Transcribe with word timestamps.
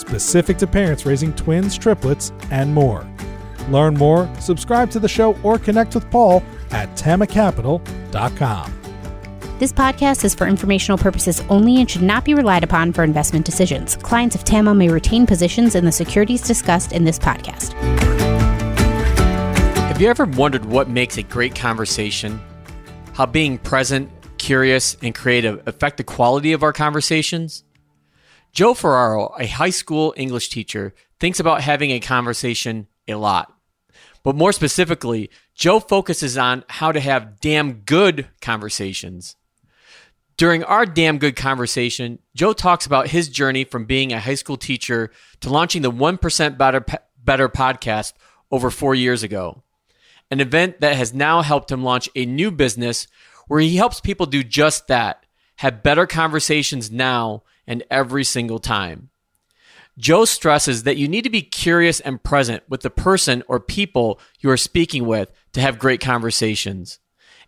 specific 0.00 0.56
to 0.58 0.66
parents 0.66 1.06
raising 1.06 1.32
twins, 1.34 1.76
triplets, 1.78 2.32
and 2.50 2.74
more. 2.74 3.06
Learn 3.68 3.94
more, 3.94 4.28
subscribe 4.40 4.90
to 4.90 4.98
the 4.98 5.08
show, 5.08 5.36
or 5.42 5.58
connect 5.58 5.94
with 5.94 6.10
Paul 6.10 6.42
at 6.70 6.88
tamacapital.com. 6.96 8.80
This 9.60 9.72
podcast 9.74 10.24
is 10.24 10.34
for 10.34 10.46
informational 10.46 10.96
purposes 10.96 11.42
only 11.50 11.80
and 11.80 11.90
should 11.90 12.00
not 12.00 12.24
be 12.24 12.32
relied 12.32 12.64
upon 12.64 12.94
for 12.94 13.04
investment 13.04 13.44
decisions. 13.44 13.96
Clients 13.96 14.34
of 14.34 14.42
TAMA 14.42 14.74
may 14.74 14.88
retain 14.88 15.26
positions 15.26 15.74
in 15.74 15.84
the 15.84 15.92
securities 15.92 16.40
discussed 16.40 16.92
in 16.92 17.04
this 17.04 17.18
podcast. 17.18 17.74
Have 19.74 20.00
you 20.00 20.08
ever 20.08 20.24
wondered 20.24 20.64
what 20.64 20.88
makes 20.88 21.18
a 21.18 21.22
great 21.22 21.54
conversation? 21.54 22.40
How 23.12 23.26
being 23.26 23.58
present, 23.58 24.10
curious, 24.38 24.96
and 25.02 25.14
creative 25.14 25.62
affect 25.68 25.98
the 25.98 26.04
quality 26.04 26.54
of 26.54 26.62
our 26.62 26.72
conversations? 26.72 27.62
Joe 28.52 28.74
Ferraro, 28.74 29.34
a 29.38 29.46
high 29.46 29.70
school 29.70 30.12
English 30.16 30.48
teacher, 30.48 30.94
thinks 31.18 31.40
about 31.40 31.60
having 31.60 31.90
a 31.90 32.00
conversation 32.00 32.88
a 33.06 33.14
lot. 33.14 33.52
But 34.22 34.36
more 34.36 34.52
specifically, 34.52 35.30
Joe 35.54 35.80
focuses 35.80 36.36
on 36.36 36.64
how 36.68 36.92
to 36.92 37.00
have 37.00 37.40
damn 37.40 37.80
good 37.80 38.28
conversations. 38.40 39.36
During 40.36 40.64
our 40.64 40.86
damn 40.86 41.18
good 41.18 41.36
conversation, 41.36 42.18
Joe 42.34 42.52
talks 42.52 42.86
about 42.86 43.08
his 43.08 43.28
journey 43.28 43.64
from 43.64 43.84
being 43.84 44.12
a 44.12 44.20
high 44.20 44.34
school 44.34 44.56
teacher 44.56 45.10
to 45.40 45.50
launching 45.50 45.82
the 45.82 45.92
1% 45.92 46.58
Better, 46.58 46.84
Better 47.22 47.48
podcast 47.48 48.14
over 48.50 48.70
four 48.70 48.94
years 48.94 49.22
ago. 49.22 49.62
An 50.30 50.40
event 50.40 50.80
that 50.80 50.96
has 50.96 51.12
now 51.12 51.42
helped 51.42 51.70
him 51.70 51.84
launch 51.84 52.08
a 52.14 52.24
new 52.24 52.50
business 52.50 53.06
where 53.48 53.60
he 53.60 53.76
helps 53.76 54.00
people 54.00 54.26
do 54.26 54.42
just 54.42 54.86
that 54.88 55.26
have 55.56 55.82
better 55.82 56.06
conversations 56.06 56.90
now 56.90 57.42
and 57.66 57.82
every 57.90 58.24
single 58.24 58.58
time. 58.58 59.10
Joe 59.98 60.24
stresses 60.24 60.84
that 60.84 60.96
you 60.96 61.08
need 61.08 61.24
to 61.24 61.30
be 61.30 61.42
curious 61.42 62.00
and 62.00 62.22
present 62.22 62.62
with 62.68 62.80
the 62.80 62.90
person 62.90 63.42
or 63.48 63.60
people 63.60 64.18
you 64.40 64.50
are 64.50 64.56
speaking 64.56 65.04
with 65.04 65.30
to 65.52 65.60
have 65.60 65.78
great 65.78 66.00
conversations, 66.00 66.98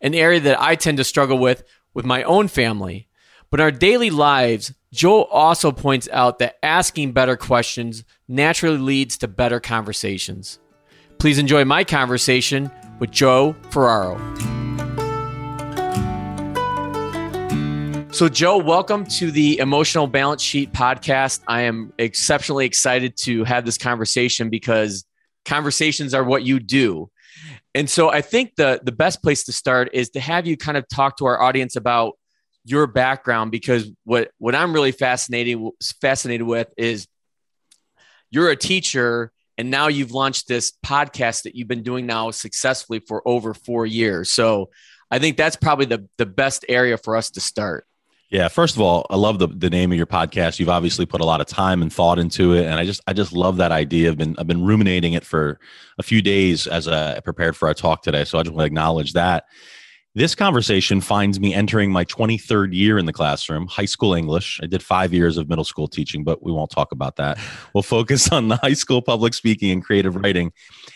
an 0.00 0.14
area 0.14 0.40
that 0.40 0.60
I 0.60 0.74
tend 0.74 0.98
to 0.98 1.04
struggle 1.04 1.38
with 1.38 1.64
with 1.94 2.04
my 2.04 2.22
own 2.24 2.48
family. 2.48 3.08
But 3.50 3.60
in 3.60 3.64
our 3.64 3.70
daily 3.70 4.10
lives, 4.10 4.72
Joe 4.92 5.24
also 5.24 5.72
points 5.72 6.08
out 6.12 6.38
that 6.38 6.56
asking 6.62 7.12
better 7.12 7.36
questions 7.36 8.04
naturally 8.28 8.78
leads 8.78 9.18
to 9.18 9.28
better 9.28 9.60
conversations. 9.60 10.58
Please 11.18 11.38
enjoy 11.38 11.64
my 11.64 11.84
conversation 11.84 12.70
with 12.98 13.10
Joe 13.10 13.54
Ferraro. 13.70 14.61
So, 18.12 18.28
Joe, 18.28 18.58
welcome 18.58 19.06
to 19.06 19.30
the 19.30 19.58
Emotional 19.58 20.06
Balance 20.06 20.42
Sheet 20.42 20.70
podcast. 20.70 21.40
I 21.48 21.62
am 21.62 21.94
exceptionally 21.98 22.66
excited 22.66 23.16
to 23.22 23.42
have 23.44 23.64
this 23.64 23.78
conversation 23.78 24.50
because 24.50 25.06
conversations 25.46 26.12
are 26.12 26.22
what 26.22 26.42
you 26.42 26.60
do. 26.60 27.10
And 27.74 27.88
so, 27.88 28.10
I 28.10 28.20
think 28.20 28.54
the, 28.56 28.82
the 28.84 28.92
best 28.92 29.22
place 29.22 29.44
to 29.44 29.52
start 29.52 29.88
is 29.94 30.10
to 30.10 30.20
have 30.20 30.46
you 30.46 30.58
kind 30.58 30.76
of 30.76 30.86
talk 30.88 31.16
to 31.16 31.24
our 31.24 31.40
audience 31.40 31.74
about 31.74 32.18
your 32.66 32.86
background 32.86 33.50
because 33.50 33.90
what, 34.04 34.30
what 34.36 34.54
I'm 34.54 34.74
really 34.74 34.92
fascinated, 34.92 35.58
fascinated 36.02 36.46
with 36.46 36.68
is 36.76 37.08
you're 38.30 38.50
a 38.50 38.56
teacher 38.56 39.32
and 39.56 39.70
now 39.70 39.88
you've 39.88 40.12
launched 40.12 40.48
this 40.48 40.74
podcast 40.84 41.44
that 41.44 41.56
you've 41.56 41.66
been 41.66 41.82
doing 41.82 42.04
now 42.04 42.30
successfully 42.30 42.98
for 42.98 43.26
over 43.26 43.54
four 43.54 43.86
years. 43.86 44.30
So, 44.30 44.68
I 45.10 45.18
think 45.18 45.38
that's 45.38 45.56
probably 45.56 45.86
the, 45.86 46.10
the 46.18 46.26
best 46.26 46.66
area 46.68 46.98
for 46.98 47.16
us 47.16 47.30
to 47.30 47.40
start. 47.40 47.86
Yeah, 48.32 48.48
first 48.48 48.76
of 48.76 48.80
all, 48.80 49.04
I 49.10 49.16
love 49.16 49.38
the, 49.38 49.46
the 49.46 49.68
name 49.68 49.92
of 49.92 49.98
your 49.98 50.06
podcast. 50.06 50.58
You've 50.58 50.70
obviously 50.70 51.04
put 51.04 51.20
a 51.20 51.24
lot 51.24 51.42
of 51.42 51.46
time 51.46 51.82
and 51.82 51.92
thought 51.92 52.18
into 52.18 52.54
it, 52.54 52.64
and 52.64 52.76
I 52.76 52.86
just 52.86 53.02
I 53.06 53.12
just 53.12 53.34
love 53.34 53.58
that 53.58 53.72
idea. 53.72 54.10
I've 54.10 54.16
been 54.16 54.34
I've 54.38 54.46
been 54.46 54.64
ruminating 54.64 55.12
it 55.12 55.22
for 55.22 55.60
a 55.98 56.02
few 56.02 56.22
days 56.22 56.66
as 56.66 56.88
I 56.88 57.20
prepared 57.20 57.58
for 57.58 57.68
our 57.68 57.74
talk 57.74 58.02
today. 58.02 58.24
So 58.24 58.38
I 58.38 58.42
just 58.42 58.54
want 58.54 58.62
to 58.62 58.66
acknowledge 58.66 59.12
that. 59.12 59.44
This 60.14 60.34
conversation 60.34 61.02
finds 61.02 61.40
me 61.40 61.52
entering 61.52 61.92
my 61.92 62.06
23rd 62.06 62.72
year 62.72 62.96
in 62.96 63.04
the 63.04 63.12
classroom, 63.12 63.66
high 63.66 63.84
school 63.84 64.14
English. 64.14 64.60
I 64.62 64.66
did 64.66 64.82
five 64.82 65.12
years 65.12 65.36
of 65.36 65.50
middle 65.50 65.64
school 65.64 65.86
teaching, 65.86 66.24
but 66.24 66.42
we 66.42 66.52
won't 66.52 66.70
talk 66.70 66.92
about 66.92 67.16
that. 67.16 67.38
We'll 67.74 67.82
focus 67.82 68.32
on 68.32 68.48
the 68.48 68.56
high 68.56 68.72
school 68.72 69.02
public 69.02 69.34
speaking 69.34 69.70
and 69.72 69.84
creative 69.84 70.16
writing. 70.16 70.52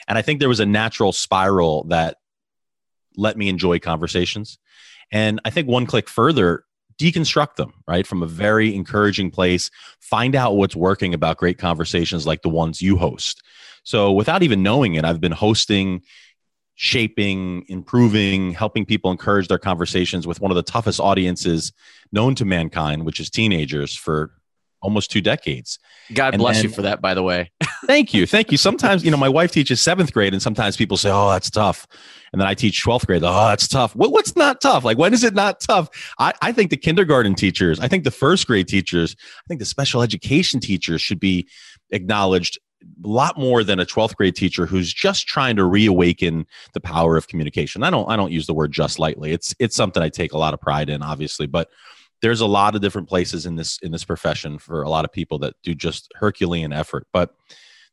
And 0.09 0.17
I 0.17 0.23
think 0.23 0.41
there 0.41 0.49
was 0.49 0.61
a 0.61 0.67
natural 0.67 1.13
spiral 1.13 1.85
that 1.89 2.17
let 3.15 3.37
me 3.37 3.51
enjoy 3.51 3.79
conversations. 3.79 4.59
And 5.13 5.41
I 5.45 5.51
think 5.51 5.69
one 5.69 5.87
click 5.87 6.09
further, 6.09 6.65
deconstruct 6.99 7.57
them, 7.57 7.73
right? 7.87 8.07
From 8.07 8.23
a 8.23 8.27
very 8.27 8.75
encouraging 8.75 9.31
place, 9.31 9.71
find 10.01 10.35
out 10.35 10.57
what's 10.57 10.77
working 10.77 11.15
about 11.15 11.37
great 11.37 11.59
conversations 11.59 12.27
like 12.27 12.43
the 12.43 12.49
ones 12.49 12.81
you 12.81 12.97
host. 12.97 13.43
So, 13.83 14.13
without 14.13 14.43
even 14.43 14.63
knowing 14.63 14.95
it, 14.95 15.05
I've 15.05 15.21
been 15.21 15.33
hosting, 15.33 16.03
shaping, 16.75 17.65
improving, 17.69 18.53
helping 18.53 18.85
people 18.85 19.11
encourage 19.11 19.49
their 19.49 19.59
conversations 19.59 20.27
with 20.27 20.41
one 20.41 20.51
of 20.51 20.57
the 20.57 20.63
toughest 20.63 21.01
audiences 21.01 21.73
known 22.13 22.35
to 22.37 22.45
mankind, 22.45 23.05
which 23.05 23.21
is 23.21 23.31
teenagers, 23.31 23.95
for 23.95 24.33
almost 24.83 25.11
two 25.11 25.21
decades. 25.21 25.79
God 26.15 26.35
and 26.35 26.41
bless 26.41 26.57
then, 26.57 26.65
you 26.65 26.71
for 26.71 26.83
that, 26.83 27.01
by 27.01 27.15
the 27.15 27.23
way. 27.23 27.51
thank 27.87 28.15
you. 28.15 28.27
Thank 28.27 28.53
you. 28.53 28.59
Sometimes, 28.59 29.05
you 29.05 29.11
know, 29.11 29.17
my 29.17 29.29
wife 29.29 29.51
teaches 29.51 29.81
seventh 29.81 30.13
grade, 30.13 30.33
and 30.33 30.43
sometimes 30.43 30.77
people 30.77 30.97
say, 30.97 31.11
oh, 31.11 31.31
that's 31.31 31.51
tough. 31.51 31.87
And 32.33 32.41
then 32.41 32.49
I 32.49 32.55
teach 32.55 32.85
12th 32.85 33.07
grade. 33.07 33.23
Oh, 33.25 33.49
that's 33.49 33.69
tough. 33.69 33.97
What, 33.97 34.13
what's 34.13 34.37
not 34.37 34.61
tough? 34.61 34.85
Like, 34.85 34.99
when 34.99 35.15
is 35.15 35.25
it 35.25 35.35
not 35.35 35.61
tough? 35.61 35.89
I, 36.19 36.33
I 36.43 36.53
think 36.53 36.71
the 36.71 36.77
kindergarten 36.77 37.35
teachers, 37.35 37.81
I 37.81 37.89
think 37.89 38.05
the 38.05 38.11
first 38.11 38.47
grade 38.47 38.69
teachers, 38.69 39.17
I 39.19 39.45
think 39.49 39.61
the 39.61 39.67
special 39.67 40.03
education 40.03 40.61
teachers 40.61 41.01
should 41.01 41.21
be 41.21 41.49
acknowledged 41.91 42.59
a 43.05 43.09
lot 43.09 43.39
more 43.39 43.65
than 43.65 43.81
a 43.81 43.87
12th 43.87 44.15
grade 44.17 44.37
teacher 44.37 44.67
who's 44.67 44.93
just 44.93 45.27
trying 45.27 45.57
to 45.57 45.65
reawaken 45.65 46.47
the 46.73 46.81
power 46.81 47.17
of 47.17 47.29
communication. 47.29 47.83
I 47.83 47.91
don't 47.91 48.09
I 48.09 48.17
don't 48.17 48.33
use 48.33 48.47
the 48.47 48.55
word 48.55 48.73
just 48.73 48.99
lightly. 48.99 49.33
It's 49.33 49.55
it's 49.59 49.75
something 49.75 50.03
I 50.03 50.09
take 50.09 50.33
a 50.33 50.39
lot 50.39 50.55
of 50.55 50.61
pride 50.61 50.91
in 50.91 51.03
obviously, 51.03 51.47
but 51.47 51.69
there's 52.23 52.41
a 52.41 52.47
lot 52.47 52.75
of 52.75 52.81
different 52.81 53.09
places 53.09 53.47
in 53.47 53.57
this 53.57 53.79
in 53.83 53.93
this 53.93 54.05
profession 54.05 54.59
for 54.59 54.83
a 54.83 54.89
lot 54.89 55.05
of 55.05 55.13
people 55.13 55.39
that 55.41 55.55
do 55.63 55.75
just 55.75 56.13
herculean 56.17 56.73
effort. 56.73 57.07
But 57.13 57.35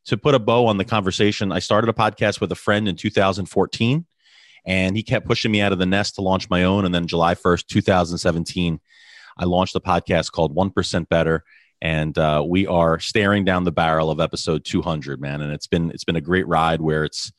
to 0.05 0.17
put 0.17 0.35
a 0.35 0.39
bow 0.39 0.67
on 0.67 0.77
the 0.77 0.85
conversation 0.85 1.51
i 1.51 1.59
started 1.59 1.89
a 1.89 1.93
podcast 1.93 2.41
with 2.41 2.51
a 2.51 2.55
friend 2.55 2.87
in 2.87 2.95
2014 2.95 4.05
and 4.65 4.95
he 4.95 5.03
kept 5.03 5.25
pushing 5.25 5.51
me 5.51 5.61
out 5.61 5.71
of 5.71 5.79
the 5.79 5.85
nest 5.85 6.15
to 6.15 6.21
launch 6.21 6.49
my 6.49 6.63
own. 6.63 6.85
And 6.85 6.93
then 6.93 7.07
july 7.07 7.35
1st 7.35 7.67
2017 7.67 8.79
i 9.37 9.45
launched 9.45 9.75
a 9.75 9.79
podcast 9.79 10.31
called 10.31 10.55
1% 10.55 11.09
better. 11.09 11.43
And 11.81 12.17
uh, 12.17 12.45
we 12.47 12.65
are 12.65 12.97
staring 12.99 13.43
down 13.43 13.65
the 13.65 13.71
barrel 13.71 14.09
of 14.09 14.21
episode 14.21 14.63
200 14.63 15.19
man. 15.19 15.41
And 15.41 15.51
it's 15.51 15.67
been 15.67 15.91
it's 15.91 16.05
been 16.05 16.15
a 16.15 16.21
great 16.21 16.47
ride 16.47 16.79
where 16.79 17.03
it's 17.03 17.33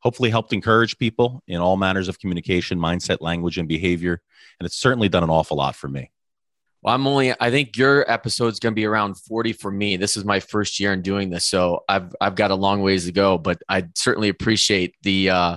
hopefully 0.00 0.30
helped 0.30 0.52
encourage 0.52 0.98
people 0.98 1.42
in 1.46 1.60
all 1.60 1.76
manners 1.76 2.08
of 2.08 2.18
communication 2.18 2.78
mindset 2.78 3.18
language 3.20 3.56
and 3.56 3.68
behavior. 3.68 4.20
And 4.58 4.66
it's 4.66 4.76
certainly 4.76 5.08
done 5.08 5.22
an 5.22 5.30
awful 5.30 5.56
lot 5.56 5.76
for 5.76 5.88
me 5.88 6.10
well, 6.84 6.94
I'm 6.94 7.06
only. 7.06 7.32
I 7.40 7.50
think 7.50 7.78
your 7.78 8.08
episode's 8.10 8.60
going 8.60 8.72
to 8.72 8.76
be 8.76 8.84
around 8.84 9.14
40 9.14 9.54
for 9.54 9.70
me. 9.70 9.96
This 9.96 10.18
is 10.18 10.24
my 10.26 10.40
first 10.40 10.78
year 10.78 10.92
in 10.92 11.00
doing 11.00 11.30
this, 11.30 11.48
so 11.48 11.82
I've 11.88 12.14
I've 12.20 12.34
got 12.34 12.50
a 12.50 12.54
long 12.54 12.82
ways 12.82 13.06
to 13.06 13.12
go. 13.12 13.38
But 13.38 13.62
I 13.66 13.86
certainly 13.94 14.28
appreciate 14.28 14.94
the 15.02 15.30
uh, 15.30 15.56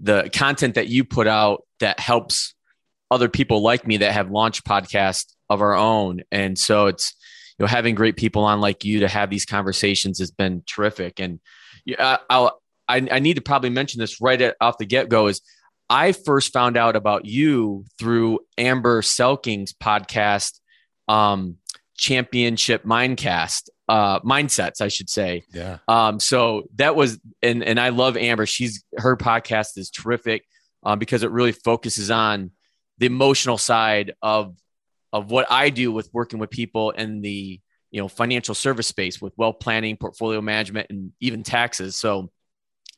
the 0.00 0.28
content 0.34 0.74
that 0.74 0.88
you 0.88 1.04
put 1.04 1.28
out 1.28 1.62
that 1.78 2.00
helps 2.00 2.54
other 3.12 3.28
people 3.28 3.62
like 3.62 3.86
me 3.86 3.98
that 3.98 4.10
have 4.10 4.28
launched 4.32 4.64
podcasts 4.64 5.32
of 5.48 5.62
our 5.62 5.74
own. 5.74 6.22
And 6.32 6.58
so 6.58 6.86
it's 6.86 7.14
you 7.56 7.62
know 7.62 7.68
having 7.68 7.94
great 7.94 8.16
people 8.16 8.42
on 8.42 8.60
like 8.60 8.84
you 8.84 9.00
to 9.00 9.08
have 9.08 9.30
these 9.30 9.46
conversations 9.46 10.18
has 10.18 10.32
been 10.32 10.64
terrific. 10.66 11.20
And 11.20 11.38
yeah, 11.84 12.16
I'll 12.28 12.60
I, 12.88 13.06
I 13.10 13.20
need 13.20 13.34
to 13.34 13.40
probably 13.40 13.70
mention 13.70 14.00
this 14.00 14.20
right 14.20 14.40
at, 14.42 14.56
off 14.60 14.78
the 14.78 14.84
get 14.84 15.08
go 15.08 15.28
is 15.28 15.40
I 15.88 16.12
first 16.12 16.52
found 16.52 16.76
out 16.76 16.96
about 16.96 17.24
you 17.24 17.84
through 17.98 18.40
Amber 18.56 19.02
Selking's 19.02 19.72
podcast, 19.72 20.60
um, 21.08 21.56
Championship 21.96 22.84
Mindcast, 22.84 23.68
uh, 23.88 24.20
Mindsets, 24.20 24.80
I 24.80 24.88
should 24.88 25.10
say. 25.10 25.42
Yeah. 25.52 25.78
Um, 25.86 26.18
so 26.20 26.64
that 26.76 26.96
was, 26.96 27.20
and 27.42 27.62
and 27.62 27.78
I 27.78 27.90
love 27.90 28.16
Amber. 28.16 28.46
She's 28.46 28.82
her 28.96 29.16
podcast 29.16 29.76
is 29.76 29.90
terrific 29.90 30.44
um, 30.82 30.98
because 30.98 31.22
it 31.22 31.30
really 31.30 31.52
focuses 31.52 32.10
on 32.10 32.50
the 32.98 33.06
emotional 33.06 33.58
side 33.58 34.12
of 34.22 34.56
of 35.12 35.30
what 35.30 35.46
I 35.50 35.70
do 35.70 35.92
with 35.92 36.10
working 36.12 36.38
with 36.38 36.50
people 36.50 36.90
in 36.90 37.20
the 37.20 37.60
you 37.90 38.00
know 38.00 38.08
financial 38.08 38.54
service 38.54 38.88
space 38.88 39.20
with 39.20 39.32
wealth 39.36 39.60
planning, 39.60 39.96
portfolio 39.96 40.40
management, 40.40 40.88
and 40.90 41.12
even 41.20 41.42
taxes. 41.42 41.96
So 41.96 42.30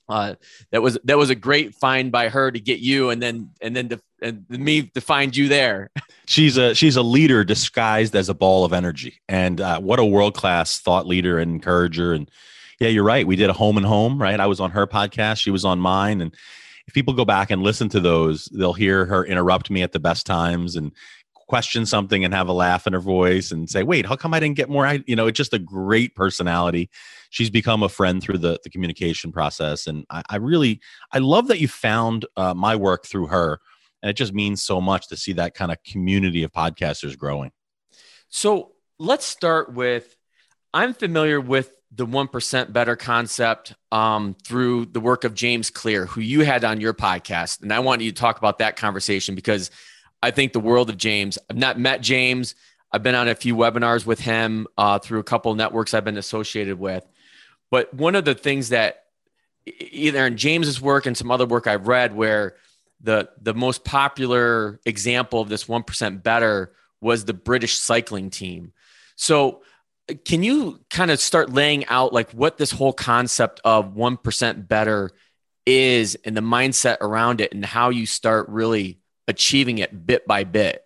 uh, 0.09 0.35
that 0.71 0.83
was 0.83 0.99
that 1.05 1.19
was 1.19 1.31
a 1.31 1.35
great 1.35 1.75
find 1.75 2.13
by 2.13 2.29
her 2.29 2.51
to 2.51 2.61
get 2.61 2.79
you, 2.79 3.11
and 3.11 3.21
then 3.21 3.51
and 3.61 3.75
then 3.75 3.89
to, 3.89 4.01
and 4.23 4.49
me 4.49 4.83
to 4.83 5.01
find 5.01 5.37
you 5.37 5.49
there. 5.49 5.91
She's 6.27 6.57
a 6.57 6.75
she's 6.75 6.97
a 6.97 7.03
leader 7.03 7.45
disguised 7.45 8.17
as 8.17 8.29
a 8.29 8.35
ball 8.35 8.65
of 8.65 8.73
energy, 8.73 9.21
and 9.29 9.61
uh, 9.61 9.79
what 9.81 10.01
a 10.01 10.05
world 10.05 10.35
class 10.35 10.81
thought 10.81 11.07
leader 11.07 11.39
and 11.39 11.53
encourager. 11.53 12.13
And 12.13 12.29
yeah, 12.81 12.89
you're 12.89 13.05
right. 13.05 13.25
We 13.25 13.37
did 13.37 13.49
a 13.49 13.53
home 13.53 13.77
and 13.77 13.87
home, 13.87 14.21
right? 14.21 14.41
I 14.41 14.47
was 14.47 14.59
on 14.59 14.73
her 14.73 14.89
podcast, 14.89 15.39
she 15.39 15.53
was 15.53 15.65
on 15.65 15.79
mine, 15.79 16.21
and 16.21 16.35
if 16.89 16.95
people 16.95 17.15
go 17.15 17.25
back 17.25 17.53
and 17.53 17.63
listen 17.63 17.89
to 17.91 18.01
those, 18.01 18.47
they'll 18.47 18.73
hear 18.73 19.07
her 19.07 19.25
interrupt 19.25 19.71
me 19.71 19.83
at 19.83 19.93
the 19.93 20.01
best 20.01 20.27
times 20.27 20.75
and 20.75 20.91
question 21.47 21.87
something 21.87 22.25
and 22.25 22.35
have 22.35 22.49
a 22.49 22.53
laugh 22.53 22.89
in 22.89 22.93
her 22.93 23.01
voice 23.01 23.53
and 23.53 23.71
say, 23.71 23.85
"Wait, 23.85 24.07
how 24.07 24.17
come 24.17 24.35
I 24.35 24.41
didn't 24.41 24.57
get 24.57 24.69
more?" 24.69 24.85
I, 24.85 25.05
you 25.07 25.15
know, 25.15 25.29
it's 25.29 25.37
just 25.37 25.55
a 25.55 25.61
great 25.61 26.17
personality. 26.17 26.91
She's 27.31 27.51
become 27.51 27.83
a 27.83 27.89
friend 27.89 28.23
through 28.23 28.39
the 28.39 28.59
the 28.63 28.71
communication 28.71 29.33
process, 29.33 29.87
and 29.87 30.05
I, 30.11 30.23
I 30.31 30.37
really 30.37 30.81
I 31.13 31.19
love 31.19 31.49
that 31.49 31.61
you 31.61 31.69
found 31.69 32.27
uh, 32.37 32.55
my 32.55 32.77
work 32.77 33.07
through 33.07 33.27
her 33.27 33.61
and 34.03 34.11
it 34.11 34.17
just 34.17 34.33
means 34.33 34.63
so 34.63 34.81
much 34.81 35.09
to 35.09 35.17
see 35.17 35.33
that 35.33 35.55
kind 35.55 35.73
of 35.73 35.83
community 35.83 36.43
of 36.43 36.53
podcasters 36.53 37.19
growing. 37.19 37.51
So 38.29 38.73
let's 38.99 39.25
start 39.25 39.73
with 39.73 40.17
I'm 40.73 40.95
familiar 40.95 41.41
with 41.41 41.73
the 41.91 42.07
1% 42.07 42.73
better 42.73 42.95
concept 42.95 43.75
um, 43.91 44.37
through 44.45 44.87
the 44.87 45.01
work 45.01 45.25
of 45.25 45.35
James 45.35 45.71
Clear, 45.71 46.07
who 46.07 46.21
you 46.21 46.45
had 46.45 46.63
on 46.65 46.81
your 46.81 46.93
podcast. 46.93 47.63
And 47.63 47.73
I 47.73 47.79
want 47.79 48.03
you 48.03 48.11
to 48.13 48.17
talk 48.17 48.39
about 48.39 48.59
that 48.59 48.77
conversation 48.77 49.35
because 49.35 49.71
I 50.23 50.31
think 50.31 50.53
the 50.53 50.61
world 50.61 50.91
of 50.91 50.99
James. 50.99 51.39
I've 51.49 51.57
not 51.57 51.79
met 51.79 52.01
James. 52.01 52.55
I've 52.93 53.03
been 53.03 53.15
on 53.15 53.29
a 53.29 53.35
few 53.35 53.57
webinars 53.57 54.05
with 54.05 54.21
him 54.21 54.67
uh, 54.77 54.99
through 54.99 55.21
a 55.21 55.25
couple 55.25 55.55
networks 55.55 55.95
I've 55.95 56.05
been 56.05 56.19
associated 56.19 56.79
with. 56.79 57.05
But 57.71 57.93
one 57.93 58.15
of 58.15 58.25
the 58.25 58.35
things 58.35 58.71
that 58.71 59.05
either 59.67 60.27
in 60.27 60.37
James's 60.37 60.81
work 60.81 61.07
and 61.07 61.17
some 61.17 61.31
other 61.31 61.47
work 61.47 61.67
I've 61.67 61.89
read 61.89 62.15
where 62.15 62.57
the 63.01 63.29
the 63.41 63.55
most 63.55 63.85
popular 63.85 64.81
example 64.87 65.41
of 65.41 65.49
this 65.49 65.65
1% 65.65 66.23
better 66.23 66.73
was 67.01 67.25
the 67.25 67.35
British 67.35 67.79
cycling 67.79 68.31
team. 68.31 68.73
So 69.17 69.63
uh, 70.11 70.15
can 70.25 70.43
you 70.43 70.81
kind 70.89 71.11
of 71.11 71.21
start 71.21 71.53
laying 71.53 71.87
out 71.87 72.13
like 72.13 72.31
what 72.33 72.57
this 72.57 72.71
whole 72.71 72.93
concept 72.93 73.61
of 73.65 73.95
1% 73.95 74.69
better 74.69 75.11
is 75.67 76.17
and 76.25 76.37
the 76.37 76.41
mindset 76.41 76.99
around 77.01 77.41
it 77.41 77.53
and 77.53 77.65
how 77.65 77.91
you 77.91 78.07
start 78.07 78.49
really 78.49 78.99
achieving 79.29 79.79
it 79.79 80.07
bit 80.07 80.27
by 80.27 80.45
bit? 80.45 80.86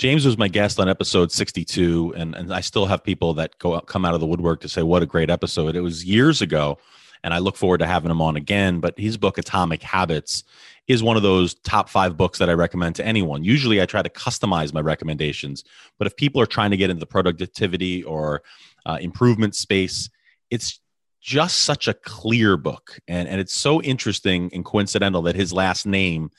James 0.00 0.24
was 0.24 0.38
my 0.38 0.48
guest 0.48 0.80
on 0.80 0.88
episode 0.88 1.30
62 1.30 2.14
and, 2.16 2.34
and 2.34 2.54
I 2.54 2.62
still 2.62 2.86
have 2.86 3.04
people 3.04 3.34
that 3.34 3.58
go 3.58 3.78
come 3.82 4.06
out 4.06 4.14
of 4.14 4.20
the 4.20 4.26
woodwork 4.26 4.62
to 4.62 4.68
say 4.68 4.82
what 4.82 5.02
a 5.02 5.06
great 5.06 5.28
episode. 5.28 5.76
It 5.76 5.82
was 5.82 6.06
years 6.06 6.40
ago 6.40 6.78
and 7.22 7.34
I 7.34 7.38
look 7.38 7.54
forward 7.54 7.80
to 7.80 7.86
having 7.86 8.10
him 8.10 8.22
on 8.22 8.34
again. 8.34 8.80
But 8.80 8.98
his 8.98 9.18
book, 9.18 9.36
Atomic 9.36 9.82
Habits, 9.82 10.42
is 10.88 11.02
one 11.02 11.18
of 11.18 11.22
those 11.22 11.52
top 11.52 11.90
five 11.90 12.16
books 12.16 12.38
that 12.38 12.48
I 12.48 12.54
recommend 12.54 12.96
to 12.96 13.04
anyone. 13.04 13.44
Usually, 13.44 13.82
I 13.82 13.84
try 13.84 14.00
to 14.00 14.08
customize 14.08 14.72
my 14.72 14.80
recommendations, 14.80 15.64
but 15.98 16.06
if 16.06 16.16
people 16.16 16.40
are 16.40 16.46
trying 16.46 16.70
to 16.70 16.78
get 16.78 16.88
into 16.88 17.00
the 17.00 17.04
productivity 17.04 18.02
or 18.02 18.40
uh, 18.86 18.96
improvement 19.02 19.54
space, 19.54 20.08
it's 20.48 20.80
just 21.20 21.58
such 21.58 21.88
a 21.88 21.92
clear 21.92 22.56
book. 22.56 22.98
And, 23.06 23.28
and 23.28 23.38
it's 23.38 23.52
so 23.52 23.82
interesting 23.82 24.48
and 24.54 24.64
coincidental 24.64 25.20
that 25.22 25.36
his 25.36 25.52
last 25.52 25.84
name 25.84 26.30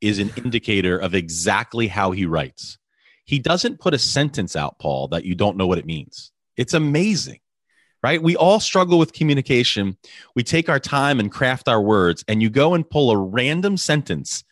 is 0.00 0.18
an 0.18 0.32
indicator 0.38 0.96
of 0.96 1.14
exactly 1.14 1.88
how 1.88 2.12
he 2.12 2.24
writes. 2.24 2.78
He 3.24 3.38
doesn't 3.38 3.80
put 3.80 3.94
a 3.94 3.98
sentence 3.98 4.56
out, 4.56 4.78
Paul, 4.78 5.08
that 5.08 5.24
you 5.24 5.34
don't 5.34 5.56
know 5.56 5.66
what 5.66 5.78
it 5.78 5.86
means. 5.86 6.32
It's 6.56 6.74
amazing 6.74 7.40
right? 8.02 8.22
We 8.22 8.36
all 8.36 8.60
struggle 8.60 8.98
with 8.98 9.12
communication. 9.12 9.96
We 10.34 10.42
take 10.42 10.68
our 10.68 10.80
time 10.80 11.20
and 11.20 11.30
craft 11.30 11.68
our 11.68 11.80
words, 11.80 12.24
and 12.28 12.42
you 12.42 12.50
go 12.50 12.74
and 12.74 12.88
pull 12.88 13.10
a 13.10 13.16
random 13.16 13.76
sentence 13.76 14.44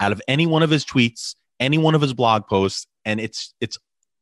out 0.00 0.12
of 0.12 0.20
any 0.28 0.46
one 0.46 0.62
of 0.62 0.70
his 0.70 0.84
tweets, 0.84 1.36
any 1.60 1.78
one 1.78 1.94
of 1.94 2.00
his 2.00 2.12
blog 2.12 2.46
posts, 2.46 2.86
and 3.04 3.20
it's 3.20 3.54
it's 3.60 3.78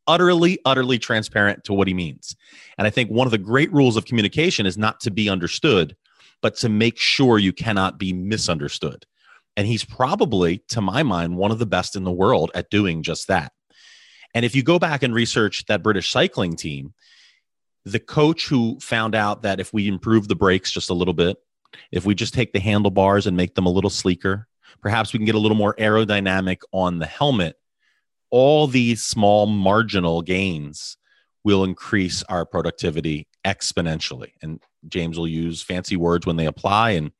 utterly 0.06 0.58
utterly 0.66 0.98
transparent 0.98 1.64
to 1.64 1.72
what 1.72 1.88
he 1.88 1.94
means. 1.94 2.36
And 2.76 2.86
I 2.86 2.90
think 2.90 3.10
one 3.10 3.26
of 3.26 3.30
the 3.30 3.38
great 3.38 3.72
rules 3.72 3.96
of 3.96 4.04
communication 4.04 4.66
is 4.66 4.76
not 4.76 5.00
to 5.00 5.10
be 5.10 5.28
understood, 5.28 5.96
but 6.42 6.56
to 6.56 6.68
make 6.68 6.98
sure 6.98 7.38
you 7.38 7.52
cannot 7.52 7.98
be 7.98 8.12
misunderstood. 8.12 9.06
And 9.56 9.66
he's 9.66 9.84
probably 9.84 10.58
to 10.68 10.80
my 10.80 11.02
mind 11.02 11.36
one 11.36 11.52
of 11.52 11.58
the 11.58 11.66
best 11.66 11.96
in 11.96 12.04
the 12.04 12.12
world 12.12 12.50
at 12.54 12.70
doing 12.70 13.02
just 13.02 13.28
that. 13.28 13.52
And 14.34 14.44
if 14.44 14.54
you 14.54 14.62
go 14.62 14.78
back 14.78 15.02
and 15.02 15.14
research 15.14 15.64
that 15.66 15.82
British 15.82 16.10
cycling 16.10 16.56
team, 16.56 16.92
the 17.84 18.00
coach 18.00 18.48
who 18.48 18.78
found 18.80 19.14
out 19.14 19.42
that 19.42 19.60
if 19.60 19.72
we 19.72 19.86
improve 19.88 20.28
the 20.28 20.34
brakes 20.34 20.72
just 20.72 20.90
a 20.90 20.94
little 20.94 21.14
bit, 21.14 21.36
if 21.92 22.04
we 22.04 22.14
just 22.14 22.34
take 22.34 22.52
the 22.52 22.60
handlebars 22.60 23.26
and 23.26 23.36
make 23.36 23.54
them 23.54 23.66
a 23.66 23.70
little 23.70 23.90
sleeker, 23.90 24.48
perhaps 24.80 25.12
we 25.12 25.18
can 25.18 25.26
get 25.26 25.34
a 25.34 25.40
little 25.40 25.56
more 25.56 25.74
aerodynamic 25.74 26.58
on 26.72 26.98
the 26.98 27.06
helmet. 27.06 27.56
All 28.30 28.66
these 28.66 29.04
small 29.04 29.46
marginal 29.46 30.22
gains 30.22 30.96
will 31.44 31.62
increase 31.62 32.22
our 32.24 32.46
productivity 32.46 33.28
exponentially. 33.44 34.32
And 34.42 34.60
James 34.88 35.18
will 35.18 35.28
use 35.28 35.62
fancy 35.62 35.96
words 35.96 36.26
when 36.26 36.36
they 36.36 36.46
apply. 36.46 36.92
And 36.92 37.12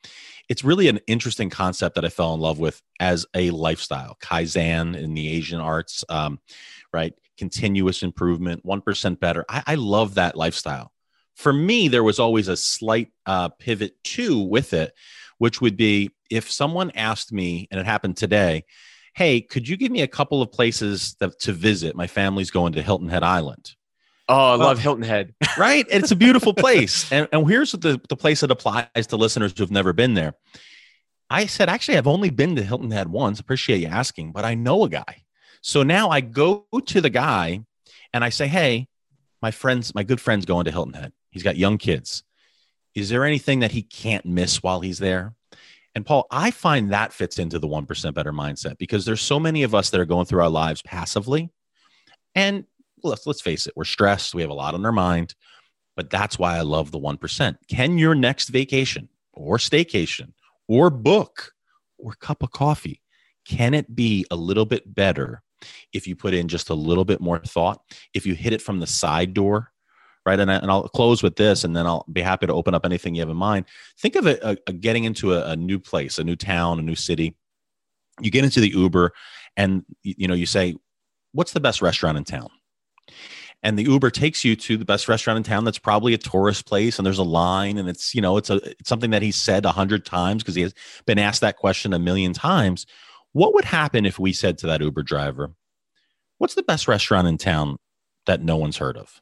it's 0.48 0.64
really 0.64 0.88
an 0.88 1.00
interesting 1.06 1.50
concept 1.50 1.94
that 1.94 2.04
I 2.04 2.08
fell 2.08 2.34
in 2.34 2.40
love 2.40 2.58
with 2.58 2.82
as 3.00 3.26
a 3.34 3.50
lifestyle. 3.50 4.16
Kaizen 4.22 4.96
in 4.96 5.14
the 5.14 5.28
Asian 5.28 5.60
arts, 5.60 6.04
um, 6.08 6.40
right? 6.94 7.12
continuous 7.36 8.02
improvement, 8.02 8.64
1% 8.64 9.20
better. 9.20 9.44
I, 9.48 9.62
I 9.66 9.74
love 9.74 10.14
that 10.14 10.36
lifestyle. 10.36 10.92
For 11.34 11.52
me, 11.52 11.88
there 11.88 12.04
was 12.04 12.18
always 12.18 12.48
a 12.48 12.56
slight 12.56 13.08
uh, 13.26 13.48
pivot 13.48 14.02
too 14.04 14.38
with 14.38 14.72
it, 14.72 14.94
which 15.38 15.60
would 15.60 15.76
be 15.76 16.10
if 16.30 16.50
someone 16.50 16.92
asked 16.94 17.32
me, 17.32 17.68
and 17.70 17.80
it 17.80 17.86
happened 17.86 18.16
today, 18.16 18.64
hey, 19.14 19.40
could 19.40 19.68
you 19.68 19.76
give 19.76 19.90
me 19.90 20.02
a 20.02 20.08
couple 20.08 20.42
of 20.42 20.52
places 20.52 21.16
that, 21.20 21.38
to 21.40 21.52
visit? 21.52 21.96
My 21.96 22.06
family's 22.06 22.50
going 22.50 22.74
to 22.74 22.82
Hilton 22.82 23.08
Head 23.08 23.22
Island. 23.22 23.72
Oh, 24.28 24.54
I 24.54 24.56
well, 24.56 24.68
love 24.68 24.78
Hilton 24.78 25.04
Head. 25.04 25.34
right? 25.58 25.86
It's 25.90 26.10
a 26.10 26.16
beautiful 26.16 26.54
place. 26.54 27.10
And, 27.12 27.28
and 27.32 27.48
here's 27.48 27.72
the, 27.72 28.00
the 28.08 28.16
place 28.16 28.40
that 28.40 28.50
applies 28.50 29.06
to 29.08 29.16
listeners 29.16 29.52
who've 29.56 29.70
never 29.70 29.92
been 29.92 30.14
there. 30.14 30.34
I 31.28 31.46
said, 31.46 31.68
actually, 31.68 31.98
I've 31.98 32.06
only 32.06 32.30
been 32.30 32.56
to 32.56 32.62
Hilton 32.62 32.90
Head 32.90 33.08
once. 33.08 33.40
Appreciate 33.40 33.80
you 33.80 33.88
asking, 33.88 34.32
but 34.32 34.44
I 34.44 34.54
know 34.54 34.84
a 34.84 34.88
guy. 34.88 35.23
So 35.66 35.82
now 35.82 36.10
I 36.10 36.20
go 36.20 36.66
to 36.84 37.00
the 37.00 37.08
guy 37.08 37.64
and 38.12 38.22
I 38.22 38.28
say, 38.28 38.46
Hey, 38.46 38.86
my 39.40 39.50
friends, 39.50 39.94
my 39.94 40.02
good 40.02 40.20
friend's 40.20 40.44
going 40.44 40.66
to 40.66 40.70
Hilton 40.70 40.92
Head. 40.92 41.14
He's 41.30 41.42
got 41.42 41.56
young 41.56 41.78
kids. 41.78 42.22
Is 42.94 43.08
there 43.08 43.24
anything 43.24 43.60
that 43.60 43.72
he 43.72 43.80
can't 43.80 44.26
miss 44.26 44.62
while 44.62 44.82
he's 44.82 44.98
there? 44.98 45.32
And 45.94 46.04
Paul, 46.04 46.26
I 46.30 46.50
find 46.50 46.92
that 46.92 47.14
fits 47.14 47.38
into 47.38 47.58
the 47.58 47.66
1% 47.66 48.12
better 48.12 48.30
mindset 48.30 48.76
because 48.76 49.06
there's 49.06 49.22
so 49.22 49.40
many 49.40 49.62
of 49.62 49.74
us 49.74 49.88
that 49.88 50.00
are 50.00 50.04
going 50.04 50.26
through 50.26 50.42
our 50.42 50.50
lives 50.50 50.82
passively. 50.82 51.50
And 52.34 52.64
let's, 53.02 53.26
let's 53.26 53.40
face 53.40 53.66
it, 53.66 53.72
we're 53.74 53.84
stressed. 53.84 54.34
We 54.34 54.42
have 54.42 54.50
a 54.50 54.54
lot 54.54 54.74
on 54.74 54.84
our 54.84 54.92
mind. 54.92 55.34
But 55.96 56.10
that's 56.10 56.38
why 56.38 56.58
I 56.58 56.60
love 56.60 56.90
the 56.90 57.00
1%. 57.00 57.56
Can 57.68 57.96
your 57.96 58.14
next 58.14 58.50
vacation 58.50 59.08
or 59.32 59.56
staycation 59.56 60.34
or 60.68 60.90
book 60.90 61.52
or 61.96 62.12
cup 62.12 62.42
of 62.42 62.50
coffee, 62.50 63.00
can 63.46 63.72
it 63.72 63.96
be 63.96 64.26
a 64.30 64.36
little 64.36 64.66
bit 64.66 64.94
better 64.94 65.40
if 65.92 66.06
you 66.06 66.16
put 66.16 66.34
in 66.34 66.48
just 66.48 66.70
a 66.70 66.74
little 66.74 67.04
bit 67.04 67.20
more 67.20 67.38
thought, 67.38 67.80
if 68.12 68.26
you 68.26 68.34
hit 68.34 68.52
it 68.52 68.62
from 68.62 68.80
the 68.80 68.86
side 68.86 69.34
door, 69.34 69.72
right? 70.26 70.40
And, 70.40 70.50
I, 70.50 70.56
and 70.56 70.70
I'll 70.70 70.88
close 70.88 71.22
with 71.22 71.36
this, 71.36 71.64
and 71.64 71.76
then 71.76 71.86
I'll 71.86 72.06
be 72.10 72.22
happy 72.22 72.46
to 72.46 72.54
open 72.54 72.74
up 72.74 72.84
anything 72.84 73.14
you 73.14 73.20
have 73.20 73.30
in 73.30 73.36
mind. 73.36 73.66
Think 73.98 74.16
of 74.16 74.26
it 74.26 74.42
a, 74.42 74.58
a 74.66 74.72
getting 74.72 75.04
into 75.04 75.34
a, 75.34 75.50
a 75.50 75.56
new 75.56 75.78
place, 75.78 76.18
a 76.18 76.24
new 76.24 76.36
town, 76.36 76.78
a 76.78 76.82
new 76.82 76.94
city. 76.94 77.36
You 78.20 78.30
get 78.30 78.44
into 78.44 78.60
the 78.60 78.70
Uber, 78.70 79.12
and 79.56 79.84
you 80.02 80.28
know 80.28 80.34
you 80.34 80.46
say, 80.46 80.76
"What's 81.32 81.52
the 81.52 81.60
best 81.60 81.82
restaurant 81.82 82.16
in 82.16 82.24
town?" 82.24 82.48
and 83.64 83.78
the 83.78 83.84
uber 83.84 84.10
takes 84.10 84.44
you 84.44 84.54
to 84.54 84.76
the 84.76 84.84
best 84.84 85.08
restaurant 85.08 85.38
in 85.38 85.42
town 85.42 85.64
that's 85.64 85.78
probably 85.78 86.12
a 86.14 86.18
tourist 86.18 86.66
place 86.66 86.98
and 86.98 87.06
there's 87.06 87.18
a 87.18 87.24
line 87.24 87.78
and 87.78 87.88
it's 87.88 88.14
you 88.14 88.20
know 88.20 88.36
it's 88.36 88.50
a 88.50 88.56
it's 88.56 88.88
something 88.88 89.10
that 89.10 89.22
he 89.22 89.32
said 89.32 89.64
a 89.64 89.72
hundred 89.72 90.04
times 90.04 90.42
because 90.42 90.54
he 90.54 90.62
has 90.62 90.74
been 91.06 91.18
asked 91.18 91.40
that 91.40 91.56
question 91.56 91.92
a 91.92 91.98
million 91.98 92.32
times 92.32 92.86
what 93.34 93.52
would 93.52 93.66
happen 93.66 94.06
if 94.06 94.18
we 94.18 94.32
said 94.32 94.56
to 94.58 94.66
that 94.68 94.80
Uber 94.80 95.02
driver, 95.02 95.50
What's 96.38 96.54
the 96.54 96.62
best 96.62 96.88
restaurant 96.88 97.28
in 97.28 97.38
town 97.38 97.76
that 98.26 98.42
no 98.42 98.56
one's 98.56 98.78
heard 98.78 98.96
of? 98.96 99.20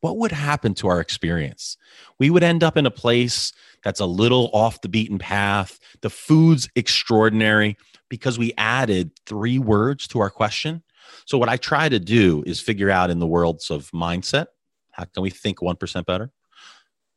What 0.00 0.18
would 0.18 0.32
happen 0.32 0.74
to 0.74 0.88
our 0.88 1.00
experience? 1.00 1.76
We 2.18 2.30
would 2.30 2.42
end 2.42 2.62
up 2.62 2.76
in 2.76 2.86
a 2.86 2.90
place 2.90 3.52
that's 3.82 4.00
a 4.00 4.06
little 4.06 4.50
off 4.52 4.80
the 4.80 4.88
beaten 4.88 5.18
path. 5.18 5.78
The 6.02 6.10
food's 6.10 6.68
extraordinary 6.76 7.76
because 8.08 8.38
we 8.38 8.52
added 8.58 9.12
three 9.26 9.58
words 9.58 10.06
to 10.08 10.20
our 10.20 10.30
question. 10.30 10.82
So, 11.26 11.38
what 11.38 11.48
I 11.48 11.56
try 11.56 11.88
to 11.88 11.98
do 11.98 12.42
is 12.46 12.60
figure 12.60 12.90
out 12.90 13.10
in 13.10 13.18
the 13.18 13.26
worlds 13.26 13.70
of 13.70 13.90
mindset 13.92 14.46
how 14.92 15.04
can 15.04 15.22
we 15.22 15.30
think 15.30 15.58
1% 15.58 16.06
better? 16.06 16.30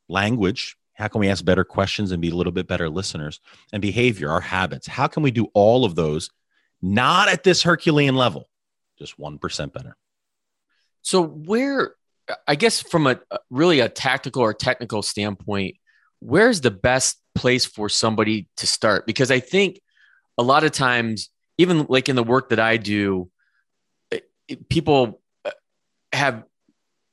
Language, 0.10 0.77
how 0.98 1.08
can 1.08 1.20
we 1.20 1.30
ask 1.30 1.46
better 1.46 1.64
questions 1.64 2.12
and 2.12 2.22
be 2.22 2.30
a 2.30 2.36
little 2.36 2.52
bit 2.52 2.68
better 2.68 2.90
listeners? 2.90 3.40
And 3.72 3.82
behavior, 3.82 4.32
our 4.32 4.42
habits. 4.42 4.88
How 4.88 5.08
can 5.08 5.22
we 5.22 5.30
do 5.30 5.48
all 5.54 5.86
of 5.86 5.96
those 5.96 6.32
not 6.82 7.30
at 7.30 7.44
this 7.44 7.62
Herculean 7.62 8.16
level, 8.16 8.50
just 8.98 9.20
1% 9.20 9.74
better? 9.74 9.96
So 11.04 11.24
where 11.24 11.94
I 12.48 12.56
guess 12.56 12.82
from 12.82 13.08
a 13.08 13.20
really 13.50 13.80
a 13.80 13.90
tactical 13.90 14.42
or 14.42 14.54
technical 14.54 15.02
standpoint, 15.02 15.78
where's 16.20 16.62
the 16.62 16.72
best 16.72 17.22
place 17.36 17.66
for 17.66 17.90
somebody 17.90 18.50
to 18.58 18.68
start? 18.68 19.06
Because 19.06 19.32
I 19.32 19.40
think 19.40 19.80
a 20.38 20.44
lot 20.44 20.64
of 20.64 20.72
times, 20.72 21.30
even 21.58 21.86
like 21.90 22.10
in 22.10 22.16
the 22.16 22.24
work 22.24 22.50
that 22.50 22.60
I 22.60 22.78
do, 22.78 23.30
people 24.70 25.22
uh, 25.46 25.52
have 26.12 26.44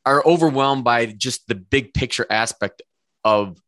are 0.07 0.23
overwhelmed 0.27 0.85
by 0.85 1.07
just 1.07 1.47
the 1.49 1.55
big 1.55 1.95
picture 1.95 2.27
aspect 2.29 2.83
of 3.25 3.59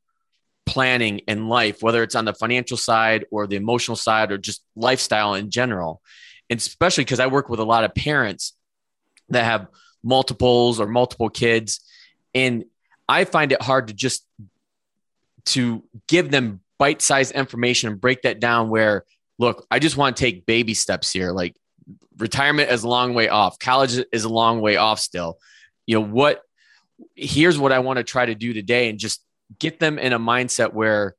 planning 0.67 1.21
in 1.21 1.49
life, 1.49 1.83
whether 1.83 2.03
it's 2.03 2.15
on 2.15 2.25
the 2.25 2.35
financial 2.35 2.77
side 2.77 3.25
or 3.31 3.47
the 3.47 3.57
emotional 3.57 3.97
side 3.97 4.33
or 4.33 4.39
just 4.39 4.63
lifestyle 4.75 5.35
in 5.35 5.51
general. 5.51 6.03
And 6.51 6.59
especially 6.59 7.05
because 7.05 7.21
I 7.21 7.29
work 7.29 7.49
with 7.49 7.61
a 7.61 7.65
lot 7.65 7.85
of 7.85 7.95
parents 7.95 8.53
that 9.31 9.45
have 9.45 9.69
multiples 10.03 10.79
or 10.81 10.87
multiple 10.87 11.29
kids. 11.29 11.81
And 12.35 12.65
I 13.09 13.25
find 13.25 13.53
it 13.53 13.63
hard 13.63 13.89
to 13.89 13.95
just 13.95 14.27
to 15.47 15.85
give 16.09 16.31
them 16.31 16.61
bite-sized 16.79 17.33
information 17.33 17.91
and 17.91 18.01
break 18.01 18.23
that 18.23 18.41
down 18.41 18.69
where 18.69 19.05
look, 19.39 19.67
I 19.71 19.79
just 19.79 19.97
want 19.97 20.17
to 20.17 20.21
take 20.21 20.47
baby 20.47 20.75
steps 20.75 21.13
here. 21.13 21.31
Like 21.31 21.57
retirement 22.19 22.71
is 22.71 22.85
a 22.85 22.89
long 22.89 23.15
way 23.15 23.29
off. 23.29 23.59
College 23.59 23.99
is 24.13 24.25
a 24.25 24.29
long 24.29 24.61
way 24.61 24.77
off 24.77 24.99
still. 24.99 25.39
You 25.87 25.97
know, 25.97 26.07
what 26.07 26.43
here's 27.15 27.59
what 27.59 27.73
I 27.73 27.81
want 27.81 27.99
to 27.99 28.05
try 28.05 28.27
to 28.27 28.35
do 28.35 28.53
today 28.53 28.89
and 28.89 28.99
just 28.99 29.23
get 29.59 29.81
them 29.81 29.99
in 29.99 30.13
a 30.13 30.19
mindset 30.19 30.73
where 30.73 31.17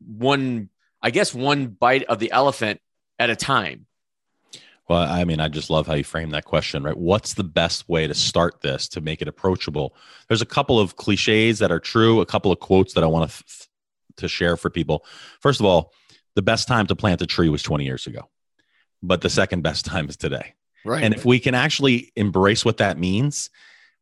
one, 0.00 0.68
I 1.02 1.10
guess, 1.10 1.34
one 1.34 1.68
bite 1.68 2.04
of 2.04 2.18
the 2.18 2.32
elephant 2.32 2.80
at 3.18 3.30
a 3.30 3.36
time. 3.36 3.86
Well, 4.88 5.00
I 5.00 5.24
mean, 5.24 5.40
I 5.40 5.48
just 5.48 5.68
love 5.68 5.86
how 5.86 5.94
you 5.94 6.04
frame 6.04 6.30
that 6.30 6.44
question, 6.44 6.84
right? 6.84 6.96
What's 6.96 7.34
the 7.34 7.44
best 7.44 7.88
way 7.88 8.06
to 8.06 8.14
start 8.14 8.60
this 8.60 8.88
to 8.90 9.00
make 9.00 9.20
it 9.20 9.26
approachable? 9.26 9.96
There's 10.28 10.42
a 10.42 10.46
couple 10.46 10.78
of 10.78 10.94
cliches 10.94 11.58
that 11.58 11.72
are 11.72 11.80
true, 11.80 12.20
a 12.20 12.26
couple 12.26 12.52
of 12.52 12.60
quotes 12.60 12.94
that 12.94 13.02
I 13.02 13.08
want 13.08 13.30
to, 13.30 13.44
th- 13.44 13.68
to 14.18 14.28
share 14.28 14.56
for 14.56 14.70
people. 14.70 15.04
First 15.40 15.58
of 15.58 15.66
all, 15.66 15.92
the 16.36 16.42
best 16.42 16.68
time 16.68 16.86
to 16.86 16.94
plant 16.94 17.20
a 17.20 17.26
tree 17.26 17.48
was 17.48 17.64
20 17.64 17.84
years 17.84 18.06
ago, 18.06 18.28
but 19.02 19.22
the 19.22 19.30
second 19.30 19.62
best 19.62 19.84
time 19.84 20.08
is 20.08 20.16
today. 20.16 20.54
Right. 20.84 21.02
And 21.02 21.14
if 21.14 21.24
we 21.24 21.40
can 21.40 21.56
actually 21.56 22.12
embrace 22.14 22.64
what 22.64 22.76
that 22.76 22.96
means, 22.96 23.50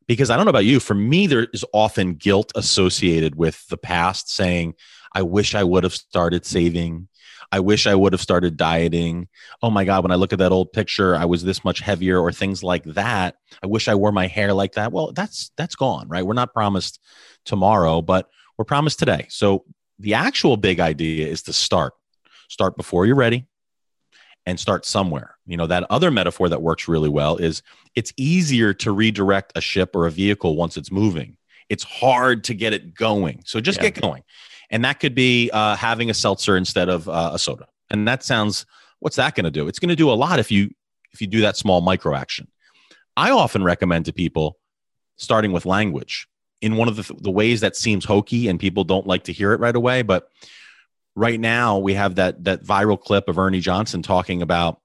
because 0.06 0.30
I 0.30 0.36
don't 0.36 0.46
know 0.46 0.50
about 0.50 0.64
you, 0.64 0.80
for 0.80 0.94
me, 0.94 1.26
there 1.26 1.46
is 1.52 1.64
often 1.72 2.14
guilt 2.14 2.52
associated 2.54 3.34
with 3.34 3.66
the 3.68 3.76
past 3.76 4.30
saying, 4.30 4.74
I 5.14 5.22
wish 5.22 5.54
I 5.54 5.64
would 5.64 5.84
have 5.84 5.94
started 5.94 6.44
saving. 6.44 7.08
I 7.52 7.60
wish 7.60 7.86
I 7.86 7.94
would 7.94 8.12
have 8.12 8.20
started 8.20 8.56
dieting. 8.56 9.28
Oh 9.62 9.70
my 9.70 9.84
God, 9.84 10.02
when 10.02 10.10
I 10.10 10.16
look 10.16 10.32
at 10.32 10.40
that 10.40 10.52
old 10.52 10.72
picture, 10.72 11.14
I 11.14 11.24
was 11.24 11.44
this 11.44 11.64
much 11.64 11.80
heavier, 11.80 12.18
or 12.20 12.32
things 12.32 12.62
like 12.62 12.84
that. 12.84 13.36
I 13.62 13.66
wish 13.66 13.86
I 13.86 13.94
wore 13.94 14.12
my 14.12 14.26
hair 14.26 14.52
like 14.52 14.72
that. 14.72 14.92
Well, 14.92 15.12
that's 15.12 15.50
that's 15.56 15.76
gone, 15.76 16.08
right? 16.08 16.26
We're 16.26 16.34
not 16.34 16.52
promised 16.52 17.00
tomorrow, 17.44 18.02
but 18.02 18.28
we're 18.58 18.64
promised 18.64 18.98
today. 18.98 19.26
So 19.28 19.64
the 19.98 20.14
actual 20.14 20.56
big 20.56 20.80
idea 20.80 21.28
is 21.28 21.42
to 21.42 21.52
start. 21.52 21.94
Start 22.48 22.76
before 22.76 23.06
you're 23.06 23.16
ready 23.16 23.46
and 24.46 24.58
start 24.60 24.84
somewhere. 24.84 25.36
You 25.46 25.56
know, 25.56 25.66
that 25.66 25.84
other 25.90 26.10
metaphor 26.10 26.48
that 26.48 26.62
works 26.62 26.88
really 26.88 27.08
well 27.08 27.36
is 27.36 27.62
it's 27.94 28.12
easier 28.16 28.74
to 28.74 28.92
redirect 28.92 29.52
a 29.56 29.60
ship 29.60 29.94
or 29.94 30.06
a 30.06 30.10
vehicle 30.10 30.56
once 30.56 30.76
it's 30.76 30.90
moving. 30.90 31.36
It's 31.68 31.84
hard 31.84 32.44
to 32.44 32.54
get 32.54 32.72
it 32.72 32.94
going. 32.94 33.42
So 33.46 33.60
just 33.60 33.78
yeah. 33.78 33.90
get 33.90 34.02
going. 34.02 34.22
And 34.70 34.84
that 34.84 35.00
could 35.00 35.14
be 35.14 35.50
uh, 35.52 35.76
having 35.76 36.10
a 36.10 36.14
seltzer 36.14 36.56
instead 36.56 36.88
of 36.88 37.08
uh, 37.08 37.30
a 37.34 37.38
soda. 37.38 37.66
And 37.90 38.06
that 38.08 38.22
sounds, 38.22 38.66
what's 39.00 39.16
that 39.16 39.34
going 39.34 39.44
to 39.44 39.50
do? 39.50 39.68
It's 39.68 39.78
going 39.78 39.88
to 39.88 39.96
do 39.96 40.10
a 40.10 40.14
lot 40.14 40.38
if 40.38 40.50
you 40.50 40.70
if 41.12 41.20
you 41.20 41.28
do 41.28 41.42
that 41.42 41.56
small 41.56 41.80
micro 41.80 42.14
action. 42.14 42.48
I 43.16 43.30
often 43.30 43.62
recommend 43.62 44.06
to 44.06 44.12
people 44.12 44.58
starting 45.16 45.52
with 45.52 45.64
language 45.64 46.26
in 46.60 46.76
one 46.76 46.88
of 46.88 46.96
the, 46.96 47.14
the 47.20 47.30
ways 47.30 47.60
that 47.60 47.76
seems 47.76 48.04
hokey 48.04 48.48
and 48.48 48.58
people 48.58 48.82
don't 48.82 49.06
like 49.06 49.24
to 49.24 49.32
hear 49.32 49.52
it 49.52 49.60
right 49.60 49.76
away. 49.76 50.02
But 50.02 50.28
right 51.16 51.38
now 51.38 51.78
we 51.78 51.94
have 51.94 52.16
that 52.16 52.44
that 52.44 52.64
viral 52.64 53.00
clip 53.00 53.28
of 53.28 53.38
Ernie 53.38 53.60
Johnson 53.60 54.02
talking 54.02 54.42
about, 54.42 54.80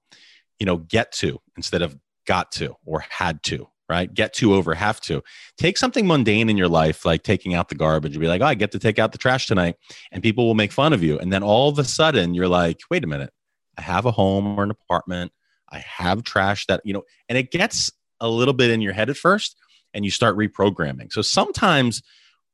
you 0.58 0.66
know, 0.66 0.76
get 0.76 1.12
to 1.12 1.40
instead 1.56 1.82
of 1.82 1.96
got 2.26 2.52
to 2.52 2.76
or 2.84 3.00
had 3.08 3.42
to, 3.44 3.68
right? 3.88 4.12
Get 4.12 4.34
to 4.34 4.54
over 4.54 4.74
have 4.74 5.00
to. 5.02 5.22
Take 5.58 5.76
something 5.76 6.06
mundane 6.06 6.48
in 6.48 6.56
your 6.56 6.68
life, 6.68 7.04
like 7.04 7.22
taking 7.22 7.54
out 7.54 7.68
the 7.68 7.74
garbage, 7.74 8.12
and 8.12 8.20
be 8.20 8.28
like, 8.28 8.42
oh, 8.42 8.46
I 8.46 8.54
get 8.54 8.72
to 8.72 8.78
take 8.78 8.98
out 8.98 9.12
the 9.12 9.18
trash 9.18 9.46
tonight, 9.46 9.76
and 10.12 10.22
people 10.22 10.46
will 10.46 10.54
make 10.54 10.72
fun 10.72 10.92
of 10.92 11.02
you. 11.02 11.18
And 11.18 11.32
then 11.32 11.42
all 11.42 11.68
of 11.68 11.78
a 11.78 11.84
sudden 11.84 12.34
you're 12.34 12.48
like, 12.48 12.80
wait 12.90 13.04
a 13.04 13.08
minute, 13.08 13.32
I 13.76 13.82
have 13.82 14.06
a 14.06 14.12
home 14.12 14.58
or 14.58 14.62
an 14.62 14.70
apartment. 14.70 15.32
I 15.72 15.78
have 15.78 16.24
trash 16.24 16.66
that, 16.66 16.80
you 16.84 16.92
know, 16.92 17.04
and 17.28 17.38
it 17.38 17.50
gets 17.50 17.90
a 18.20 18.28
little 18.28 18.54
bit 18.54 18.70
in 18.70 18.80
your 18.80 18.92
head 18.92 19.08
at 19.08 19.16
first 19.16 19.56
and 19.94 20.04
you 20.04 20.10
start 20.10 20.36
reprogramming. 20.36 21.12
So 21.12 21.22
sometimes 21.22 22.02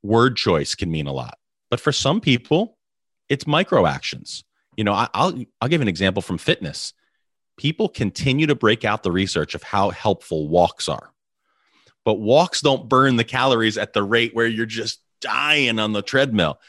word 0.03 0.37
choice 0.37 0.75
can 0.75 0.91
mean 0.91 1.07
a 1.07 1.13
lot. 1.13 1.37
But 1.69 1.79
for 1.79 1.91
some 1.91 2.21
people, 2.21 2.76
it's 3.29 3.47
micro 3.47 3.85
actions. 3.85 4.43
You 4.75 4.83
know, 4.83 4.93
I, 4.93 5.07
will 5.15 5.45
I'll 5.61 5.69
give 5.69 5.81
an 5.81 5.87
example 5.87 6.21
from 6.21 6.37
fitness. 6.37 6.93
People 7.57 7.89
continue 7.89 8.47
to 8.47 8.55
break 8.55 8.85
out 8.85 9.03
the 9.03 9.11
research 9.11 9.55
of 9.55 9.63
how 9.63 9.89
helpful 9.89 10.47
walks 10.47 10.87
are, 10.87 11.11
but 12.05 12.15
walks 12.15 12.61
don't 12.61 12.87
burn 12.87 13.15
the 13.15 13.23
calories 13.23 13.77
at 13.77 13.93
the 13.93 14.03
rate 14.03 14.35
where 14.35 14.45
you're 14.45 14.67
just 14.67 15.01
dying 15.21 15.79
on 15.79 15.93
the 15.93 16.03
treadmill. 16.03 16.59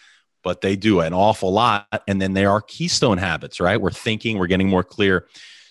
But 0.43 0.63
they 0.63 0.77
do 0.77 1.01
an 1.01 1.13
awful 1.13 1.53
lot, 1.53 1.87
and 2.07 2.23
then 2.23 2.33
they 2.33 2.47
are 2.47 2.63
keystone 2.63 3.19
habits, 3.19 3.61
right? 3.61 3.81
We're 3.81 3.91
thinking, 3.91 4.39
we're 4.39 4.47
getting 4.47 4.69
more 4.69 4.85
clear. 4.85 5.27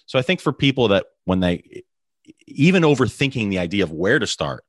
So 0.05 0.19
I 0.19 0.21
think 0.21 0.39
for 0.39 0.53
people 0.53 0.89
that 0.89 1.05
when 1.25 1.39
they 1.39 1.83
even 2.45 2.83
overthinking 2.83 3.49
the 3.49 3.59
idea 3.59 3.83
of 3.83 3.91
where 3.91 4.19
to 4.19 4.27
start 4.27 4.63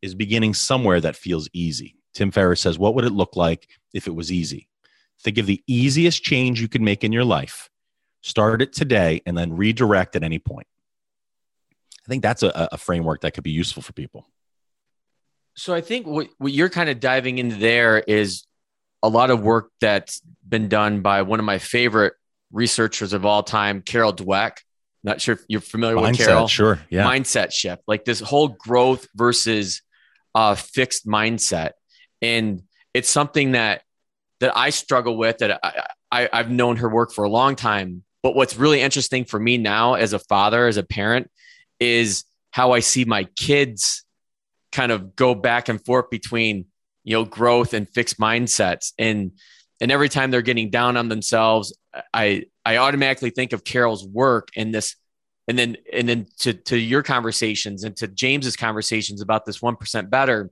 is 0.00 0.14
beginning 0.14 0.54
somewhere 0.54 1.00
that 1.00 1.16
feels 1.16 1.48
easy. 1.52 1.96
Tim 2.14 2.30
Ferriss 2.30 2.60
says, 2.60 2.78
What 2.78 2.94
would 2.94 3.04
it 3.04 3.12
look 3.12 3.36
like 3.36 3.68
if 3.94 4.06
it 4.06 4.14
was 4.14 4.32
easy? 4.32 4.68
Think 5.22 5.38
of 5.38 5.46
the 5.46 5.62
easiest 5.66 6.22
change 6.22 6.60
you 6.60 6.68
can 6.68 6.84
make 6.84 7.04
in 7.04 7.12
your 7.12 7.24
life. 7.24 7.68
Start 8.22 8.62
it 8.62 8.72
today 8.72 9.22
and 9.26 9.36
then 9.36 9.52
redirect 9.56 10.16
at 10.16 10.22
any 10.22 10.38
point. 10.38 10.66
I 12.04 12.08
think 12.08 12.22
that's 12.22 12.42
a, 12.42 12.68
a 12.72 12.78
framework 12.78 13.20
that 13.20 13.32
could 13.32 13.44
be 13.44 13.50
useful 13.50 13.82
for 13.82 13.92
people. 13.92 14.26
So 15.54 15.74
I 15.74 15.80
think 15.80 16.06
what, 16.06 16.28
what 16.38 16.52
you're 16.52 16.70
kind 16.70 16.88
of 16.88 16.98
diving 16.98 17.38
into 17.38 17.56
there 17.56 17.98
is 17.98 18.44
a 19.02 19.08
lot 19.08 19.30
of 19.30 19.42
work 19.42 19.70
that's 19.80 20.20
been 20.48 20.68
done 20.68 21.00
by 21.02 21.22
one 21.22 21.38
of 21.38 21.44
my 21.44 21.58
favorite 21.58 22.14
researchers 22.50 23.12
of 23.12 23.26
all 23.26 23.42
time, 23.42 23.82
Carol 23.82 24.12
Dweck. 24.12 24.58
Not 25.04 25.20
sure 25.20 25.34
if 25.34 25.40
you're 25.48 25.60
familiar 25.60 25.96
Mindset, 25.96 26.08
with 26.08 26.18
Carol. 26.18 26.48
Sure. 26.48 26.80
Yeah. 26.90 27.04
Mindset 27.04 27.52
shift, 27.52 27.82
like 27.86 28.04
this 28.04 28.20
whole 28.20 28.48
growth 28.48 29.06
versus 29.14 29.82
uh, 30.34 30.54
fixed 30.54 31.06
mindset. 31.06 31.72
And 32.20 32.62
it's 32.94 33.08
something 33.08 33.52
that 33.52 33.82
that 34.42 34.56
I 34.56 34.70
struggle 34.70 35.16
with 35.16 35.38
that 35.38 35.60
I, 35.62 35.86
I, 36.10 36.28
I've 36.32 36.50
known 36.50 36.76
her 36.78 36.88
work 36.88 37.12
for 37.12 37.24
a 37.24 37.30
long 37.30 37.54
time. 37.54 38.02
But 38.24 38.34
what's 38.34 38.56
really 38.56 38.80
interesting 38.80 39.24
for 39.24 39.38
me 39.38 39.56
now 39.56 39.94
as 39.94 40.12
a 40.12 40.18
father, 40.18 40.66
as 40.66 40.76
a 40.76 40.82
parent, 40.82 41.30
is 41.78 42.24
how 42.50 42.72
I 42.72 42.80
see 42.80 43.04
my 43.04 43.24
kids 43.36 44.04
kind 44.72 44.90
of 44.90 45.14
go 45.14 45.34
back 45.34 45.68
and 45.68 45.84
forth 45.84 46.10
between 46.10 46.66
you 47.04 47.16
know 47.16 47.24
growth 47.24 47.72
and 47.72 47.88
fixed 47.88 48.18
mindsets 48.18 48.92
and 48.98 49.32
and 49.80 49.92
every 49.92 50.08
time 50.08 50.30
they're 50.30 50.42
getting 50.42 50.70
down 50.70 50.96
on 50.96 51.08
themselves 51.08 51.76
i 52.14 52.44
i 52.64 52.76
automatically 52.76 53.30
think 53.30 53.52
of 53.52 53.64
carol's 53.64 54.06
work 54.06 54.48
and 54.56 54.72
this 54.72 54.94
and 55.48 55.58
then 55.58 55.76
and 55.92 56.08
then 56.08 56.26
to 56.38 56.52
to 56.52 56.78
your 56.78 57.02
conversations 57.02 57.82
and 57.82 57.96
to 57.96 58.06
james's 58.06 58.56
conversations 58.56 59.20
about 59.20 59.44
this 59.44 59.58
1% 59.58 60.10
better 60.10 60.48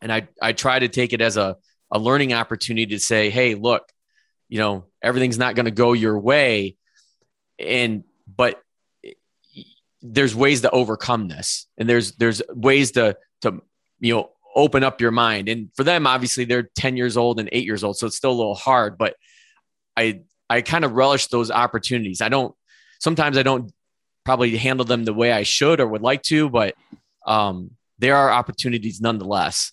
and 0.00 0.10
i 0.10 0.26
i 0.40 0.52
try 0.52 0.78
to 0.78 0.88
take 0.88 1.12
it 1.12 1.20
as 1.20 1.36
a 1.36 1.56
a 1.90 1.98
learning 1.98 2.32
opportunity 2.32 2.86
to 2.86 3.00
say 3.00 3.30
hey 3.30 3.54
look 3.54 3.90
you 4.48 4.58
know 4.58 4.84
everything's 5.02 5.38
not 5.38 5.54
going 5.54 5.66
to 5.66 5.70
go 5.70 5.92
your 5.92 6.18
way. 6.18 6.76
And 7.58 8.04
but 8.26 8.60
there's 10.00 10.34
ways 10.34 10.60
to 10.62 10.70
overcome 10.70 11.28
this 11.28 11.66
and 11.76 11.88
there's 11.88 12.12
there's 12.12 12.40
ways 12.48 12.92
to 12.92 13.16
to 13.42 13.60
you 14.00 14.14
know 14.14 14.30
open 14.54 14.82
up 14.82 15.00
your 15.00 15.10
mind. 15.10 15.48
And 15.48 15.70
for 15.76 15.84
them 15.84 16.06
obviously 16.06 16.44
they're 16.44 16.68
10 16.74 16.96
years 16.96 17.16
old 17.16 17.38
and 17.38 17.48
8 17.52 17.64
years 17.64 17.84
old 17.84 17.96
so 17.96 18.06
it's 18.06 18.16
still 18.16 18.32
a 18.32 18.32
little 18.32 18.54
hard 18.54 18.98
but 18.98 19.14
i 19.96 20.22
i 20.48 20.62
kind 20.62 20.84
of 20.84 20.92
relish 20.92 21.26
those 21.26 21.50
opportunities. 21.50 22.20
I 22.20 22.28
don't 22.28 22.54
sometimes 23.00 23.36
i 23.38 23.42
don't 23.42 23.72
probably 24.24 24.56
handle 24.56 24.84
them 24.84 25.04
the 25.04 25.14
way 25.14 25.32
I 25.32 25.42
should 25.42 25.80
or 25.80 25.86
would 25.86 26.02
like 26.02 26.22
to, 26.24 26.50
but 26.50 26.74
um, 27.26 27.70
there 27.98 28.14
are 28.14 28.30
opportunities 28.30 29.00
nonetheless. 29.00 29.72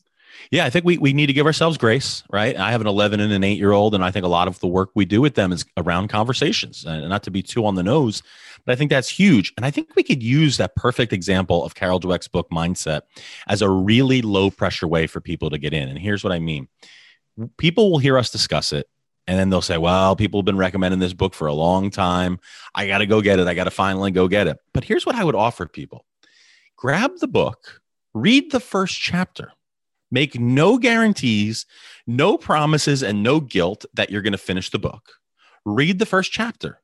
Yeah, 0.51 0.65
I 0.65 0.69
think 0.69 0.85
we, 0.85 0.97
we 0.97 1.13
need 1.13 1.27
to 1.27 1.33
give 1.33 1.45
ourselves 1.45 1.77
grace, 1.77 2.23
right? 2.31 2.55
I 2.55 2.71
have 2.71 2.81
an 2.81 2.87
11 2.87 3.19
and 3.19 3.33
an 3.33 3.43
eight 3.43 3.57
year 3.57 3.71
old, 3.71 3.95
and 3.95 4.03
I 4.03 4.11
think 4.11 4.25
a 4.25 4.29
lot 4.29 4.47
of 4.47 4.59
the 4.59 4.67
work 4.67 4.91
we 4.93 5.05
do 5.05 5.21
with 5.21 5.35
them 5.35 5.51
is 5.51 5.65
around 5.77 6.09
conversations 6.09 6.85
and 6.85 7.09
not 7.09 7.23
to 7.23 7.31
be 7.31 7.41
too 7.41 7.65
on 7.65 7.75
the 7.75 7.83
nose, 7.83 8.21
but 8.65 8.73
I 8.73 8.75
think 8.75 8.89
that's 8.89 9.09
huge. 9.09 9.53
And 9.57 9.65
I 9.65 9.71
think 9.71 9.95
we 9.95 10.03
could 10.03 10.23
use 10.23 10.57
that 10.57 10.75
perfect 10.75 11.13
example 11.13 11.63
of 11.63 11.75
Carol 11.75 11.99
Dweck's 11.99 12.27
book, 12.27 12.49
Mindset, 12.49 13.01
as 13.47 13.61
a 13.61 13.69
really 13.69 14.21
low 14.21 14.49
pressure 14.49 14.87
way 14.87 15.07
for 15.07 15.21
people 15.21 15.49
to 15.49 15.57
get 15.57 15.73
in. 15.73 15.89
And 15.89 15.99
here's 15.99 16.23
what 16.23 16.33
I 16.33 16.39
mean 16.39 16.67
people 17.57 17.91
will 17.91 17.99
hear 17.99 18.17
us 18.17 18.29
discuss 18.29 18.71
it 18.71 18.87
and 19.27 19.39
then 19.39 19.49
they'll 19.49 19.61
say, 19.61 19.77
well, 19.77 20.15
people 20.15 20.39
have 20.39 20.45
been 20.45 20.57
recommending 20.57 20.99
this 20.99 21.13
book 21.13 21.33
for 21.33 21.47
a 21.47 21.53
long 21.53 21.89
time. 21.89 22.39
I 22.75 22.87
got 22.87 22.99
to 22.99 23.07
go 23.07 23.21
get 23.21 23.39
it. 23.39 23.47
I 23.47 23.53
got 23.53 23.63
to 23.63 23.71
finally 23.71 24.11
go 24.11 24.27
get 24.27 24.47
it. 24.47 24.57
But 24.73 24.83
here's 24.83 25.05
what 25.05 25.15
I 25.15 25.23
would 25.23 25.35
offer 25.35 25.65
people 25.65 26.05
grab 26.75 27.11
the 27.19 27.27
book, 27.27 27.81
read 28.13 28.51
the 28.51 28.59
first 28.59 28.99
chapter. 28.99 29.51
Make 30.15 30.39
no 30.39 30.77
guarantees, 30.77 31.65
no 32.07 32.37
promises, 32.37 33.03
and 33.03 33.21
no 33.21 33.41
guilt 33.41 33.83
that 33.95 34.09
you're 34.09 34.21
going 34.21 34.31
to 34.31 34.37
finish 34.37 34.69
the 34.69 34.79
book. 34.79 35.11
Read 35.65 35.99
the 35.99 36.05
first 36.05 36.31
chapter. 36.31 36.79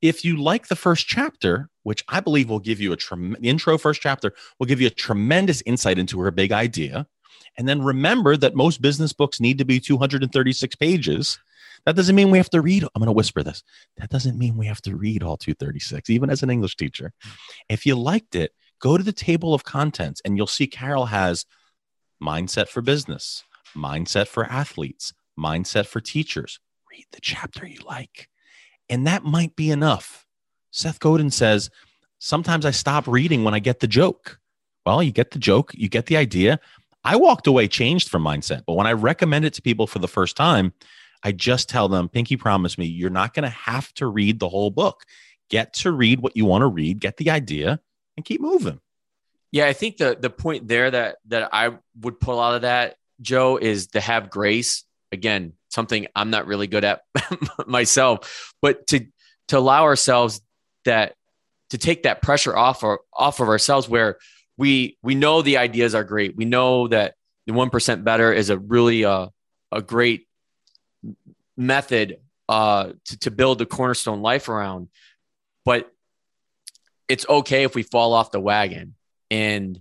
If 0.00 0.24
you 0.24 0.36
like 0.36 0.68
the 0.68 0.76
first 0.76 1.08
chapter, 1.08 1.68
which 1.82 2.04
I 2.06 2.20
believe 2.20 2.48
will 2.48 2.60
give 2.60 2.80
you 2.80 2.92
a 2.92 2.96
trem- 2.96 3.36
intro, 3.42 3.76
first 3.76 4.00
chapter 4.00 4.34
will 4.60 4.66
give 4.66 4.80
you 4.80 4.86
a 4.86 4.90
tremendous 4.90 5.64
insight 5.66 5.98
into 5.98 6.20
her 6.20 6.30
big 6.30 6.52
idea. 6.52 7.08
And 7.58 7.68
then 7.68 7.82
remember 7.82 8.36
that 8.36 8.54
most 8.54 8.80
business 8.80 9.12
books 9.12 9.40
need 9.40 9.58
to 9.58 9.64
be 9.64 9.80
236 9.80 10.76
pages. 10.76 11.40
That 11.86 11.96
doesn't 11.96 12.14
mean 12.14 12.30
we 12.30 12.38
have 12.38 12.50
to 12.50 12.60
read. 12.60 12.84
I'm 12.84 13.00
going 13.00 13.06
to 13.06 13.12
whisper 13.12 13.42
this. 13.42 13.64
That 13.96 14.10
doesn't 14.10 14.38
mean 14.38 14.56
we 14.56 14.66
have 14.66 14.82
to 14.82 14.94
read 14.94 15.24
all 15.24 15.36
236, 15.36 16.08
even 16.08 16.30
as 16.30 16.44
an 16.44 16.50
English 16.50 16.76
teacher. 16.76 17.12
If 17.68 17.84
you 17.84 17.96
liked 17.96 18.36
it, 18.36 18.52
go 18.80 18.96
to 18.96 19.02
the 19.02 19.12
table 19.12 19.54
of 19.54 19.64
contents 19.64 20.22
and 20.24 20.36
you'll 20.36 20.46
see 20.46 20.68
Carol 20.68 21.06
has 21.06 21.46
mindset 22.22 22.68
for 22.68 22.82
business, 22.82 23.44
mindset 23.74 24.26
for 24.26 24.44
athletes, 24.44 25.12
mindset 25.38 25.86
for 25.86 26.00
teachers. 26.00 26.60
Read 26.90 27.06
the 27.12 27.20
chapter 27.20 27.66
you 27.66 27.80
like. 27.86 28.28
And 28.88 29.06
that 29.06 29.24
might 29.24 29.56
be 29.56 29.70
enough. 29.70 30.26
Seth 30.70 31.00
Godin 31.00 31.30
says, 31.30 31.70
Sometimes 32.18 32.64
I 32.64 32.70
stop 32.70 33.06
reading 33.06 33.44
when 33.44 33.54
I 33.54 33.58
get 33.58 33.80
the 33.80 33.86
joke. 33.86 34.38
Well, 34.84 35.02
you 35.02 35.12
get 35.12 35.32
the 35.32 35.38
joke, 35.38 35.72
you 35.74 35.88
get 35.88 36.06
the 36.06 36.16
idea. 36.16 36.60
I 37.04 37.16
walked 37.16 37.46
away 37.46 37.68
changed 37.68 38.08
from 38.08 38.24
mindset. 38.24 38.62
But 38.66 38.74
when 38.74 38.86
I 38.86 38.92
recommend 38.92 39.44
it 39.44 39.54
to 39.54 39.62
people 39.62 39.86
for 39.86 39.98
the 39.98 40.08
first 40.08 40.36
time, 40.36 40.72
I 41.22 41.32
just 41.32 41.68
tell 41.68 41.88
them, 41.88 42.08
Pinky 42.08 42.36
promise 42.36 42.78
me, 42.78 42.86
you're 42.86 43.10
not 43.10 43.34
going 43.34 43.44
to 43.44 43.48
have 43.48 43.92
to 43.94 44.06
read 44.06 44.38
the 44.38 44.48
whole 44.48 44.70
book. 44.70 45.04
Get 45.50 45.72
to 45.74 45.92
read 45.92 46.20
what 46.20 46.36
you 46.36 46.44
want 46.44 46.62
to 46.62 46.66
read, 46.66 47.00
get 47.00 47.16
the 47.16 47.30
idea, 47.30 47.80
and 48.16 48.24
keep 48.24 48.40
moving. 48.40 48.80
Yeah, 49.56 49.64
I 49.64 49.72
think 49.72 49.96
the 49.96 50.14
the 50.20 50.28
point 50.28 50.68
there 50.68 50.90
that 50.90 51.16
that 51.28 51.48
I 51.50 51.70
would 52.02 52.20
pull 52.20 52.38
out 52.38 52.56
of 52.56 52.62
that, 52.62 52.96
Joe, 53.22 53.56
is 53.56 53.86
to 53.88 54.02
have 54.02 54.28
grace. 54.28 54.84
Again, 55.10 55.54
something 55.70 56.08
I'm 56.14 56.28
not 56.28 56.46
really 56.46 56.66
good 56.66 56.84
at 56.84 57.00
myself, 57.66 58.52
but 58.60 58.86
to 58.88 59.06
to 59.48 59.56
allow 59.56 59.84
ourselves 59.84 60.42
that 60.84 61.14
to 61.70 61.78
take 61.78 62.02
that 62.02 62.20
pressure 62.20 62.54
off 62.54 62.82
or 62.82 63.00
off 63.14 63.40
of 63.40 63.48
ourselves 63.48 63.88
where 63.88 64.18
we 64.58 64.98
we 65.02 65.14
know 65.14 65.40
the 65.40 65.56
ideas 65.56 65.94
are 65.94 66.04
great. 66.04 66.36
We 66.36 66.44
know 66.44 66.88
that 66.88 67.14
the 67.46 67.54
one 67.54 67.70
percent 67.70 68.04
better 68.04 68.30
is 68.34 68.50
a 68.50 68.58
really 68.58 69.06
uh, 69.06 69.28
a 69.72 69.80
great 69.80 70.28
method 71.56 72.18
uh, 72.46 72.92
to, 73.06 73.18
to 73.20 73.30
build 73.30 73.56
the 73.56 73.64
cornerstone 73.64 74.20
life 74.20 74.50
around. 74.50 74.88
But 75.64 75.90
it's 77.08 77.26
okay 77.26 77.62
if 77.62 77.74
we 77.74 77.84
fall 77.84 78.12
off 78.12 78.32
the 78.32 78.38
wagon. 78.38 78.96
And 79.30 79.80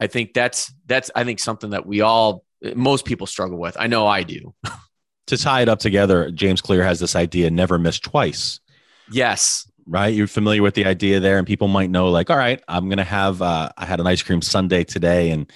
I 0.00 0.06
think 0.06 0.34
that's 0.34 0.72
that's 0.86 1.10
I 1.14 1.24
think 1.24 1.40
something 1.40 1.70
that 1.70 1.86
we 1.86 2.00
all 2.00 2.44
most 2.74 3.04
people 3.04 3.26
struggle 3.26 3.58
with. 3.58 3.76
I 3.78 3.86
know 3.86 4.06
I 4.06 4.22
do. 4.22 4.54
to 5.26 5.36
tie 5.36 5.62
it 5.62 5.68
up 5.68 5.78
together, 5.78 6.30
James 6.30 6.60
Clear 6.60 6.82
has 6.84 7.00
this 7.00 7.16
idea 7.16 7.50
never 7.50 7.78
miss 7.78 7.98
twice. 7.98 8.60
Yes. 9.10 9.70
Right. 9.86 10.14
You're 10.14 10.26
familiar 10.26 10.62
with 10.62 10.74
the 10.74 10.86
idea 10.86 11.20
there, 11.20 11.36
and 11.36 11.46
people 11.46 11.68
might 11.68 11.90
know, 11.90 12.08
like, 12.08 12.30
all 12.30 12.38
right, 12.38 12.62
I'm 12.68 12.88
going 12.88 12.98
to 12.98 13.04
have, 13.04 13.42
uh, 13.42 13.68
I 13.76 13.84
had 13.84 14.00
an 14.00 14.06
ice 14.06 14.22
cream 14.22 14.40
sundae 14.40 14.84
today, 14.84 15.30
and 15.30 15.52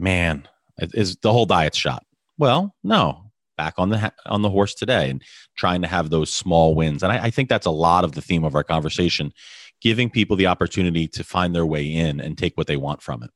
man, 0.00 0.48
is 0.78 1.16
the 1.16 1.32
whole 1.32 1.46
diet 1.46 1.76
shot. 1.76 2.04
Well, 2.38 2.74
no, 2.82 3.30
back 3.56 3.74
on 3.78 3.90
the 3.90 4.12
on 4.26 4.42
the 4.42 4.50
horse 4.50 4.74
today 4.74 5.10
and 5.10 5.22
trying 5.56 5.82
to 5.82 5.88
have 5.88 6.10
those 6.10 6.32
small 6.32 6.74
wins. 6.74 7.02
And 7.02 7.12
I, 7.12 7.24
I, 7.24 7.30
think 7.30 7.48
that's 7.48 7.66
a 7.66 7.70
lot 7.70 8.04
of 8.04 8.12
the 8.12 8.22
theme 8.22 8.44
of 8.44 8.54
our 8.54 8.64
conversation, 8.64 9.32
giving 9.80 10.10
people 10.10 10.36
the 10.36 10.46
opportunity 10.46 11.06
to 11.08 11.24
find 11.24 11.54
their 11.54 11.66
way 11.66 11.92
in 11.92 12.20
and 12.20 12.36
take 12.36 12.56
what 12.56 12.66
they 12.66 12.76
want 12.76 13.02
from 13.02 13.22
it. 13.22 13.30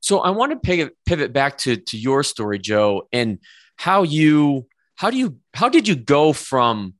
So 0.00 0.18
I 0.18 0.30
want 0.30 0.52
to 0.52 0.90
pivot, 1.06 1.32
back 1.32 1.58
to 1.58 1.76
to 1.76 1.96
your 1.96 2.24
story, 2.24 2.58
Joe, 2.58 3.08
and 3.12 3.38
how 3.76 4.02
you 4.02 4.66
how 4.96 5.10
do 5.10 5.16
you 5.16 5.38
how 5.54 5.68
did 5.68 5.86
you 5.86 5.94
go 5.94 6.32
from 6.32 6.94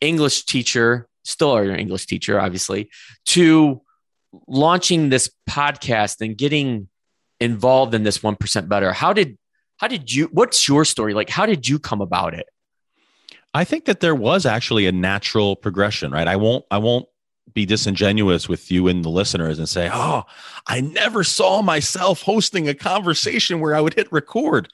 English 0.00 0.44
teacher, 0.44 1.08
still 1.24 1.52
are 1.52 1.64
your 1.64 1.76
English 1.76 2.06
teacher, 2.06 2.38
obviously, 2.38 2.90
to 3.26 3.80
launching 4.46 5.08
this 5.08 5.30
podcast 5.48 6.20
and 6.20 6.36
getting 6.36 6.88
involved 7.40 7.94
in 7.94 8.02
this 8.02 8.22
one 8.22 8.36
percent 8.36 8.68
better? 8.68 8.92
How 8.92 9.14
did 9.14 9.38
how 9.78 9.88
did 9.88 10.12
you 10.12 10.28
what's 10.32 10.68
your 10.68 10.84
story? 10.84 11.14
Like 11.14 11.30
how 11.30 11.46
did 11.46 11.66
you 11.66 11.78
come 11.78 12.02
about 12.02 12.34
it? 12.34 12.46
I 13.54 13.64
think 13.64 13.86
that 13.86 14.00
there 14.00 14.14
was 14.14 14.46
actually 14.46 14.86
a 14.86 14.92
natural 14.92 15.56
progression, 15.56 16.12
right? 16.12 16.28
I 16.28 16.36
won't 16.36 16.64
I 16.70 16.78
won't 16.78 17.06
be 17.54 17.66
disingenuous 17.66 18.48
with 18.48 18.70
you 18.70 18.88
and 18.88 19.04
the 19.04 19.08
listeners 19.08 19.58
and 19.58 19.68
say, 19.68 19.90
"Oh, 19.92 20.24
I 20.66 20.80
never 20.80 21.24
saw 21.24 21.62
myself 21.62 22.22
hosting 22.22 22.68
a 22.68 22.74
conversation 22.74 23.60
where 23.60 23.74
I 23.74 23.80
would 23.80 23.94
hit 23.94 24.12
record." 24.12 24.68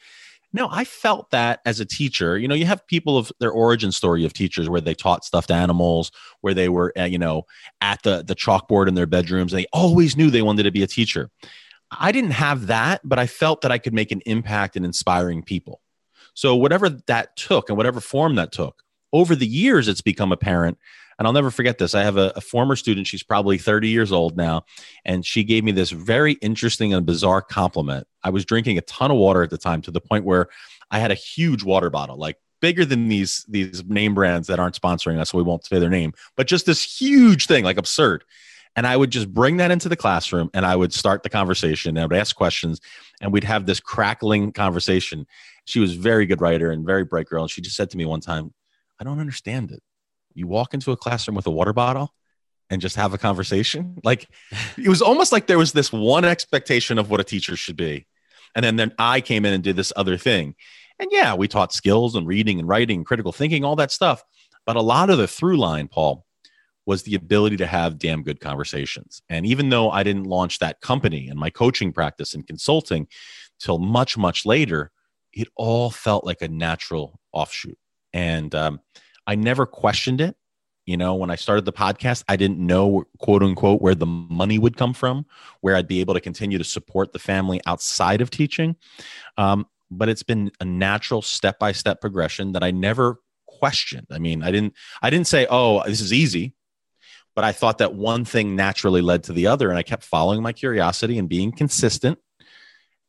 No, 0.53 0.69
I 0.71 0.85
felt 0.85 1.31
that 1.31 1.61
as 1.67 1.79
a 1.79 1.85
teacher. 1.85 2.39
You 2.39 2.49
know, 2.49 2.55
you 2.55 2.65
have 2.65 2.87
people 2.87 3.19
of 3.19 3.31
their 3.39 3.51
origin 3.51 3.93
story 3.93 4.25
of 4.25 4.33
teachers 4.33 4.69
where 4.69 4.81
they 4.81 4.95
taught 4.95 5.25
stuffed 5.25 5.51
animals, 5.51 6.11
where 6.41 6.55
they 6.55 6.71
were, 6.71 6.93
uh, 6.99 7.05
you 7.05 7.19
know, 7.19 7.45
at 7.81 8.03
the 8.03 8.23
the 8.23 8.35
chalkboard 8.35 8.89
in 8.89 8.95
their 8.95 9.07
bedrooms. 9.07 9.53
They 9.53 9.67
always 9.73 10.17
knew 10.17 10.31
they 10.31 10.43
wanted 10.43 10.63
to 10.63 10.71
be 10.71 10.83
a 10.83 10.87
teacher. 10.87 11.31
I 11.91 12.13
didn't 12.13 12.33
have 12.33 12.67
that, 12.69 13.01
but 13.05 13.19
I 13.19 13.27
felt 13.27 13.63
that 13.63 13.73
I 13.73 13.79
could 13.79 13.95
make 13.95 14.11
an 14.11 14.21
impact 14.27 14.77
in 14.77 14.85
inspiring 14.85 15.43
people. 15.43 15.81
So 16.35 16.55
whatever 16.55 16.89
that 16.89 17.37
took 17.37 17.69
and 17.69 17.77
whatever 17.77 18.01
form 18.01 18.37
that 18.37 18.53
took, 18.53 18.83
over 19.13 19.35
the 19.35 19.47
years, 19.47 19.89
it's 19.89 20.03
become 20.03 20.33
apparent 20.33 20.79
and 21.19 21.27
I'll 21.27 21.33
never 21.33 21.51
forget 21.51 21.79
this. 21.79 21.95
I 21.95 22.05
have 22.05 22.17
a, 22.17 22.33
a, 22.37 22.41
former 22.41 22.77
student. 22.77 23.07
She's 23.07 23.25
probably 23.25 23.59
30 23.59 23.89
years 23.89 24.13
old 24.13 24.37
now. 24.37 24.65
And 25.05 25.27
she 25.27 25.43
gave 25.43 25.65
me 25.65 25.73
this 25.73 25.91
very 25.91 26.35
interesting 26.35 26.95
and 26.95 27.05
bizarre 27.05 27.43
compliment. 27.43 28.07
I 28.23 28.31
was 28.31 28.45
drinking 28.45 28.79
a 28.79 28.83
ton 28.83 29.11
of 29.11 29.17
water 29.17 29.43
at 29.43 29.51
the 29.51 29.59
time 29.59 29.83
to 29.83 29.91
the 29.91 30.01
point 30.01 30.25
where 30.25 30.49
I 30.91 31.01
had 31.01 31.11
a 31.11 31.15
huge 31.15 31.65
water 31.65 31.91
bottle, 31.91 32.17
like 32.17 32.37
bigger 32.61 32.85
than 32.85 33.09
these, 33.09 33.45
these 33.49 33.85
name 33.85 34.15
brands 34.15 34.47
that 34.47 34.61
aren't 34.61 34.81
sponsoring 34.81 35.19
us. 35.19 35.31
So 35.31 35.39
we 35.39 35.45
won't 35.45 35.67
say 35.67 35.79
their 35.79 35.91
name, 35.91 36.13
but 36.37 36.47
just 36.47 36.67
this 36.67 36.83
huge 36.83 37.47
thing, 37.47 37.65
like 37.65 37.79
absurd. 37.79 38.25
And 38.77 38.87
I 38.87 38.97
would 38.97 39.11
just 39.11 39.33
bring 39.35 39.57
that 39.57 39.73
into 39.73 39.89
the 39.89 39.97
classroom 39.97 40.51
and 40.55 40.65
I 40.65 40.77
would 40.77 40.93
start 40.93 41.25
the 41.25 41.31
conversation 41.31 41.97
and 41.97 41.99
I 41.99 42.07
would 42.07 42.17
ask 42.17 42.37
questions 42.37 42.81
and 43.21 43.33
we'd 43.33 43.43
have 43.43 43.67
this 43.67 43.81
crackling 43.81 44.53
conversation. 44.53 45.27
She 45.65 45.81
was 45.81 45.95
very 45.95 46.27
good 46.27 46.41
writer 46.41 46.71
and 46.71 46.87
very 46.87 47.03
bright 47.03 47.27
girl. 47.27 47.43
And 47.43 47.51
she 47.51 47.61
just 47.61 47.75
said 47.75 47.91
to 47.91 47.97
me 47.97 48.07
one 48.07 48.21
time, 48.21 48.55
I 49.01 49.05
don't 49.05 49.19
understand 49.19 49.73
it 49.73 49.83
you 50.39 50.47
walk 50.47 50.75
into 50.75 50.93
a 50.93 50.97
classroom 50.97 51.35
with 51.35 51.47
a 51.47 51.51
water 51.51 51.73
bottle 51.73 52.15
and 52.71 52.81
just 52.81 52.97
have 52.97 53.13
a 53.15 53.19
conversation. 53.19 53.97
Like 54.05 54.29
it 54.77 54.89
was 54.89 55.03
almost 55.03 55.33
like 55.33 55.47
there 55.47 55.59
was 55.59 55.73
this 55.73 55.93
one 55.93 56.25
expectation 56.25 56.99
of 56.99 57.11
what 57.11 57.21
a 57.21 57.25
teacher 57.25 57.57
should 57.57 57.77
be. 57.77 58.07
And 58.55 58.65
then, 58.65 58.77
then 58.77 58.93
I 58.99 59.21
came 59.21 59.45
in 59.45 59.53
and 59.53 59.63
did 59.63 59.77
this 59.77 59.93
other 59.97 60.17
thing. 60.17 60.55
And 60.99 61.09
yeah, 61.13 61.35
we 61.35 61.49
taught 61.49 61.73
skills 61.73 62.15
and 62.15 62.27
reading 62.27 62.59
and 62.59 62.69
writing, 62.69 62.99
and 62.99 63.07
critical 63.07 63.33
thinking, 63.33 63.65
all 63.65 63.77
that 63.77 63.93
stuff. 63.93 64.25
But 64.67 64.77
a 64.77 64.83
lot 64.83 65.11
of 65.11 65.19
the 65.19 65.29
through 65.29 65.57
line, 65.57 65.89
Paul, 65.89 66.25
was 66.87 67.03
the 67.03 67.15
ability 67.15 67.57
to 67.59 67.67
have 67.67 67.99
damn 67.99 68.23
good 68.23 68.41
conversations. 68.41 69.23
And 69.29 69.47
even 69.47 69.69
though 69.69 69.91
I 69.91 70.03
didn't 70.03 70.25
launch 70.25 70.59
that 70.59 70.81
company 70.81 71.29
and 71.29 71.39
my 71.39 71.51
coaching 71.51 71.93
practice 71.93 72.35
and 72.35 72.47
consulting 72.47 73.07
till 73.61 73.79
much, 73.79 74.17
much 74.17 74.47
later, 74.47 74.91
it 75.33 75.49
all 75.55 75.91
felt 75.91 76.25
like 76.25 76.43
a 76.43 76.49
natural 76.49 77.21
offshoot. 77.33 77.79
And 78.13 78.55
um, 78.55 78.81
I 79.29 79.37
never 79.37 79.65
questioned 79.67 80.21
it. 80.21 80.35
You 80.87 80.97
know, 80.97 81.15
when 81.15 81.31
I 81.31 81.37
started 81.37 81.67
the 81.67 81.73
podcast, 81.73 82.25
I 82.29 82.37
didn't 82.37 82.59
know, 82.59 83.05
quote 83.19 83.43
unquote, 83.43 83.83
where 83.83 83.95
the 83.95 84.07
money 84.07 84.59
would 84.59 84.77
come 84.77 84.95
from, 84.95 85.27
where 85.61 85.77
I'd 85.77 85.87
be 85.87 86.01
able 86.01 86.15
to 86.15 86.21
continue 86.21 86.59
to 86.59 86.65
support 86.65 87.13
the 87.13 87.19
family 87.19 87.61
outside 87.67 88.23
of 88.23 88.31
teaching. 88.31 88.75
Um, 89.37 89.67
but 89.91 90.09
it's 90.09 90.23
been 90.23 90.51
a 90.61 90.65
natural 90.65 91.23
step 91.23 91.59
by 91.59 91.73
step 91.73 92.01
progression 92.01 92.53
that 92.53 92.65
I 92.65 92.71
never 92.71 93.21
questioned. 93.47 94.07
I 94.11 94.19
mean, 94.19 94.43
I 94.43 94.51
didn't, 94.51 94.75
I 95.03 95.11
didn't 95.11 95.27
say, 95.27 95.47
oh, 95.49 95.85
this 95.85 96.01
is 96.01 96.13
easy 96.13 96.55
but 97.39 97.45
I 97.45 97.53
thought 97.53 97.79
that 97.79 97.95
one 97.95 98.25
thing 98.25 98.57
naturally 98.57 99.01
led 99.01 99.23
to 99.23 99.33
the 99.33 99.47
other. 99.47 99.71
And 99.71 99.79
I 99.79 99.85
kept 99.85 100.03
following 100.03 100.43
my 100.43 100.53
curiosity 100.53 101.19
and 101.19 101.29
being 101.29 101.53
consistent. 101.53 102.19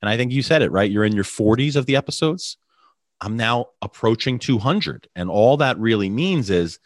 And 0.04 0.10
I 0.10 0.18
think 0.18 0.32
you 0.32 0.44
said 0.44 0.62
it, 0.62 0.72
right? 0.72 0.92
You're 0.92 1.04
in 1.04 1.16
your 1.16 1.24
40s 1.24 1.76
of 1.76 1.88
the 1.88 1.96
episodes. 1.96 2.58
I'm 3.22 3.36
now 3.36 3.68
approaching 3.82 4.40
200. 4.40 5.08
And 5.16 5.30
all 5.30 5.58
that 5.58 5.78
really 5.78 6.10
means 6.10 6.50
is 6.50 6.80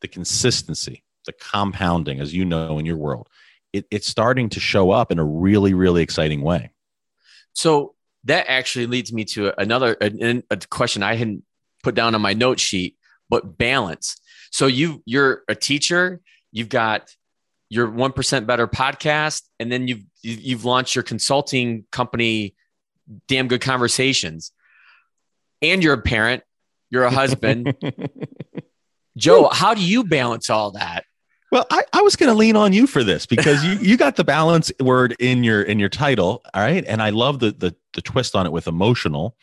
the 0.00 0.08
consistency, 0.08 1.02
the 1.26 1.32
compounding, 1.32 2.20
as 2.20 2.34
you 2.34 2.44
know 2.44 2.78
in 2.78 2.86
your 2.86 2.96
world. 2.96 3.28
It, 3.72 3.86
it's 3.90 4.06
starting 4.06 4.48
to 4.50 4.60
show 4.60 4.90
up 4.90 5.10
in 5.10 5.18
a 5.18 5.24
really, 5.24 5.74
really 5.74 6.02
exciting 6.02 6.42
way. 6.42 6.70
So 7.52 7.94
that 8.24 8.46
actually 8.48 8.86
leads 8.86 9.12
me 9.12 9.24
to 9.26 9.58
another 9.60 9.96
a, 10.00 10.42
a 10.50 10.56
question 10.70 11.02
I 11.02 11.14
hadn't 11.14 11.44
put 11.82 11.94
down 11.94 12.14
on 12.14 12.20
my 12.20 12.34
note 12.34 12.60
sheet, 12.60 12.96
but 13.28 13.58
balance. 13.58 14.16
So 14.50 14.66
you 14.66 15.02
you're 15.06 15.42
a 15.48 15.54
teacher, 15.54 16.20
you've 16.52 16.68
got 16.68 17.14
your 17.70 17.88
1% 17.88 18.46
better 18.46 18.66
podcast 18.66 19.42
and 19.58 19.70
then 19.70 19.88
you've 19.88 20.02
you've 20.22 20.64
launched 20.64 20.94
your 20.94 21.02
consulting 21.02 21.84
company 21.92 22.54
damn 23.26 23.48
good 23.48 23.60
conversations 23.60 24.52
and 25.62 25.82
you're 25.82 25.94
a 25.94 26.02
parent, 26.02 26.42
you're 26.90 27.04
a 27.04 27.10
husband. 27.10 27.74
Joe, 29.16 29.48
how 29.48 29.74
do 29.74 29.82
you 29.82 30.04
balance 30.04 30.48
all 30.48 30.72
that? 30.72 31.04
Well, 31.50 31.66
I, 31.70 31.82
I 31.92 32.02
was 32.02 32.16
going 32.16 32.30
to 32.30 32.38
lean 32.38 32.56
on 32.56 32.72
you 32.72 32.86
for 32.86 33.02
this 33.02 33.24
because 33.24 33.64
you, 33.64 33.72
you 33.78 33.96
got 33.96 34.16
the 34.16 34.24
balance 34.24 34.70
word 34.80 35.16
in 35.18 35.44
your 35.44 35.62
in 35.62 35.78
your 35.78 35.88
title, 35.88 36.42
all 36.52 36.62
right? 36.62 36.84
And 36.86 37.02
I 37.02 37.10
love 37.10 37.38
the 37.38 37.52
the 37.52 37.74
the 37.94 38.02
twist 38.02 38.36
on 38.36 38.44
it 38.44 38.52
with 38.52 38.68
emotional. 38.68 39.34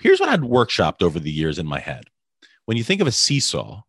Here's 0.00 0.20
what 0.20 0.28
I'd 0.28 0.40
workshopped 0.40 1.02
over 1.02 1.18
the 1.18 1.30
years 1.30 1.58
in 1.58 1.66
my 1.66 1.80
head. 1.80 2.04
When 2.66 2.76
you 2.76 2.84
think 2.84 3.00
of 3.00 3.06
a 3.06 3.12
seesaw, 3.12 3.82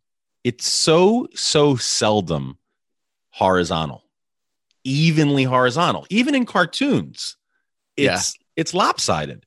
it's 0.43 0.65
so 0.65 1.27
so 1.35 1.75
seldom 1.75 2.57
horizontal, 3.31 4.03
evenly 4.85 5.43
horizontal. 5.43 6.05
Even 6.09 6.35
in 6.35 6.45
cartoons, 6.45 7.35
it's 7.97 8.35
yeah. 8.37 8.43
it's 8.55 8.73
lopsided. 8.73 9.45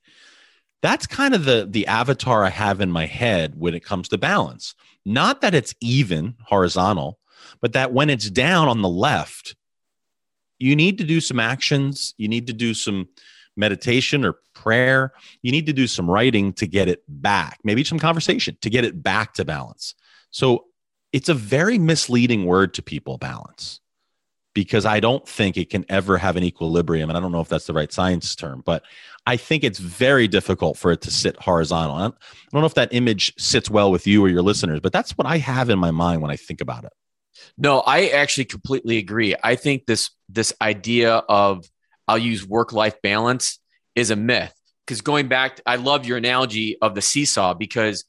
That's 0.82 1.06
kind 1.06 1.34
of 1.34 1.44
the 1.44 1.66
the 1.68 1.86
avatar 1.86 2.44
I 2.44 2.50
have 2.50 2.80
in 2.80 2.90
my 2.90 3.06
head 3.06 3.54
when 3.58 3.74
it 3.74 3.84
comes 3.84 4.08
to 4.08 4.18
balance. 4.18 4.74
Not 5.04 5.40
that 5.40 5.54
it's 5.54 5.74
even 5.80 6.34
horizontal, 6.44 7.18
but 7.60 7.72
that 7.72 7.92
when 7.92 8.10
it's 8.10 8.30
down 8.30 8.68
on 8.68 8.82
the 8.82 8.88
left, 8.88 9.56
you 10.58 10.76
need 10.76 10.98
to 10.98 11.04
do 11.04 11.20
some 11.20 11.40
actions, 11.40 12.14
you 12.18 12.28
need 12.28 12.46
to 12.46 12.52
do 12.52 12.74
some 12.74 13.08
meditation 13.56 14.24
or 14.24 14.36
prayer, 14.54 15.12
you 15.42 15.50
need 15.50 15.66
to 15.66 15.72
do 15.72 15.86
some 15.86 16.10
writing 16.10 16.52
to 16.54 16.66
get 16.66 16.88
it 16.88 17.02
back, 17.08 17.58
maybe 17.64 17.84
some 17.84 17.98
conversation 17.98 18.56
to 18.60 18.70
get 18.70 18.84
it 18.84 19.02
back 19.02 19.34
to 19.34 19.44
balance. 19.44 19.94
So 20.30 20.66
it's 21.12 21.28
a 21.28 21.34
very 21.34 21.78
misleading 21.78 22.44
word 22.44 22.74
to 22.74 22.82
people, 22.82 23.16
balance, 23.16 23.80
because 24.54 24.84
I 24.84 25.00
don't 25.00 25.26
think 25.26 25.56
it 25.56 25.70
can 25.70 25.84
ever 25.88 26.18
have 26.18 26.36
an 26.36 26.44
equilibrium. 26.44 27.08
And 27.08 27.16
I 27.16 27.20
don't 27.20 27.32
know 27.32 27.40
if 27.40 27.48
that's 27.48 27.66
the 27.66 27.72
right 27.72 27.92
science 27.92 28.34
term, 28.36 28.62
but 28.64 28.82
I 29.26 29.36
think 29.36 29.64
it's 29.64 29.80
very 29.80 30.28
difficult 30.28 30.78
for 30.78 30.92
it 30.92 31.00
to 31.02 31.10
sit 31.10 31.36
horizontal. 31.40 31.96
I 31.96 32.02
don't, 32.02 32.14
know 32.52 32.64
if 32.64 32.74
that 32.74 32.92
image 32.92 33.34
sits 33.36 33.68
well 33.68 33.90
with 33.90 34.06
you 34.06 34.24
or 34.24 34.28
your 34.28 34.42
listeners, 34.42 34.80
but 34.80 34.92
that's 34.92 35.18
what 35.18 35.26
I 35.26 35.38
have 35.38 35.68
in 35.68 35.78
my 35.78 35.90
mind 35.90 36.22
when 36.22 36.30
I 36.30 36.36
think 36.36 36.60
about 36.60 36.84
it. 36.84 36.92
No, 37.58 37.80
I 37.80 38.08
actually 38.08 38.44
completely 38.44 38.98
agree. 38.98 39.34
I 39.42 39.56
think 39.56 39.86
this 39.86 40.10
this 40.28 40.52
idea 40.60 41.16
of 41.16 41.64
I'll 42.08 42.18
use 42.18 42.46
work 42.46 42.72
life 42.72 43.00
balance 43.02 43.58
is 43.94 44.10
a 44.10 44.16
myth. 44.16 44.52
Because 44.86 45.00
going 45.00 45.26
back, 45.26 45.60
I 45.66 45.76
love 45.76 46.06
your 46.06 46.16
analogy 46.16 46.78
of 46.80 46.94
the 46.94 47.02
seesaw 47.02 47.54
because 47.54 48.04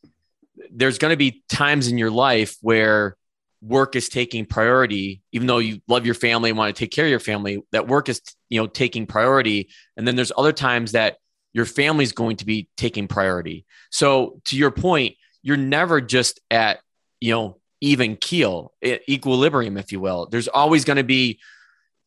there's 0.71 0.97
going 0.99 1.11
to 1.11 1.17
be 1.17 1.43
times 1.49 1.87
in 1.87 1.97
your 1.97 2.11
life 2.11 2.55
where 2.61 3.17
work 3.61 3.95
is 3.95 4.09
taking 4.09 4.45
priority, 4.45 5.21
even 5.31 5.47
though 5.47 5.57
you 5.57 5.81
love 5.87 6.05
your 6.05 6.15
family 6.15 6.49
and 6.49 6.57
want 6.57 6.75
to 6.75 6.79
take 6.79 6.91
care 6.91 7.05
of 7.05 7.11
your 7.11 7.19
family. 7.19 7.61
That 7.71 7.87
work 7.87 8.09
is 8.09 8.21
you 8.49 8.59
know 8.59 8.67
taking 8.67 9.05
priority, 9.05 9.69
and 9.95 10.07
then 10.07 10.15
there's 10.15 10.31
other 10.37 10.53
times 10.53 10.93
that 10.93 11.17
your 11.53 11.65
family 11.65 12.03
is 12.03 12.11
going 12.11 12.37
to 12.37 12.45
be 12.45 12.69
taking 12.77 13.07
priority. 13.07 13.65
So 13.89 14.41
to 14.45 14.57
your 14.57 14.71
point, 14.71 15.15
you're 15.41 15.57
never 15.57 16.01
just 16.01 16.39
at 16.51 16.79
you 17.19 17.33
know 17.33 17.59
even 17.81 18.15
keel, 18.15 18.73
equilibrium, 18.83 19.77
if 19.77 19.91
you 19.91 19.99
will. 19.99 20.27
There's 20.27 20.47
always 20.47 20.85
going 20.85 20.97
to 20.97 21.03
be 21.03 21.39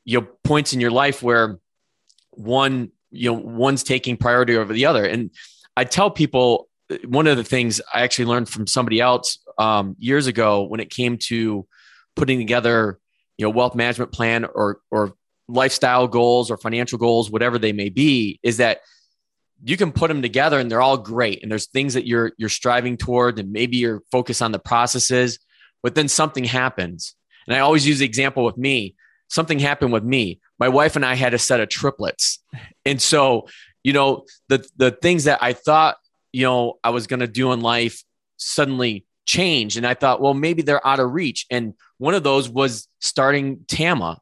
you 0.04 0.20
know 0.20 0.28
points 0.44 0.72
in 0.72 0.80
your 0.80 0.90
life 0.90 1.22
where 1.22 1.58
one 2.30 2.92
you 3.10 3.32
know 3.32 3.38
one's 3.38 3.82
taking 3.82 4.16
priority 4.16 4.56
over 4.56 4.72
the 4.72 4.86
other. 4.86 5.04
And 5.04 5.30
I 5.76 5.84
tell 5.84 6.10
people 6.10 6.68
one 7.06 7.26
of 7.26 7.36
the 7.36 7.44
things 7.44 7.80
I 7.92 8.02
actually 8.02 8.26
learned 8.26 8.48
from 8.48 8.66
somebody 8.66 9.00
else 9.00 9.38
um, 9.58 9.96
years 9.98 10.26
ago 10.26 10.64
when 10.64 10.80
it 10.80 10.90
came 10.90 11.18
to 11.28 11.66
putting 12.16 12.38
together 12.38 12.98
you 13.38 13.46
know 13.46 13.50
wealth 13.50 13.74
management 13.74 14.12
plan 14.12 14.44
or 14.44 14.80
or 14.90 15.14
lifestyle 15.48 16.06
goals 16.08 16.50
or 16.50 16.56
financial 16.56 16.98
goals, 16.98 17.30
whatever 17.30 17.58
they 17.58 17.72
may 17.72 17.88
be, 17.88 18.38
is 18.42 18.58
that 18.58 18.80
you 19.62 19.76
can 19.76 19.92
put 19.92 20.08
them 20.08 20.22
together 20.22 20.58
and 20.58 20.70
they're 20.70 20.80
all 20.80 20.96
great. 20.96 21.42
And 21.42 21.50
there's 21.50 21.66
things 21.66 21.94
that 21.94 22.06
you're 22.06 22.32
you're 22.38 22.48
striving 22.48 22.96
toward, 22.96 23.38
and 23.38 23.52
maybe 23.52 23.76
you're 23.76 24.02
focused 24.10 24.42
on 24.42 24.52
the 24.52 24.58
processes 24.58 25.38
but 25.82 25.94
then 25.94 26.08
something 26.08 26.44
happens. 26.44 27.14
And 27.46 27.56
I 27.56 27.60
always 27.60 27.86
use 27.86 27.98
the 28.00 28.04
example 28.04 28.44
with 28.44 28.56
me. 28.56 28.94
Something 29.28 29.58
happened 29.58 29.92
with 29.92 30.04
me. 30.04 30.40
My 30.58 30.68
wife 30.68 30.96
and 30.96 31.04
I 31.04 31.14
had 31.14 31.34
a 31.34 31.38
set 31.38 31.60
of 31.60 31.68
triplets. 31.68 32.42
And 32.84 33.00
so, 33.00 33.46
you 33.84 33.92
know, 33.92 34.24
the 34.48 34.66
the 34.76 34.90
things 34.90 35.24
that 35.24 35.42
I 35.42 35.52
thought, 35.52 35.96
you 36.32 36.44
know, 36.44 36.78
I 36.82 36.90
was 36.90 37.06
going 37.06 37.20
to 37.20 37.26
do 37.26 37.52
in 37.52 37.60
life 37.60 38.02
suddenly 38.36 39.06
changed 39.26 39.76
and 39.76 39.86
I 39.86 39.94
thought, 39.94 40.20
well, 40.20 40.34
maybe 40.34 40.62
they're 40.62 40.86
out 40.86 41.00
of 41.00 41.12
reach. 41.12 41.46
And 41.50 41.74
one 41.98 42.14
of 42.14 42.22
those 42.22 42.48
was 42.48 42.88
starting 43.00 43.64
Tama. 43.68 44.20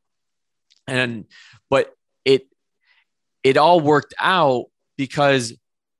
And 0.86 1.26
but 1.70 1.92
it 2.24 2.46
it 3.44 3.56
all 3.56 3.80
worked 3.80 4.14
out 4.18 4.66
because 4.96 5.54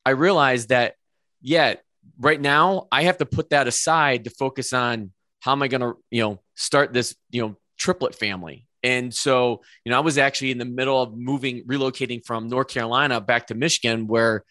I 0.04 0.10
realized 0.10 0.70
that 0.70 0.94
yeah, 1.40 1.74
right 2.18 2.40
now 2.40 2.88
I 2.90 3.02
have 3.02 3.18
to 3.18 3.26
put 3.26 3.50
that 3.50 3.68
aside 3.68 4.24
to 4.24 4.30
focus 4.30 4.72
on 4.72 5.12
how 5.40 5.52
am 5.52 5.62
I 5.62 5.68
going 5.68 5.80
to, 5.80 5.94
you 6.10 6.22
know, 6.22 6.40
start 6.54 6.92
this, 6.92 7.14
you 7.30 7.42
know, 7.42 7.56
triplet 7.78 8.14
family? 8.14 8.66
And 8.82 9.12
so, 9.12 9.62
you 9.84 9.90
know, 9.90 9.98
I 9.98 10.00
was 10.00 10.18
actually 10.18 10.50
in 10.50 10.58
the 10.58 10.64
middle 10.64 11.00
of 11.00 11.16
moving, 11.16 11.64
relocating 11.64 12.24
from 12.24 12.48
North 12.48 12.68
Carolina 12.68 13.20
back 13.20 13.48
to 13.48 13.54
Michigan, 13.54 14.06
where, 14.06 14.44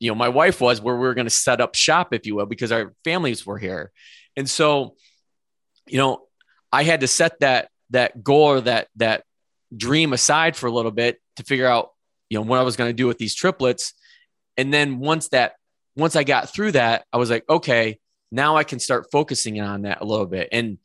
you 0.00 0.10
know, 0.10 0.14
my 0.14 0.28
wife 0.28 0.60
was, 0.60 0.80
where 0.80 0.94
we 0.94 1.02
were 1.02 1.14
going 1.14 1.26
to 1.26 1.30
set 1.30 1.60
up 1.60 1.74
shop, 1.74 2.14
if 2.14 2.26
you 2.26 2.36
will, 2.36 2.46
because 2.46 2.72
our 2.72 2.94
families 3.04 3.44
were 3.44 3.58
here. 3.58 3.90
And 4.36 4.48
so, 4.48 4.94
you 5.86 5.98
know, 5.98 6.26
I 6.72 6.84
had 6.84 7.00
to 7.00 7.08
set 7.08 7.40
that 7.40 7.68
that 7.90 8.22
goal 8.22 8.44
or 8.44 8.60
that 8.60 8.88
that 8.96 9.24
dream 9.74 10.12
aside 10.12 10.56
for 10.56 10.66
a 10.66 10.72
little 10.72 10.90
bit 10.90 11.18
to 11.36 11.42
figure 11.42 11.66
out, 11.66 11.90
you 12.28 12.38
know, 12.38 12.44
what 12.44 12.58
I 12.58 12.62
was 12.62 12.76
going 12.76 12.90
to 12.90 12.94
do 12.94 13.06
with 13.06 13.18
these 13.18 13.34
triplets. 13.34 13.94
And 14.56 14.72
then 14.72 14.98
once 14.98 15.28
that, 15.28 15.54
once 15.96 16.16
I 16.16 16.24
got 16.24 16.50
through 16.50 16.72
that, 16.72 17.04
I 17.12 17.16
was 17.16 17.30
like, 17.30 17.44
okay, 17.48 17.98
now 18.30 18.56
I 18.56 18.64
can 18.64 18.78
start 18.78 19.10
focusing 19.10 19.60
on 19.60 19.82
that 19.82 20.00
a 20.00 20.04
little 20.04 20.26
bit. 20.26 20.48
And 20.52 20.78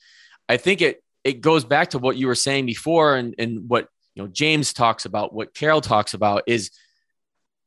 I 0.48 0.58
think 0.58 0.82
it 0.82 1.04
it 1.24 1.42
goes 1.42 1.64
back 1.64 1.92
to 1.92 2.00
what 2.00 2.18
you 2.18 2.28
were 2.28 2.36
saying 2.36 2.66
before 2.66 3.16
and, 3.16 3.36
and 3.38 3.70
what 3.70 3.88
you 4.16 4.24
know 4.24 4.30
James 4.30 4.74
talks 4.74 5.06
about, 5.06 5.34
what 5.34 5.54
Carol 5.54 5.82
talks 5.82 6.14
about 6.14 6.44
is 6.48 6.72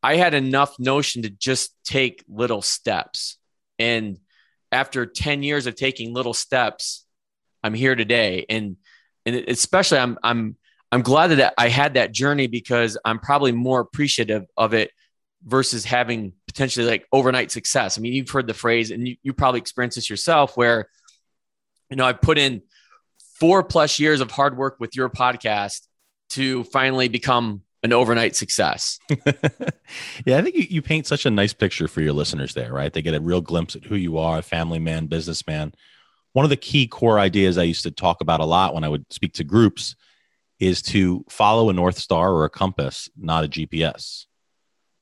I 0.07 0.15
had 0.15 0.35
enough 0.35 0.79
notion 0.79 1.23
to 1.23 1.31
just 1.31 1.75
take 1.85 2.23
little 2.29 2.63
steps. 2.63 3.39
And 3.77 4.19
after 4.71 5.05
10 5.05 5.43
years 5.43 5.67
of 5.67 5.75
taking 5.75 6.15
little 6.15 6.33
steps, 6.33 7.05
I'm 7.65 7.75
here 7.75 7.97
today. 7.97 8.47
And 8.49 8.77
and 9.25 9.35
especially 9.49 9.99
I'm 9.99 10.17
I'm 10.23 10.57
I'm 10.93 11.03
glad 11.03 11.33
that 11.33 11.55
I 11.59 11.71
had 11.71 11.95
that 11.95 12.13
journey 12.13 12.47
because 12.47 12.97
I'm 13.05 13.19
probably 13.19 13.51
more 13.51 13.81
appreciative 13.81 14.45
of 14.57 14.75
it 14.75 14.93
versus 15.45 15.85
having 15.85 16.35
potentially 16.47 16.87
like 16.87 17.05
overnight 17.11 17.51
success. 17.51 17.99
I 17.99 18.01
mean, 18.01 18.13
you've 18.13 18.31
heard 18.31 18.47
the 18.47 18.55
phrase 18.55 18.93
and 18.93 19.09
you, 19.09 19.17
you 19.25 19.33
probably 19.33 19.59
experienced 19.59 19.97
this 19.97 20.09
yourself 20.09 20.57
where, 20.57 20.89
you 21.91 21.97
know, 21.97 22.05
I 22.05 22.13
put 22.13 22.39
in 22.39 22.63
four 23.41 23.65
plus 23.65 23.99
years 23.99 24.21
of 24.21 24.31
hard 24.31 24.57
work 24.57 24.77
with 24.79 24.95
your 24.95 25.11
podcast 25.11 25.81
to 26.31 26.63
finally 26.63 27.09
become 27.09 27.63
an 27.83 27.93
overnight 27.93 28.35
success. 28.35 28.99
yeah, 30.25 30.39
I 30.39 30.43
think 30.43 30.57
you, 30.57 30.67
you 30.69 30.83
paint 30.83 31.07
such 31.07 31.27
a 31.27 31.31
nice 31.31 31.53
picture 31.53 31.89
for 31.89 32.01
your 32.01 32.13
listeners 32.13 32.55
there, 32.55 32.73
right? 32.73 32.93
They 32.93 33.03
get 33.03 33.15
a 33.15 33.21
real 33.21 33.41
glimpse 33.41 33.77
at 33.77 33.85
who 33.85 33.97
you 33.97 34.19
are, 34.19 34.39
a 34.39 34.43
family 34.43 34.79
man, 34.79 35.07
businessman. 35.07 35.73
One 36.33 36.45
of 36.45 36.51
the 36.51 36.57
key 36.57 36.87
core 36.87 37.19
ideas 37.19 37.59
I 37.59 37.63
used 37.63 37.85
to 37.85 37.91
talk 37.91 38.21
about 38.21 38.41
a 38.41 38.45
lot 38.45 38.75
when 38.75 38.85
I 38.85 38.89
would 38.89 39.11
speak 39.13 39.35
to 39.35 39.45
groups 39.45 39.95
is 40.59 40.83
to 40.83 41.25
follow 41.29 41.69
a 41.69 41.75
North 41.75 41.99
Star 41.99 42.33
or 42.33 42.45
a 42.45 42.51
compass, 42.51 43.09
not 43.17 43.45
a 43.45 43.49
GPS 43.49 44.27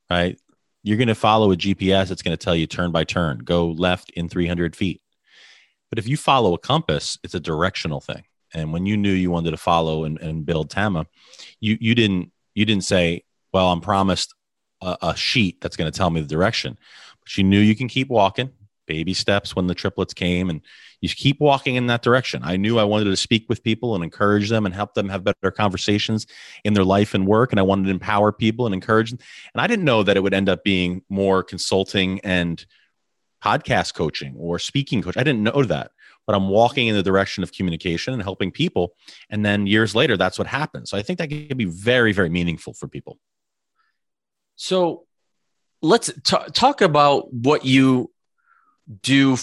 right? 0.09 0.39
You're 0.83 0.97
going 0.97 1.07
to 1.07 1.15
follow 1.15 1.51
a 1.51 1.57
GPS. 1.57 2.11
It's 2.11 2.21
going 2.21 2.37
to 2.37 2.43
tell 2.43 2.55
you 2.55 2.67
turn 2.67 2.91
by 2.91 3.03
turn, 3.03 3.39
go 3.39 3.67
left 3.67 4.11
in 4.11 4.29
300 4.29 4.75
feet. 4.75 5.01
But 5.89 5.99
if 5.99 6.07
you 6.07 6.17
follow 6.17 6.53
a 6.53 6.59
compass, 6.59 7.17
it's 7.23 7.35
a 7.35 7.39
directional 7.39 8.01
thing. 8.01 8.23
And 8.53 8.71
when 8.71 8.85
you 8.85 8.97
knew 8.97 9.11
you 9.11 9.31
wanted 9.31 9.51
to 9.51 9.57
follow 9.57 10.03
and, 10.03 10.19
and 10.19 10.45
build 10.45 10.69
Tama, 10.69 11.07
you 11.59 11.77
you 11.79 11.95
didn't 11.95 12.31
you 12.55 12.65
didn't 12.65 12.83
say, 12.83 13.23
"Well, 13.53 13.71
I'm 13.71 13.81
promised 13.81 14.33
a, 14.81 14.97
a 15.01 15.15
sheet 15.15 15.61
that's 15.61 15.77
going 15.77 15.91
to 15.91 15.97
tell 15.97 16.09
me 16.09 16.21
the 16.21 16.27
direction," 16.27 16.79
but 17.21 17.37
you 17.37 17.43
knew 17.43 17.59
you 17.59 17.75
can 17.75 17.87
keep 17.87 18.09
walking, 18.09 18.49
baby 18.87 19.13
steps 19.13 19.55
when 19.55 19.67
the 19.67 19.75
triplets 19.75 20.13
came, 20.13 20.49
and 20.49 20.61
you 21.01 21.09
keep 21.09 21.39
walking 21.39 21.75
in 21.75 21.87
that 21.87 22.01
direction. 22.01 22.41
I 22.43 22.57
knew 22.57 22.79
I 22.79 22.83
wanted 22.83 23.05
to 23.05 23.15
speak 23.15 23.47
with 23.47 23.63
people 23.63 23.93
and 23.93 24.03
encourage 24.03 24.49
them 24.49 24.65
and 24.65 24.73
help 24.73 24.93
them 24.93 25.09
have 25.09 25.23
better 25.23 25.51
conversations 25.51 26.25
in 26.63 26.73
their 26.73 26.83
life 26.83 27.13
and 27.13 27.27
work. 27.27 27.51
And 27.51 27.59
I 27.59 27.63
wanted 27.63 27.85
to 27.85 27.91
empower 27.91 28.31
people 28.31 28.65
and 28.65 28.73
encourage 28.73 29.11
them. 29.11 29.19
And 29.53 29.61
I 29.61 29.67
didn't 29.67 29.85
know 29.85 30.03
that 30.03 30.17
it 30.17 30.21
would 30.21 30.33
end 30.33 30.49
up 30.49 30.63
being 30.63 31.03
more 31.09 31.43
consulting 31.43 32.19
and 32.21 32.65
podcast 33.43 33.93
coaching 33.93 34.35
or 34.37 34.57
speaking 34.57 35.03
coach. 35.03 35.17
I 35.17 35.23
didn't 35.23 35.43
know 35.43 35.63
that, 35.63 35.91
but 36.25 36.35
I'm 36.35 36.49
walking 36.49 36.87
in 36.87 36.95
the 36.95 37.03
direction 37.03 37.43
of 37.43 37.51
communication 37.51 38.13
and 38.13 38.23
helping 38.23 38.51
people. 38.51 38.93
And 39.29 39.45
then 39.45 39.67
years 39.67 39.95
later, 39.95 40.17
that's 40.17 40.37
what 40.37 40.47
happens. 40.47 40.89
So 40.89 40.97
I 40.97 41.01
think 41.01 41.19
that 41.19 41.29
can 41.29 41.57
be 41.57 41.65
very, 41.65 42.13
very 42.13 42.29
meaningful 42.29 42.73
for 42.73 42.87
people. 42.87 43.19
So 44.55 45.05
let's 45.81 46.11
t- 46.23 46.37
talk 46.53 46.81
about 46.81 47.33
what 47.33 47.65
you 47.65 48.11
do 49.01 49.37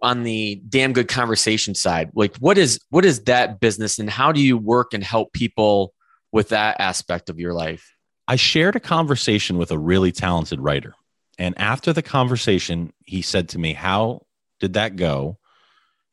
on 0.00 0.22
the 0.22 0.62
damn 0.68 0.92
good 0.92 1.08
conversation 1.08 1.74
side 1.74 2.10
like 2.14 2.36
what 2.36 2.56
is 2.56 2.78
what 2.90 3.04
is 3.04 3.24
that 3.24 3.58
business 3.58 3.98
and 3.98 4.08
how 4.08 4.30
do 4.30 4.40
you 4.40 4.56
work 4.56 4.94
and 4.94 5.02
help 5.02 5.32
people 5.32 5.92
with 6.30 6.50
that 6.50 6.80
aspect 6.80 7.28
of 7.28 7.40
your 7.40 7.52
life 7.52 7.96
i 8.28 8.36
shared 8.36 8.76
a 8.76 8.80
conversation 8.80 9.58
with 9.58 9.72
a 9.72 9.78
really 9.78 10.12
talented 10.12 10.60
writer 10.60 10.94
and 11.36 11.58
after 11.58 11.92
the 11.92 12.02
conversation 12.02 12.92
he 13.04 13.22
said 13.22 13.48
to 13.48 13.58
me 13.58 13.72
how 13.72 14.20
did 14.60 14.74
that 14.74 14.94
go 14.94 15.36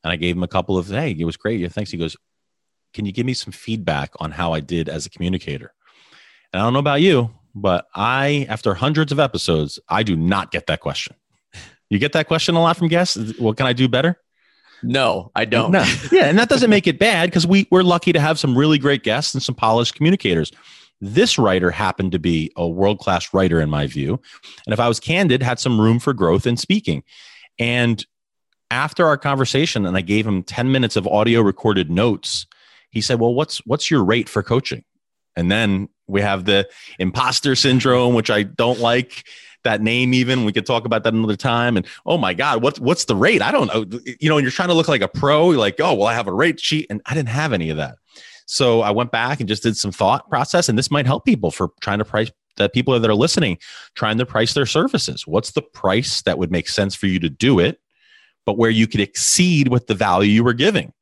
and 0.04 0.12
i 0.12 0.16
gave 0.16 0.36
him 0.36 0.44
a 0.44 0.48
couple 0.48 0.78
of 0.78 0.88
hey 0.88 1.16
it 1.18 1.26
was 1.26 1.38
great 1.38 1.60
yeah 1.60 1.68
thanks 1.68 1.92
he 1.92 1.98
goes 1.98 2.16
can 2.94 3.06
you 3.06 3.12
give 3.12 3.26
me 3.26 3.34
some 3.34 3.52
feedback 3.52 4.12
on 4.20 4.32
how 4.32 4.54
I 4.54 4.60
did 4.60 4.90
as 4.90 5.06
a 5.06 5.10
communicator? 5.10 5.74
And 6.52 6.62
I 6.62 6.66
don't 6.66 6.74
know 6.74 6.80
about 6.80 7.02
you, 7.02 7.32
but 7.54 7.88
I, 7.94 8.48
after 8.50 8.74
hundreds 8.74 9.12
of 9.12 9.20
episodes, 9.20 9.80
I 9.88 10.04
do 10.04 10.16
not 10.16 10.52
get 10.52 10.68
that 10.68 10.80
question. 10.80 11.16
You 11.90 12.00
get 12.00 12.14
that 12.14 12.28
question 12.28 12.56
a 12.56 12.62
lot 12.62 12.78
from 12.78 12.88
guests. 12.88 13.38
What 13.40 13.58
can 13.58 13.66
I 13.66 13.74
do 13.74 13.88
better? 13.88 14.20
No, 14.82 15.32
I 15.36 15.46
don't. 15.46 15.72
No. 15.72 15.84
Yeah, 16.12 16.26
and 16.26 16.40
that 16.40 16.50
doesn't 16.50 16.70
make 16.70 16.88
it 16.88 17.00
bad 17.00 17.30
because 17.30 17.46
we 17.46 17.68
we're 17.70 17.84
lucky 17.84 18.14
to 18.14 18.20
have 18.20 18.40
some 18.40 18.58
really 18.58 18.78
great 18.78 19.04
guests 19.04 19.34
and 19.34 19.44
some 19.44 19.56
polished 19.56 19.96
communicators. 19.96 20.52
This 21.02 21.38
writer 21.38 21.72
happened 21.72 22.12
to 22.14 22.20
be 22.20 22.52
a 22.56 22.68
world 22.68 23.00
class 23.00 23.34
writer 23.34 23.60
in 23.60 23.70
my 23.70 23.88
view, 23.88 24.22
and 24.66 24.74
if 24.74 24.80
I 24.80 24.88
was 24.88 25.00
candid, 25.00 25.44
had 25.44 25.60
some 25.60 25.82
room 25.82 26.00
for 26.00 26.14
growth 26.14 26.48
in 26.48 26.56
speaking. 26.56 27.04
And 27.58 28.06
after 28.72 29.06
our 29.06 29.18
conversation, 29.18 29.86
and 29.86 29.98
I 29.98 30.02
gave 30.02 30.26
him 30.26 30.44
ten 30.44 30.72
minutes 30.72 30.96
of 30.96 31.08
audio 31.08 31.42
recorded 31.42 31.90
notes, 31.90 32.46
he 32.90 33.02
said, 33.02 33.20
"Well, 33.20 33.34
what's 33.34 33.60
what's 33.66 33.90
your 33.90 34.04
rate 34.04 34.30
for 34.30 34.44
coaching?" 34.44 34.84
And 35.36 35.52
then 35.52 35.90
we 36.08 36.22
have 36.22 36.46
the 36.46 36.68
imposter 36.98 37.56
syndrome, 37.56 38.14
which 38.14 38.30
I 38.30 38.44
don't 38.44 38.80
like 38.80 39.26
that 39.64 39.82
name 39.82 40.14
even. 40.14 40.46
We 40.46 40.52
could 40.52 40.66
talk 40.66 40.86
about 40.86 41.04
that 41.04 41.14
another 41.14 41.36
time. 41.36 41.78
And 41.78 41.86
oh 42.06 42.18
my 42.18 42.34
god 42.34 42.62
what's 42.64 42.80
what's 42.80 43.06
the 43.06 43.16
rate? 43.16 43.42
I 43.42 43.52
don't 43.52 43.68
know. 43.68 43.86
You 44.20 44.30
know 44.30 44.38
and 44.38 44.44
you're 44.44 44.52
trying 44.52 44.70
to 44.70 44.74
look 44.74 44.88
like 44.88 45.02
a 45.02 45.08
pro 45.08 45.52
you're 45.52 45.60
like 45.60 45.80
oh 45.80 45.94
well 45.94 46.08
i 46.08 46.14
have 46.14 46.28
a 46.28 46.34
rate 46.34 46.60
sheet. 46.60 46.88
And 46.90 47.02
i 47.06 47.14
didn't 47.14 47.30
have 47.30 47.54
any 47.54 47.70
of 47.70 47.78
that. 47.78 47.98
So 48.46 48.82
i 48.82 48.92
went 48.92 49.12
back 49.12 49.40
and 49.40 49.48
just 49.48 49.64
did 49.64 49.78
some 49.78 49.92
thought 49.92 50.30
process 50.30 50.70
and 50.70 50.78
this 50.78 50.92
might 50.92 51.06
help 51.06 51.26
people 51.26 51.52
for 51.52 51.70
trying 51.82 52.00
to 52.00 52.06
price 52.06 52.32
that 52.58 52.74
people 52.74 53.00
that 53.00 53.10
are 53.10 53.16
listening 53.16 53.58
trying 53.96 54.18
to 54.18 54.26
price 54.26 54.54
their 54.54 54.66
services. 54.66 55.28
What's 55.28 55.52
the 55.52 55.62
price 55.62 56.22
that 56.24 56.38
would 56.38 56.52
make 56.52 56.68
sense 56.68 56.96
for 56.96 57.08
you 57.08 57.20
to 57.20 57.30
do 57.30 57.60
it 57.60 57.80
but 58.46 58.58
where 58.58 58.70
you 58.70 58.88
could 58.88 59.02
exceed 59.02 59.68
with 59.68 59.88
the 59.88 59.96
value 59.96 60.32
you 60.32 60.44
were 60.44 60.54
giving 60.54 60.94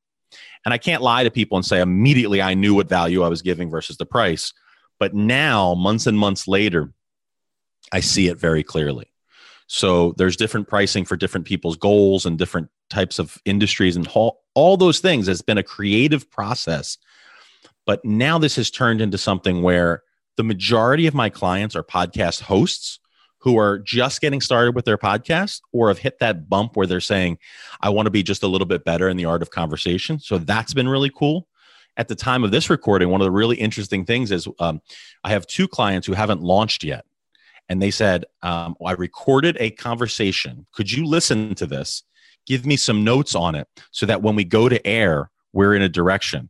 and 0.65 0.73
i 0.73 0.77
can't 0.77 1.01
lie 1.01 1.23
to 1.23 1.31
people 1.31 1.57
and 1.57 1.65
say 1.65 1.81
immediately 1.81 2.41
i 2.41 2.53
knew 2.53 2.73
what 2.73 2.89
value 2.89 3.23
i 3.23 3.27
was 3.27 3.41
giving 3.41 3.69
versus 3.69 3.97
the 3.97 4.05
price 4.05 4.53
but 4.99 5.13
now, 5.13 5.75
months 5.75 6.07
and 6.07 6.17
months 6.17 6.47
later, 6.47 6.91
I 7.91 7.99
see 7.99 8.27
it 8.27 8.37
very 8.37 8.63
clearly. 8.63 9.11
So 9.67 10.13
there's 10.17 10.37
different 10.37 10.67
pricing 10.67 11.05
for 11.05 11.17
different 11.17 11.45
people's 11.45 11.77
goals 11.77 12.25
and 12.25 12.37
different 12.37 12.69
types 12.89 13.19
of 13.19 13.37
industries 13.45 13.95
and 13.95 14.07
all, 14.07 14.41
all 14.55 14.77
those 14.77 14.99
things. 14.99 15.27
It's 15.27 15.41
been 15.41 15.57
a 15.57 15.63
creative 15.63 16.29
process. 16.31 16.97
But 17.85 18.03
now 18.03 18.37
this 18.37 18.55
has 18.55 18.71
turned 18.71 19.01
into 19.01 19.17
something 19.17 19.61
where 19.61 20.03
the 20.37 20.43
majority 20.43 21.07
of 21.07 21.13
my 21.13 21.29
clients 21.29 21.75
are 21.75 21.83
podcast 21.83 22.41
hosts 22.41 22.99
who 23.47 23.57
are 23.57 23.79
just 23.79 24.19
getting 24.19 24.41
started 24.41 24.75
with 24.75 24.83
their 24.83 24.97
podcast 24.97 25.61
or 25.71 25.87
have 25.87 25.99
hit 25.99 26.19
that 26.19 26.49
bump 26.49 26.75
where 26.75 26.85
they're 26.85 26.99
saying, 26.99 27.37
I 27.79 27.89
want 27.89 28.07
to 28.07 28.11
be 28.11 28.23
just 28.23 28.43
a 28.43 28.47
little 28.47 28.67
bit 28.67 28.83
better 28.83 29.07
in 29.07 29.15
the 29.15 29.23
art 29.23 29.41
of 29.41 29.51
conversation. 29.51 30.19
So 30.19 30.37
that's 30.37 30.73
been 30.73 30.89
really 30.89 31.11
cool 31.15 31.47
at 31.97 32.07
the 32.07 32.15
time 32.15 32.43
of 32.43 32.51
this 32.51 32.69
recording, 32.69 33.09
one 33.09 33.21
of 33.21 33.25
the 33.25 33.31
really 33.31 33.55
interesting 33.55 34.05
things 34.05 34.31
is 34.31 34.49
um, 34.59 34.81
I 35.23 35.29
have 35.29 35.47
two 35.47 35.67
clients 35.67 36.05
who 36.05 36.13
haven't 36.13 36.41
launched 36.41 36.83
yet. 36.83 37.05
And 37.69 37.81
they 37.81 37.89
said, 37.91 38.25
um, 38.43 38.75
I 38.85 38.91
recorded 38.91 39.55
a 39.61 39.71
conversation. 39.71 40.67
Could 40.73 40.91
you 40.91 41.05
listen 41.05 41.55
to 41.55 41.65
this? 41.65 42.03
Give 42.45 42.65
me 42.65 42.75
some 42.75 43.05
notes 43.05 43.33
on 43.33 43.55
it 43.55 43.67
so 43.91 44.05
that 44.05 44.21
when 44.21 44.35
we 44.35 44.43
go 44.43 44.67
to 44.67 44.85
air, 44.85 45.31
we're 45.53 45.73
in 45.73 45.81
a 45.81 45.89
direction. 45.89 46.49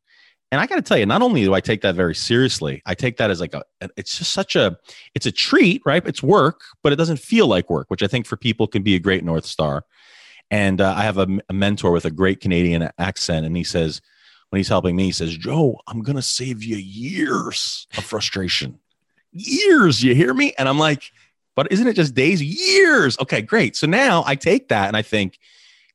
And 0.52 0.62
I 0.62 0.66
got 0.66 0.76
to 0.76 0.82
tell 0.82 0.98
you, 0.98 1.06
not 1.06 1.22
only 1.22 1.44
do 1.44 1.54
I 1.54 1.60
take 1.60 1.82
that 1.82 1.96
very 1.96 2.16
seriously, 2.16 2.82
I 2.86 2.94
take 2.94 3.18
that 3.18 3.30
as 3.30 3.42
like 3.42 3.54
a, 3.54 3.64
it's 3.98 4.18
just 4.18 4.32
such 4.32 4.56
a, 4.56 4.78
it's 5.14 5.26
a 5.26 5.32
treat, 5.32 5.82
right? 5.86 6.06
It's 6.08 6.24
work, 6.24 6.62
but 6.84 6.94
it 6.94 6.96
doesn't 6.96 7.20
feel 7.20 7.48
like 7.48 7.70
work, 7.70 7.90
which 7.90 8.02
I 8.02 8.08
think 8.08 8.26
for 8.26 8.38
people 8.38 8.66
can 8.66 8.82
be 8.82 8.96
a 8.96 9.00
great 9.00 9.26
North 9.26 9.46
Star. 9.46 9.84
And 10.50 10.80
uh, 10.80 10.94
I 10.96 11.04
have 11.04 11.18
a, 11.18 11.28
a 11.50 11.54
mentor 11.54 11.92
with 11.92 12.06
a 12.06 12.12
great 12.12 12.40
Canadian 12.40 12.90
accent, 12.98 13.46
and 13.46 13.58
he 13.58 13.66
says, 13.66 14.02
when 14.50 14.60
he's 14.60 14.70
helping 14.70 14.96
me, 14.96 15.04
he 15.04 15.12
says, 15.12 15.36
Joe, 15.36 15.82
I'm 15.88 16.02
going 16.02 16.16
to 16.16 16.22
save 16.22 16.64
you 16.64 16.78
years 16.78 17.86
of 17.98 18.06
frustration. 18.06 18.80
years, 19.34 20.04
you 20.04 20.16
hear 20.16 20.34
me? 20.34 20.54
And 20.58 20.68
I'm 20.68 20.80
like, 20.80 21.12
but 21.56 21.72
isn't 21.72 21.88
it 21.88 21.96
just 21.96 22.14
days? 22.14 22.42
Years. 22.42 23.18
Okay, 23.20 23.42
great. 23.42 23.76
So 23.76 23.88
now 23.88 24.24
I 24.26 24.36
take 24.36 24.70
that 24.70 24.88
and 24.88 24.96
I 24.96 25.02
think 25.02 25.40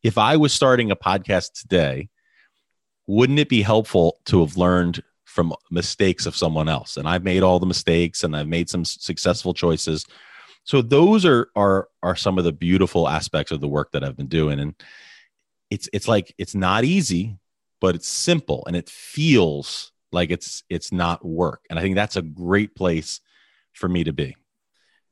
if 0.03 0.19
I 0.19 0.37
was 0.37 0.53
starting 0.53 0.91
a 0.91 0.97
podcast 0.97 1.53
today, 1.53 2.09
wouldn't 3.14 3.38
it 3.38 3.48
be 3.48 3.62
helpful 3.62 4.18
to 4.27 4.40
have 4.40 4.57
learned 4.57 5.03
from 5.25 5.55
mistakes 5.70 6.27
of 6.27 6.37
someone 6.37 6.68
else? 6.68 6.96
And 6.96 7.09
I've 7.09 7.25
made 7.25 7.42
all 7.42 7.59
the 7.59 7.66
mistakes 7.66 8.25
and 8.25 8.37
I've 8.37 8.48
made 8.48 8.68
some 8.68 8.85
successful 8.85 9.55
choices. 9.55 10.07
So 10.64 10.83
those 10.83 11.25
are 11.25 11.48
are 11.57 11.88
are 12.03 12.16
some 12.16 12.38
of 12.38 12.44
the 12.44 12.53
beautiful 12.53 13.09
aspects 13.09 13.53
of 13.53 13.61
the 13.61 13.68
work 13.68 13.92
that 13.92 14.05
I've 14.05 14.16
been 14.16 14.29
doing. 14.29 14.61
And 14.61 14.75
it's 15.72 15.88
it's 15.92 16.07
like 16.07 16.35
it's 16.38 16.55
not 16.55 16.85
easy 16.85 17.38
but 17.81 17.96
it's 17.96 18.07
simple 18.07 18.62
and 18.66 18.77
it 18.77 18.88
feels 18.88 19.90
like 20.12 20.31
it's 20.31 20.62
it's 20.68 20.92
not 20.92 21.25
work 21.25 21.64
and 21.68 21.79
i 21.79 21.83
think 21.83 21.96
that's 21.96 22.16
a 22.16 22.22
great 22.22 22.75
place 22.75 23.20
for 23.72 23.88
me 23.88 24.05
to 24.05 24.12
be 24.12 24.37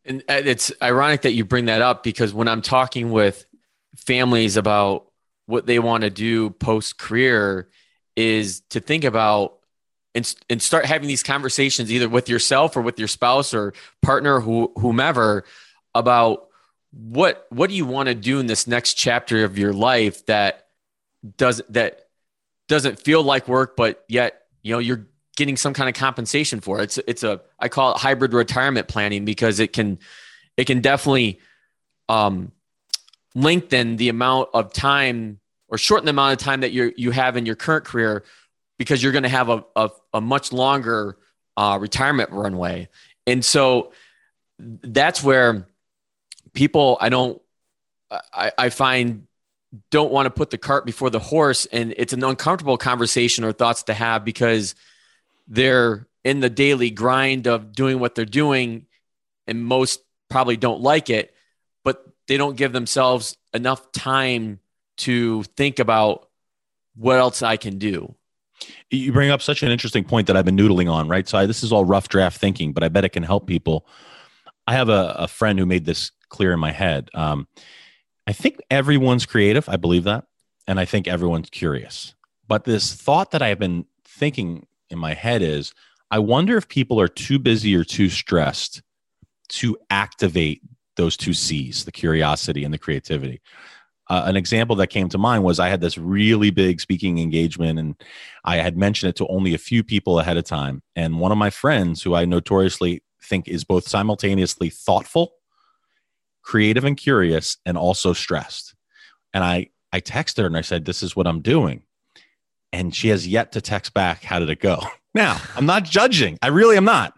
and 0.04 0.22
it's 0.28 0.70
ironic 0.82 1.22
that 1.22 1.32
you 1.32 1.44
bring 1.44 1.64
that 1.64 1.80
up 1.80 2.02
because 2.02 2.34
when 2.34 2.46
i'm 2.46 2.60
talking 2.60 3.10
with 3.10 3.46
families 3.96 4.56
about 4.58 5.06
what 5.46 5.66
they 5.66 5.78
want 5.78 6.02
to 6.02 6.10
do 6.10 6.50
post 6.50 6.98
career 6.98 7.68
is 8.20 8.60
to 8.70 8.80
think 8.80 9.04
about 9.04 9.58
and, 10.14 10.34
and 10.48 10.60
start 10.60 10.86
having 10.86 11.08
these 11.08 11.22
conversations 11.22 11.90
either 11.90 12.08
with 12.08 12.28
yourself 12.28 12.76
or 12.76 12.82
with 12.82 12.98
your 12.98 13.08
spouse 13.08 13.54
or 13.54 13.72
partner 14.02 14.40
who, 14.40 14.72
whomever 14.76 15.44
about 15.94 16.48
what 16.92 17.46
what 17.50 17.70
do 17.70 17.76
you 17.76 17.86
want 17.86 18.08
to 18.08 18.14
do 18.16 18.40
in 18.40 18.46
this 18.46 18.66
next 18.66 18.94
chapter 18.94 19.44
of 19.44 19.56
your 19.56 19.72
life 19.72 20.26
that 20.26 20.66
does 21.36 21.62
that 21.68 22.08
doesn't 22.70 23.00
feel 23.00 23.22
like 23.22 23.48
work, 23.48 23.76
but 23.76 24.04
yet, 24.08 24.42
you 24.62 24.72
know, 24.72 24.78
you're 24.78 25.06
getting 25.36 25.56
some 25.56 25.74
kind 25.74 25.88
of 25.88 25.94
compensation 25.94 26.60
for 26.60 26.78
it. 26.78 26.84
It's, 26.84 26.98
it's 26.98 27.22
a, 27.22 27.40
I 27.58 27.68
call 27.68 27.94
it 27.94 27.98
hybrid 27.98 28.32
retirement 28.32 28.88
planning 28.88 29.24
because 29.24 29.58
it 29.58 29.72
can, 29.72 29.98
it 30.56 30.66
can 30.66 30.80
definitely, 30.80 31.40
um, 32.08 32.52
lengthen 33.34 33.96
the 33.96 34.08
amount 34.08 34.50
of 34.54 34.72
time 34.72 35.40
or 35.70 35.78
shorten 35.78 36.04
the 36.04 36.10
amount 36.10 36.32
of 36.32 36.44
time 36.44 36.60
that 36.60 36.72
you 36.72 36.92
you 36.96 37.10
have 37.12 37.36
in 37.36 37.46
your 37.46 37.56
current 37.56 37.84
career 37.84 38.24
because 38.80 39.02
you're 39.02 39.12
going 39.12 39.24
to 39.24 39.28
have 39.28 39.50
a, 39.50 39.62
a, 39.76 39.90
a 40.14 40.20
much 40.22 40.54
longer 40.54 41.18
uh, 41.54 41.76
retirement 41.78 42.30
runway. 42.30 42.88
And 43.26 43.44
so 43.44 43.92
that's 44.58 45.22
where 45.22 45.68
people, 46.54 46.96
I 46.98 47.10
don't, 47.10 47.42
I, 48.10 48.52
I 48.56 48.70
find 48.70 49.26
don't 49.90 50.10
want 50.10 50.24
to 50.26 50.30
put 50.30 50.48
the 50.48 50.56
cart 50.56 50.86
before 50.86 51.10
the 51.10 51.18
horse 51.18 51.66
and 51.66 51.92
it's 51.98 52.14
an 52.14 52.24
uncomfortable 52.24 52.78
conversation 52.78 53.44
or 53.44 53.52
thoughts 53.52 53.82
to 53.84 53.92
have 53.92 54.24
because 54.24 54.74
they're 55.46 56.08
in 56.24 56.40
the 56.40 56.48
daily 56.48 56.90
grind 56.90 57.46
of 57.46 57.72
doing 57.72 58.00
what 58.00 58.14
they're 58.14 58.24
doing 58.24 58.86
and 59.46 59.62
most 59.62 60.00
probably 60.30 60.56
don't 60.56 60.80
like 60.80 61.08
it 61.10 61.34
but 61.84 62.04
they 62.26 62.36
don't 62.36 62.56
give 62.56 62.72
themselves 62.72 63.36
enough 63.52 63.92
time 63.92 64.58
to 65.00 65.42
think 65.56 65.78
about 65.78 66.28
what 66.96 67.18
else 67.18 67.42
I 67.42 67.56
can 67.56 67.78
do. 67.78 68.14
You 68.90 69.12
bring 69.12 69.30
up 69.30 69.40
such 69.40 69.62
an 69.62 69.70
interesting 69.70 70.04
point 70.04 70.26
that 70.26 70.36
I've 70.36 70.44
been 70.44 70.56
noodling 70.56 70.90
on, 70.90 71.08
right? 71.08 71.26
So 71.26 71.38
I, 71.38 71.46
this 71.46 71.62
is 71.62 71.72
all 71.72 71.84
rough 71.84 72.08
draft 72.08 72.38
thinking, 72.38 72.72
but 72.72 72.82
I 72.82 72.88
bet 72.88 73.04
it 73.04 73.10
can 73.10 73.22
help 73.22 73.46
people. 73.46 73.86
I 74.66 74.74
have 74.74 74.88
a, 74.88 75.14
a 75.18 75.28
friend 75.28 75.58
who 75.58 75.64
made 75.64 75.86
this 75.86 76.12
clear 76.28 76.52
in 76.52 76.60
my 76.60 76.72
head. 76.72 77.08
Um, 77.14 77.48
I 78.26 78.32
think 78.32 78.60
everyone's 78.70 79.26
creative. 79.26 79.68
I 79.68 79.76
believe 79.76 80.04
that. 80.04 80.26
And 80.66 80.78
I 80.78 80.84
think 80.84 81.08
everyone's 81.08 81.50
curious. 81.50 82.14
But 82.46 82.64
this 82.64 82.92
thought 82.92 83.30
that 83.30 83.42
I 83.42 83.48
have 83.48 83.58
been 83.58 83.86
thinking 84.04 84.66
in 84.90 84.98
my 84.98 85.14
head 85.14 85.40
is 85.40 85.72
I 86.10 86.18
wonder 86.18 86.56
if 86.56 86.68
people 86.68 87.00
are 87.00 87.08
too 87.08 87.38
busy 87.38 87.74
or 87.74 87.84
too 87.84 88.08
stressed 88.08 88.82
to 89.48 89.78
activate 89.88 90.60
those 90.96 91.16
two 91.16 91.32
C's, 91.32 91.84
the 91.84 91.92
curiosity 91.92 92.64
and 92.64 92.74
the 92.74 92.78
creativity. 92.78 93.40
Uh, 94.10 94.24
an 94.26 94.36
example 94.36 94.74
that 94.76 94.88
came 94.88 95.08
to 95.08 95.18
mind 95.18 95.44
was 95.44 95.60
I 95.60 95.68
had 95.68 95.80
this 95.80 95.96
really 95.96 96.50
big 96.50 96.80
speaking 96.80 97.18
engagement 97.18 97.78
and 97.78 97.94
I 98.44 98.56
had 98.56 98.76
mentioned 98.76 99.10
it 99.10 99.16
to 99.16 99.26
only 99.28 99.54
a 99.54 99.58
few 99.58 99.84
people 99.84 100.18
ahead 100.18 100.36
of 100.36 100.44
time. 100.44 100.82
And 100.96 101.20
one 101.20 101.30
of 101.30 101.38
my 101.38 101.48
friends, 101.48 102.02
who 102.02 102.16
I 102.16 102.24
notoriously 102.24 103.04
think 103.22 103.46
is 103.46 103.62
both 103.62 103.86
simultaneously 103.86 104.68
thoughtful 104.68 105.34
creative 106.42 106.84
and 106.84 106.96
curious 106.96 107.58
and 107.64 107.78
also 107.78 108.12
stressed. 108.12 108.74
And 109.32 109.44
I 109.44 109.68
I 109.92 110.00
texted 110.00 110.38
her 110.38 110.46
and 110.46 110.56
I 110.56 110.62
said, 110.62 110.84
This 110.84 111.02
is 111.02 111.14
what 111.14 111.28
I'm 111.28 111.40
doing. 111.40 111.84
And 112.72 112.94
she 112.94 113.08
has 113.08 113.26
yet 113.26 113.52
to 113.52 113.60
text 113.60 113.94
back, 113.94 114.24
How 114.24 114.38
did 114.40 114.50
it 114.50 114.60
go? 114.60 114.82
Now, 115.12 115.40
I'm 115.56 115.66
not 115.66 115.82
judging. 115.82 116.38
I 116.40 116.46
really 116.46 116.76
am 116.76 116.84
not 116.84 117.14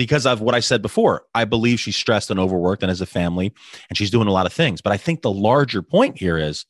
because 0.00 0.24
of 0.24 0.40
what 0.40 0.54
I 0.54 0.60
said 0.60 0.80
before. 0.80 1.26
I 1.34 1.44
believe 1.44 1.78
she's 1.78 1.94
stressed 1.94 2.30
and 2.30 2.40
overworked 2.40 2.82
and 2.82 2.88
has 2.88 3.02
a 3.02 3.06
family 3.06 3.52
and 3.90 3.98
she's 3.98 4.10
doing 4.10 4.28
a 4.28 4.32
lot 4.32 4.46
of 4.46 4.52
things. 4.54 4.80
But 4.80 4.94
I 4.94 4.96
think 4.96 5.20
the 5.20 5.30
larger 5.30 5.82
point 5.82 6.16
here 6.16 6.38
is 6.38 6.64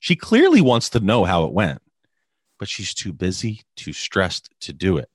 she 0.00 0.14
clearly 0.14 0.60
wants 0.60 0.90
to 0.90 1.00
know 1.00 1.24
how 1.24 1.44
it 1.44 1.54
went, 1.54 1.80
but 2.58 2.68
she's 2.68 2.92
too 2.92 3.14
busy, 3.14 3.62
too 3.74 3.94
stressed 3.94 4.50
to 4.60 4.74
do 4.74 4.98
it. 4.98 5.08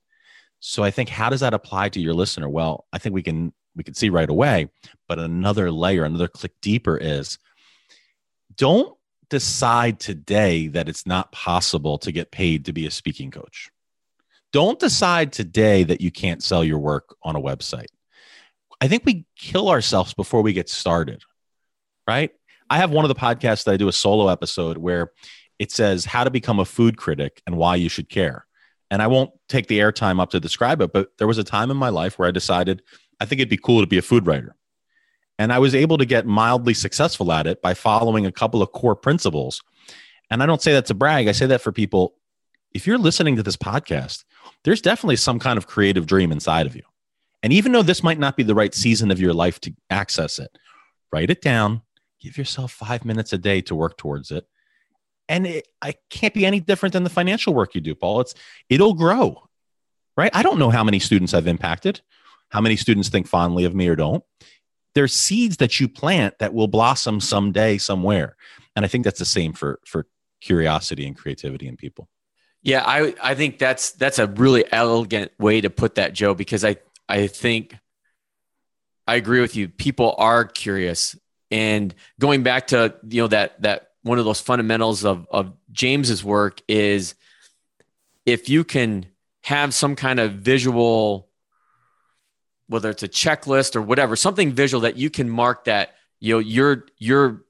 So 0.58 0.82
I 0.82 0.90
think, 0.90 1.10
how 1.10 1.30
does 1.30 1.38
that 1.42 1.54
apply 1.54 1.90
to 1.90 2.00
your 2.00 2.12
listener? 2.12 2.48
Well, 2.48 2.86
I 2.92 2.98
think 2.98 3.14
we 3.14 3.22
can 3.22 3.52
we 3.76 3.84
can 3.84 3.94
see 3.94 4.08
right 4.08 4.28
away. 4.28 4.68
But 5.06 5.20
another 5.20 5.70
layer, 5.70 6.02
another 6.02 6.26
click 6.26 6.54
deeper 6.60 6.96
is 6.96 7.38
don't 8.56 8.98
decide 9.28 10.00
today 10.00 10.66
that 10.66 10.88
it's 10.88 11.06
not 11.06 11.30
possible 11.30 11.98
to 11.98 12.10
get 12.10 12.32
paid 12.32 12.64
to 12.64 12.72
be 12.72 12.84
a 12.84 12.90
speaking 12.90 13.30
coach. 13.30 13.70
Don't 14.52 14.78
decide 14.78 15.32
today 15.32 15.84
that 15.84 16.00
you 16.00 16.10
can't 16.10 16.42
sell 16.42 16.64
your 16.64 16.78
work 16.78 17.16
on 17.22 17.36
a 17.36 17.40
website. 17.40 17.86
I 18.80 18.88
think 18.88 19.04
we 19.04 19.26
kill 19.36 19.68
ourselves 19.68 20.14
before 20.14 20.42
we 20.42 20.52
get 20.52 20.68
started, 20.68 21.22
right? 22.06 22.30
I 22.68 22.78
have 22.78 22.90
one 22.90 23.04
of 23.04 23.08
the 23.10 23.14
podcasts 23.14 23.64
that 23.64 23.72
I 23.72 23.76
do 23.76 23.88
a 23.88 23.92
solo 23.92 24.28
episode 24.28 24.78
where 24.78 25.12
it 25.58 25.70
says 25.70 26.04
how 26.04 26.24
to 26.24 26.30
become 26.30 26.58
a 26.58 26.64
food 26.64 26.96
critic 26.96 27.42
and 27.46 27.56
why 27.56 27.76
you 27.76 27.88
should 27.88 28.08
care. 28.08 28.46
And 28.90 29.02
I 29.02 29.06
won't 29.06 29.30
take 29.48 29.66
the 29.68 29.78
airtime 29.78 30.20
up 30.20 30.30
to 30.30 30.40
describe 30.40 30.80
it, 30.80 30.92
but 30.92 31.10
there 31.18 31.26
was 31.26 31.38
a 31.38 31.44
time 31.44 31.70
in 31.70 31.76
my 31.76 31.90
life 31.90 32.18
where 32.18 32.26
I 32.26 32.32
decided 32.32 32.82
I 33.20 33.26
think 33.26 33.40
it'd 33.40 33.50
be 33.50 33.56
cool 33.56 33.80
to 33.80 33.86
be 33.86 33.98
a 33.98 34.02
food 34.02 34.26
writer. 34.26 34.56
And 35.38 35.52
I 35.52 35.58
was 35.58 35.74
able 35.74 35.98
to 35.98 36.04
get 36.04 36.26
mildly 36.26 36.74
successful 36.74 37.32
at 37.32 37.46
it 37.46 37.62
by 37.62 37.74
following 37.74 38.26
a 38.26 38.32
couple 38.32 38.62
of 38.62 38.72
core 38.72 38.96
principles. 38.96 39.62
And 40.30 40.42
I 40.42 40.46
don't 40.46 40.62
say 40.62 40.72
that 40.72 40.86
to 40.86 40.94
brag, 40.94 41.28
I 41.28 41.32
say 41.32 41.46
that 41.46 41.60
for 41.60 41.72
people. 41.72 42.14
If 42.72 42.86
you're 42.86 42.98
listening 42.98 43.36
to 43.36 43.42
this 43.42 43.56
podcast, 43.56 44.24
there's 44.64 44.82
definitely 44.82 45.16
some 45.16 45.38
kind 45.38 45.56
of 45.56 45.66
creative 45.66 46.06
dream 46.06 46.32
inside 46.32 46.66
of 46.66 46.76
you. 46.76 46.82
And 47.42 47.52
even 47.52 47.72
though 47.72 47.82
this 47.82 48.02
might 48.02 48.18
not 48.18 48.36
be 48.36 48.42
the 48.42 48.54
right 48.54 48.74
season 48.74 49.10
of 49.10 49.20
your 49.20 49.32
life 49.32 49.60
to 49.62 49.74
access 49.88 50.38
it, 50.38 50.56
write 51.12 51.30
it 51.30 51.40
down, 51.40 51.82
give 52.20 52.36
yourself 52.36 52.72
five 52.72 53.04
minutes 53.04 53.32
a 53.32 53.38
day 53.38 53.60
to 53.62 53.74
work 53.74 53.96
towards 53.96 54.30
it. 54.30 54.46
And 55.28 55.46
it, 55.46 55.68
I 55.80 55.94
can't 56.10 56.34
be 56.34 56.44
any 56.44 56.60
different 56.60 56.92
than 56.92 57.04
the 57.04 57.10
financial 57.10 57.54
work 57.54 57.74
you 57.74 57.80
do, 57.80 57.94
Paul. 57.94 58.20
It's 58.20 58.34
it'll 58.68 58.94
grow, 58.94 59.48
right? 60.16 60.30
I 60.34 60.42
don't 60.42 60.58
know 60.58 60.70
how 60.70 60.84
many 60.84 60.98
students 60.98 61.32
I've 61.32 61.46
impacted, 61.46 62.00
how 62.50 62.60
many 62.60 62.76
students 62.76 63.08
think 63.08 63.26
fondly 63.26 63.64
of 63.64 63.74
me 63.74 63.88
or 63.88 63.96
don't 63.96 64.24
there's 64.94 65.14
seeds 65.14 65.58
that 65.58 65.78
you 65.78 65.88
plant 65.88 66.38
that 66.38 66.52
will 66.52 66.68
blossom 66.68 67.20
someday 67.20 67.78
somewhere 67.78 68.36
and 68.76 68.84
i 68.84 68.88
think 68.88 69.04
that's 69.04 69.18
the 69.18 69.24
same 69.24 69.52
for 69.52 69.80
for 69.84 70.06
curiosity 70.40 71.06
and 71.06 71.16
creativity 71.16 71.68
in 71.68 71.76
people 71.76 72.08
yeah 72.62 72.82
i 72.86 73.14
i 73.22 73.34
think 73.34 73.58
that's 73.58 73.92
that's 73.92 74.18
a 74.18 74.26
really 74.26 74.64
elegant 74.72 75.32
way 75.38 75.60
to 75.60 75.70
put 75.70 75.94
that 75.96 76.12
joe 76.12 76.34
because 76.34 76.64
i 76.64 76.76
i 77.08 77.26
think 77.26 77.74
i 79.10 79.16
agree 79.16 79.40
with 79.40 79.56
you. 79.56 79.68
People 79.68 80.14
are 80.18 80.44
curious. 80.44 81.18
And 81.50 81.92
going 82.20 82.44
back 82.44 82.68
to 82.68 82.94
you 83.08 83.22
know 83.22 83.28
that 83.28 83.60
that 83.62 83.90
one 84.02 84.20
of 84.20 84.24
those 84.24 84.40
fundamentals 84.40 85.04
of 85.04 85.26
of 85.30 85.52
james's 85.72 86.22
work 86.22 86.62
is 86.68 87.14
if 88.24 88.48
you 88.48 88.62
can 88.62 89.06
have 89.42 89.74
some 89.74 89.96
kind 89.96 90.20
of 90.20 90.34
visual 90.34 91.28
whether 92.68 92.88
it's 92.88 93.02
a 93.02 93.08
checklist 93.08 93.74
or 93.74 93.82
whatever, 93.82 94.14
something 94.14 94.52
visual 94.52 94.82
that 94.82 94.96
you 94.96 95.10
can 95.10 95.28
mark 95.28 95.64
that 95.64 95.96
you 96.20 96.34
know 96.34 96.38
you're 96.38 96.86
you're 96.98 97.42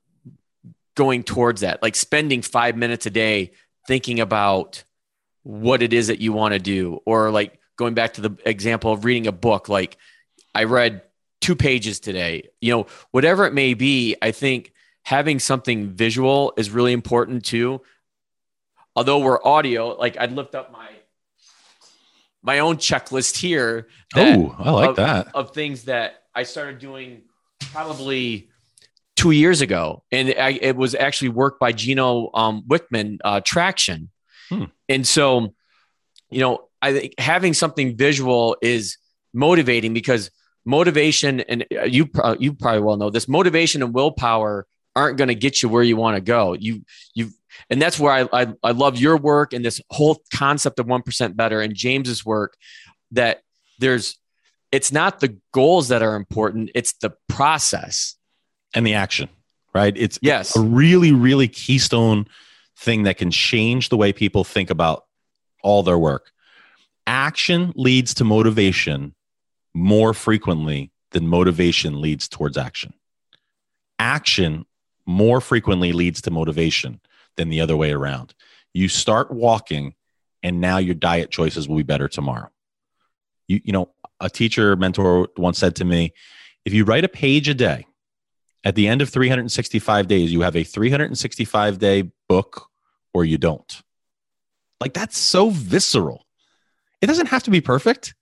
going 0.94 1.22
towards 1.22 1.60
that, 1.60 1.82
like 1.82 1.94
spending 1.94 2.40
five 2.40 2.74
minutes 2.74 3.04
a 3.04 3.10
day 3.10 3.52
thinking 3.86 4.18
about 4.18 4.82
what 5.42 5.82
it 5.82 5.92
is 5.92 6.08
that 6.08 6.20
you 6.20 6.32
want 6.32 6.54
to 6.54 6.60
do, 6.60 7.00
or 7.04 7.30
like 7.30 7.58
going 7.76 7.94
back 7.94 8.14
to 8.14 8.20
the 8.20 8.36
example 8.44 8.92
of 8.92 9.04
reading 9.04 9.26
a 9.26 9.32
book, 9.32 9.68
like 9.68 9.96
I 10.54 10.64
read 10.64 11.02
two 11.40 11.56
pages 11.56 12.00
today, 12.00 12.50
you 12.60 12.72
know, 12.72 12.86
whatever 13.10 13.46
it 13.46 13.54
may 13.54 13.74
be, 13.74 14.16
I 14.20 14.32
think 14.32 14.72
having 15.02 15.38
something 15.38 15.88
visual 15.88 16.52
is 16.56 16.70
really 16.70 16.92
important 16.92 17.44
too. 17.44 17.80
Although 18.94 19.20
we're 19.20 19.42
audio, 19.42 19.96
like 19.96 20.18
I'd 20.18 20.32
lift 20.32 20.54
up 20.54 20.72
my 20.72 20.88
my 22.42 22.58
own 22.58 22.76
checklist 22.76 23.36
here. 23.36 23.88
Oh, 24.16 24.54
I 24.58 24.70
like 24.70 24.90
of, 24.90 24.96
that. 24.96 25.28
Of 25.34 25.52
things 25.52 25.84
that 25.84 26.22
I 26.34 26.42
started 26.42 26.78
doing 26.78 27.22
probably 27.72 28.50
two 29.16 29.30
years 29.30 29.60
ago. 29.60 30.02
And 30.10 30.34
I, 30.38 30.58
it 30.60 30.76
was 30.76 30.94
actually 30.94 31.28
work 31.28 31.58
by 31.58 31.72
Gino 31.72 32.30
um, 32.32 32.64
Wickman, 32.66 33.18
uh, 33.22 33.40
Traction. 33.44 34.10
Hmm. 34.50 34.64
And 34.88 35.06
so, 35.06 35.54
you 36.28 36.40
know, 36.40 36.68
I 36.82 36.92
think 36.92 37.14
having 37.18 37.54
something 37.54 37.96
visual 37.96 38.56
is 38.60 38.98
motivating 39.32 39.94
because 39.94 40.30
motivation 40.66 41.40
and 41.40 41.64
uh, 41.74 41.84
you 41.84 42.10
you 42.38 42.52
probably 42.52 42.80
well 42.80 42.96
know 42.96 43.08
this 43.08 43.28
motivation 43.28 43.82
and 43.82 43.94
willpower 43.94 44.66
aren't 44.94 45.16
going 45.16 45.28
to 45.28 45.34
get 45.34 45.62
you 45.62 45.68
where 45.68 45.82
you 45.82 45.96
want 45.96 46.16
to 46.16 46.20
go. 46.20 46.52
You 46.52 46.84
you 47.14 47.30
and 47.68 47.80
that's 47.80 47.98
where 47.98 48.12
I, 48.12 48.42
I, 48.42 48.54
I 48.62 48.70
love 48.72 48.98
your 48.98 49.16
work 49.16 49.52
and 49.52 49.64
this 49.64 49.80
whole 49.90 50.22
concept 50.32 50.78
of 50.78 50.86
1% 50.86 51.36
better 51.36 51.60
and 51.60 51.74
James's 51.74 52.24
work 52.24 52.56
that 53.12 53.42
there's, 53.78 54.18
it's 54.72 54.92
not 54.92 55.20
the 55.20 55.36
goals 55.52 55.88
that 55.88 56.02
are 56.02 56.14
important. 56.14 56.70
It's 56.74 56.92
the 56.94 57.12
process 57.28 58.16
and 58.74 58.86
the 58.86 58.94
action, 58.94 59.28
right? 59.74 59.92
It's 59.96 60.18
yes. 60.22 60.56
a 60.56 60.60
really, 60.60 61.12
really 61.12 61.48
keystone 61.48 62.26
thing 62.80 63.02
that 63.02 63.18
can 63.18 63.30
change 63.30 63.90
the 63.90 63.96
way 63.96 64.12
people 64.12 64.42
think 64.42 64.70
about 64.70 65.04
all 65.62 65.82
their 65.82 65.98
work. 65.98 66.32
Action 67.06 67.72
leads 67.76 68.14
to 68.14 68.24
motivation 68.24 69.14
more 69.74 70.14
frequently 70.14 70.90
than 71.10 71.26
motivation 71.28 72.00
leads 72.00 72.26
towards 72.26 72.56
action. 72.56 72.94
Action 73.98 74.64
more 75.06 75.40
frequently 75.40 75.92
leads 75.92 76.22
to 76.22 76.30
motivation 76.30 77.00
than 77.36 77.50
the 77.50 77.60
other 77.60 77.76
way 77.76 77.92
around. 77.92 78.34
You 78.72 78.88
start 78.88 79.30
walking, 79.30 79.94
and 80.42 80.60
now 80.60 80.78
your 80.78 80.94
diet 80.94 81.30
choices 81.30 81.68
will 81.68 81.76
be 81.76 81.82
better 81.82 82.08
tomorrow. 82.08 82.48
You, 83.46 83.60
you 83.62 83.72
know, 83.72 83.90
a 84.20 84.30
teacher 84.30 84.74
mentor 84.76 85.28
once 85.36 85.58
said 85.58 85.76
to 85.76 85.84
me, 85.84 86.14
if 86.64 86.72
you 86.72 86.84
write 86.84 87.04
a 87.04 87.08
page 87.08 87.48
a 87.48 87.54
day, 87.54 87.86
at 88.64 88.74
the 88.74 88.88
end 88.88 89.02
of 89.02 89.08
365 89.08 90.06
days, 90.06 90.32
you 90.32 90.42
have 90.42 90.56
a 90.56 90.64
365 90.64 91.78
day 91.78 92.10
book 92.28 92.69
or 93.12 93.24
you 93.24 93.38
don't. 93.38 93.82
Like 94.80 94.94
that's 94.94 95.18
so 95.18 95.50
visceral. 95.50 96.26
It 97.00 97.06
doesn't 97.06 97.28
have 97.28 97.44
to 97.44 97.50
be 97.50 97.60
perfect. 97.60 98.14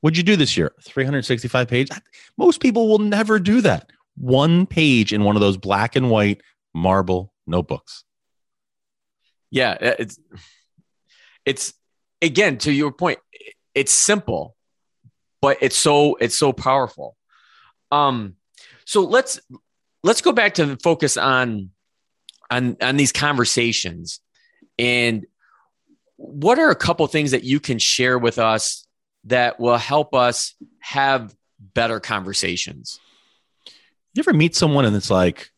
What'd 0.00 0.16
you 0.16 0.22
do 0.22 0.36
this 0.36 0.56
year? 0.56 0.72
365 0.82 1.68
pages. 1.68 1.98
Most 2.36 2.60
people 2.60 2.88
will 2.88 2.98
never 2.98 3.38
do 3.38 3.60
that. 3.62 3.90
One 4.16 4.66
page 4.66 5.12
in 5.12 5.24
one 5.24 5.36
of 5.36 5.40
those 5.40 5.56
black 5.56 5.96
and 5.96 6.10
white 6.10 6.42
marble 6.74 7.32
notebooks 7.46 8.04
yeah, 9.54 9.76
it's 9.80 10.18
it's 11.46 11.74
again 12.20 12.58
to 12.58 12.72
your 12.72 12.90
point. 12.90 13.20
It's 13.72 13.92
simple, 13.92 14.56
but 15.40 15.58
it's 15.60 15.76
so 15.76 16.16
it's 16.16 16.36
so 16.36 16.52
powerful. 16.52 17.16
Um, 17.92 18.34
so 18.84 19.02
let's 19.02 19.38
let's 20.02 20.22
go 20.22 20.32
back 20.32 20.54
to 20.54 20.76
focus 20.82 21.16
on 21.16 21.70
on 22.50 22.76
on 22.80 22.96
these 22.96 23.12
conversations 23.12 24.18
and 24.78 25.26
what 26.16 26.58
are 26.58 26.70
a 26.70 26.76
couple 26.76 27.06
things 27.06 27.32
that 27.32 27.44
you 27.44 27.60
can 27.60 27.78
share 27.78 28.18
with 28.18 28.38
us 28.38 28.86
that 29.24 29.58
will 29.58 29.78
help 29.78 30.14
us 30.14 30.54
have 30.80 31.34
better 31.58 32.00
conversations? 32.00 33.00
You 34.14 34.20
ever 34.20 34.32
meet 34.32 34.54
someone 34.54 34.84
and 34.84 34.94
it's 34.94 35.10
like 35.10 35.50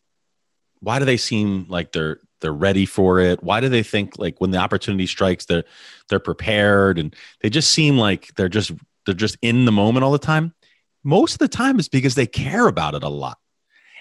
why 0.80 0.98
do 0.98 1.04
they 1.04 1.16
seem 1.16 1.66
like 1.68 1.92
they're 1.92 2.18
they're 2.40 2.52
ready 2.52 2.86
for 2.86 3.18
it? 3.18 3.42
Why 3.42 3.60
do 3.60 3.68
they 3.68 3.82
think 3.82 4.18
like 4.18 4.40
when 4.40 4.50
the 4.50 4.58
opportunity 4.58 5.06
strikes 5.06 5.46
they're 5.46 5.64
they're 6.08 6.20
prepared 6.20 6.98
and 6.98 7.14
they 7.40 7.50
just 7.50 7.70
seem 7.70 7.98
like 7.98 8.34
they're 8.34 8.48
just 8.48 8.72
they're 9.04 9.14
just 9.14 9.36
in 9.42 9.64
the 9.64 9.72
moment 9.72 10.04
all 10.04 10.12
the 10.12 10.18
time? 10.18 10.54
Most 11.02 11.34
of 11.34 11.38
the 11.38 11.48
time 11.48 11.78
it's 11.78 11.88
because 11.88 12.14
they 12.14 12.26
care 12.26 12.66
about 12.66 12.94
it 12.94 13.02
a 13.02 13.08
lot. 13.08 13.38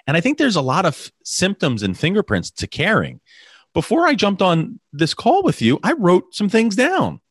And 0.08 0.16
i 0.16 0.22
think 0.22 0.38
there's 0.38 0.56
a 0.56 0.62
lot 0.62 0.86
of 0.86 1.12
symptoms 1.24 1.82
and 1.82 1.98
fingerprints 1.98 2.52
to 2.52 2.68
caring 2.68 3.22
before 3.76 4.08
i 4.08 4.16
jumped 4.16 4.42
on 4.42 4.80
this 4.92 5.14
call 5.14 5.44
with 5.44 5.62
you 5.62 5.80
i 5.84 5.92
wrote 5.94 6.34
some 6.34 6.50
things 6.50 6.76
down 6.76 7.22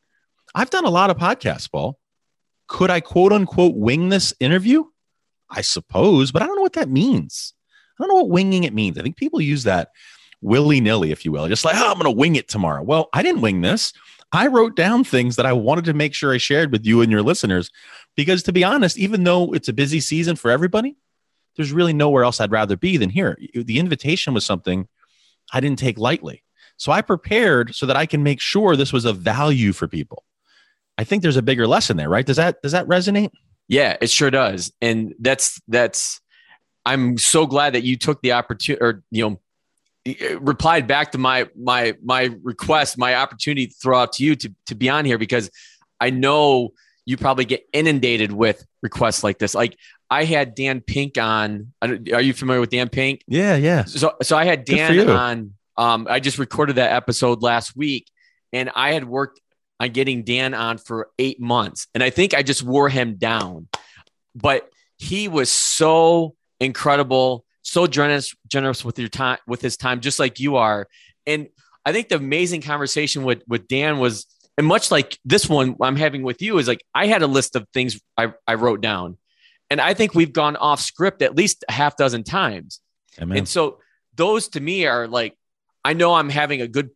i've 0.54 0.70
done 0.70 0.84
a 0.84 0.90
lot 0.90 1.10
of 1.10 1.16
podcasts 1.16 1.68
paul 1.68 1.98
could 2.68 2.90
i 2.90 3.00
quote 3.00 3.32
unquote 3.32 3.74
wing 3.74 4.10
this 4.10 4.32
interview 4.38 4.84
i 5.50 5.60
suppose 5.60 6.30
but 6.30 6.40
i 6.40 6.46
don't 6.46 6.54
know 6.54 6.62
what 6.62 6.74
that 6.74 6.88
means 6.88 7.52
i 7.98 8.02
don't 8.02 8.08
know 8.14 8.22
what 8.22 8.30
winging 8.30 8.62
it 8.62 8.72
means 8.72 8.96
i 8.96 9.02
think 9.02 9.16
people 9.16 9.40
use 9.40 9.64
that 9.64 9.88
willy 10.44 10.78
nilly, 10.78 11.10
if 11.10 11.24
you 11.24 11.32
will, 11.32 11.48
just 11.48 11.64
like, 11.64 11.74
oh, 11.76 11.90
I'm 11.90 11.94
going 11.94 12.04
to 12.04 12.10
wing 12.10 12.36
it 12.36 12.48
tomorrow. 12.48 12.82
Well, 12.82 13.08
I 13.12 13.22
didn't 13.22 13.40
wing 13.40 13.62
this. 13.62 13.92
I 14.30 14.46
wrote 14.48 14.76
down 14.76 15.02
things 15.02 15.36
that 15.36 15.46
I 15.46 15.54
wanted 15.54 15.86
to 15.86 15.94
make 15.94 16.14
sure 16.14 16.34
I 16.34 16.38
shared 16.38 16.70
with 16.70 16.84
you 16.84 17.00
and 17.00 17.10
your 17.10 17.22
listeners. 17.22 17.70
Because 18.14 18.42
to 18.44 18.52
be 18.52 18.62
honest, 18.62 18.98
even 18.98 19.24
though 19.24 19.54
it's 19.54 19.68
a 19.68 19.72
busy 19.72 20.00
season 20.00 20.36
for 20.36 20.50
everybody, 20.50 20.96
there's 21.56 21.72
really 21.72 21.94
nowhere 21.94 22.24
else 22.24 22.40
I'd 22.40 22.50
rather 22.50 22.76
be 22.76 22.98
than 22.98 23.10
here. 23.10 23.38
The 23.54 23.78
invitation 23.78 24.34
was 24.34 24.44
something 24.44 24.86
I 25.52 25.60
didn't 25.60 25.78
take 25.78 25.98
lightly. 25.98 26.42
So 26.76 26.92
I 26.92 27.02
prepared 27.02 27.74
so 27.74 27.86
that 27.86 27.96
I 27.96 28.06
can 28.06 28.22
make 28.22 28.40
sure 28.40 28.76
this 28.76 28.92
was 28.92 29.04
of 29.04 29.18
value 29.18 29.72
for 29.72 29.86
people. 29.86 30.24
I 30.98 31.04
think 31.04 31.22
there's 31.22 31.36
a 31.36 31.42
bigger 31.42 31.66
lesson 31.66 31.96
there, 31.96 32.08
right? 32.08 32.26
Does 32.26 32.36
that 32.36 32.62
does 32.62 32.72
that 32.72 32.86
resonate? 32.86 33.30
Yeah, 33.68 33.96
it 34.00 34.10
sure 34.10 34.30
does. 34.30 34.72
And 34.80 35.14
that's 35.18 35.60
that's 35.68 36.20
I'm 36.84 37.18
so 37.18 37.46
glad 37.46 37.74
that 37.74 37.82
you 37.82 37.96
took 37.96 38.20
the 38.22 38.32
opportunity 38.32 38.82
or 38.82 39.02
you 39.10 39.28
know 39.28 39.40
uh, 40.06 40.38
replied 40.40 40.86
back 40.86 41.12
to 41.12 41.18
my 41.18 41.48
my 41.56 41.94
my 42.02 42.30
request, 42.42 42.98
my 42.98 43.14
opportunity 43.14 43.68
to 43.68 43.74
throw 43.74 43.98
out 43.98 44.12
to 44.14 44.24
you 44.24 44.36
to 44.36 44.54
to 44.66 44.74
be 44.74 44.88
on 44.88 45.04
here 45.04 45.18
because 45.18 45.50
I 46.00 46.10
know 46.10 46.74
you 47.06 47.16
probably 47.16 47.44
get 47.44 47.66
inundated 47.72 48.32
with 48.32 48.64
requests 48.82 49.22
like 49.22 49.38
this. 49.38 49.54
Like 49.54 49.76
I 50.14 50.22
had 50.22 50.54
Dan 50.54 50.80
Pink 50.80 51.18
on. 51.18 51.72
Are 51.82 52.20
you 52.20 52.32
familiar 52.32 52.60
with 52.60 52.70
Dan 52.70 52.88
Pink? 52.88 53.22
Yeah, 53.26 53.56
yeah. 53.56 53.84
So 53.84 54.14
so 54.22 54.36
I 54.36 54.44
had 54.44 54.64
Dan 54.64 55.10
on. 55.10 55.54
Um, 55.76 56.06
I 56.08 56.20
just 56.20 56.38
recorded 56.38 56.76
that 56.76 56.92
episode 56.92 57.42
last 57.42 57.76
week, 57.76 58.08
and 58.52 58.70
I 58.76 58.92
had 58.92 59.04
worked 59.04 59.40
on 59.80 59.90
getting 59.90 60.22
Dan 60.22 60.54
on 60.54 60.78
for 60.78 61.08
eight 61.18 61.40
months. 61.40 61.88
And 61.94 62.02
I 62.02 62.10
think 62.10 62.32
I 62.32 62.44
just 62.44 62.62
wore 62.62 62.88
him 62.88 63.16
down. 63.16 63.66
But 64.36 64.70
he 64.98 65.26
was 65.26 65.50
so 65.50 66.36
incredible, 66.60 67.44
so 67.62 67.88
generous, 67.88 68.36
generous 68.46 68.84
with 68.84 69.00
your 69.00 69.08
time, 69.08 69.38
with 69.48 69.62
his 69.62 69.76
time, 69.76 69.98
just 69.98 70.20
like 70.20 70.38
you 70.38 70.54
are. 70.56 70.86
And 71.26 71.48
I 71.84 71.90
think 71.90 72.08
the 72.08 72.16
amazing 72.16 72.62
conversation 72.62 73.24
with 73.24 73.42
with 73.48 73.66
Dan 73.66 73.98
was, 73.98 74.26
and 74.56 74.64
much 74.64 74.92
like 74.92 75.18
this 75.24 75.48
one 75.48 75.74
I'm 75.80 75.96
having 75.96 76.22
with 76.22 76.40
you, 76.40 76.58
is 76.58 76.68
like 76.68 76.84
I 76.94 77.08
had 77.08 77.22
a 77.22 77.26
list 77.26 77.56
of 77.56 77.66
things 77.74 78.00
I, 78.16 78.32
I 78.46 78.54
wrote 78.54 78.80
down. 78.80 79.18
And 79.74 79.80
I 79.80 79.92
think 79.92 80.14
we've 80.14 80.32
gone 80.32 80.54
off 80.54 80.80
script 80.80 81.20
at 81.20 81.34
least 81.34 81.64
a 81.68 81.72
half 81.72 81.96
dozen 81.96 82.22
times. 82.22 82.78
Amen. 83.20 83.38
And 83.38 83.48
so 83.48 83.80
those 84.14 84.46
to 84.50 84.60
me 84.60 84.86
are 84.86 85.08
like, 85.08 85.36
I 85.84 85.94
know 85.94 86.14
I'm 86.14 86.28
having 86.30 86.60
a 86.60 86.68
good 86.68 86.90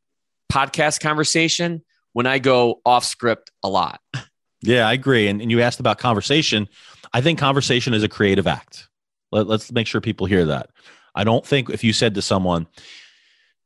podcast 0.49 1.01
conversation 1.01 1.83
when 2.12 2.26
I 2.26 2.39
go 2.39 2.81
off 2.87 3.05
script 3.05 3.51
a 3.64 3.68
lot. 3.68 4.01
Yeah, 4.61 4.89
I 4.89 4.93
agree. 4.93 5.29
And, 5.29 5.41
and 5.41 5.53
you 5.53 5.61
asked 5.61 5.79
about 5.79 5.99
conversation. 5.99 6.68
I 7.12 7.20
think 7.20 7.39
conversation 7.39 7.95
is 7.95 8.03
a 8.03 8.09
creative 8.09 8.49
act. 8.49 8.89
Let, 9.31 9.47
let's 9.47 9.70
make 9.70 9.87
sure 9.87 10.01
people 10.01 10.26
hear 10.26 10.47
that. 10.47 10.70
I 11.14 11.22
don't 11.22 11.47
think 11.47 11.70
if 11.70 11.85
you 11.85 11.93
said 11.93 12.16
to 12.16 12.22
someone, 12.22 12.66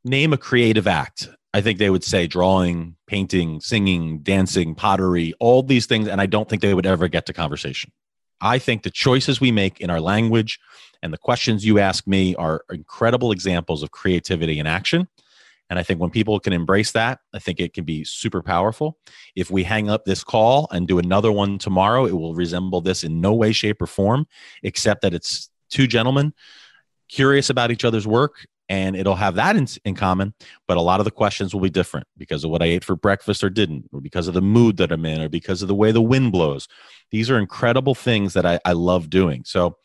name 0.05 0.35
a 0.35 0.37
creative 0.37 0.87
act, 0.87 1.31
I 1.55 1.63
think 1.63 1.79
they 1.79 1.89
would 1.89 2.05
say 2.05 2.27
drawing, 2.27 2.97
painting, 3.07 3.63
singing, 3.63 4.19
dancing, 4.19 4.75
pottery, 4.75 5.33
all 5.41 5.63
these 5.63 5.87
things. 5.87 6.09
And 6.09 6.21
I 6.21 6.27
don't 6.27 6.47
think 6.47 6.61
they 6.61 6.75
would 6.75 6.85
ever 6.85 7.09
get 7.09 7.25
to 7.25 7.33
conversation. 7.33 7.91
I 8.43 8.59
think 8.59 8.83
the 8.83 8.91
choices 8.91 9.41
we 9.41 9.53
make 9.53 9.81
in 9.81 9.89
our 9.89 10.01
language 10.01 10.59
and 11.03 11.13
the 11.13 11.19
questions 11.19 11.65
you 11.65 11.79
ask 11.79 12.07
me 12.07 12.35
are 12.35 12.65
incredible 12.71 13.33
examples 13.33 13.83
of 13.83 13.93
creativity 13.93 14.59
in 14.59 14.67
action. 14.67 15.09
And 15.71 15.79
I 15.79 15.85
think 15.85 16.01
when 16.01 16.11
people 16.11 16.39
can 16.39 16.53
embrace 16.53 16.93
that, 16.93 17.21
I 17.33 17.39
think 17.39 17.61
it 17.61 17.73
can 17.73 17.85
be 17.85 18.05
super 18.05 18.43
powerful. 18.43 18.99
If 19.35 19.51
we 19.51 19.63
hang 19.63 19.89
up 19.89 20.05
this 20.05 20.23
call 20.23 20.69
and 20.71 20.87
do 20.87 20.99
another 20.99 21.33
one 21.33 21.57
tomorrow, 21.57 22.05
it 22.05 22.13
will 22.13 22.35
resemble 22.35 22.83
this 22.83 23.05
in 23.05 23.21
no 23.21 23.33
way, 23.33 23.53
shape, 23.53 23.81
or 23.81 23.87
form, 23.87 24.27
except 24.63 25.01
that 25.03 25.15
it's 25.15 25.49
two 25.71 25.87
gentlemen 25.87 26.35
curious 27.09 27.49
about 27.49 27.71
each 27.71 27.85
other's 27.85 28.07
work 28.07 28.47
and 28.73 28.97
it'll 28.97 29.15
have 29.15 29.35
that 29.35 29.55
in, 29.55 29.67
in, 29.85 29.95
common 29.95 30.33
but 30.67 30.79
a 30.79 30.81
lot 30.81 30.99
of 30.99 31.05
the 31.05 31.11
questions 31.11 31.53
will 31.53 31.61
be 31.61 31.71
different 31.71 32.07
because 32.17 32.43
of 32.43 32.51
what 32.51 32.63
i 32.63 32.67
ate 32.67 32.83
for 32.83 32.97
breakfast 32.97 33.45
or 33.45 33.51
didn't 33.51 33.85
or 33.93 34.01
because 34.01 34.27
of 34.27 34.35
the 34.35 34.41
mood 34.41 34.79
that 34.79 34.91
i'm 34.91 35.05
in 35.05 35.21
or 35.21 35.29
because 35.29 35.61
of 35.61 35.69
the 35.69 35.75
way 35.75 35.93
the 35.93 36.03
wind 36.03 36.33
blows. 36.33 36.67
These 37.11 37.31
are 37.31 37.39
incredible 37.39 37.95
things 37.95 38.33
that 38.33 38.47
i, 38.47 38.59
I 38.65 38.73
love 38.73 39.11
doing. 39.11 39.43
So 39.45 39.77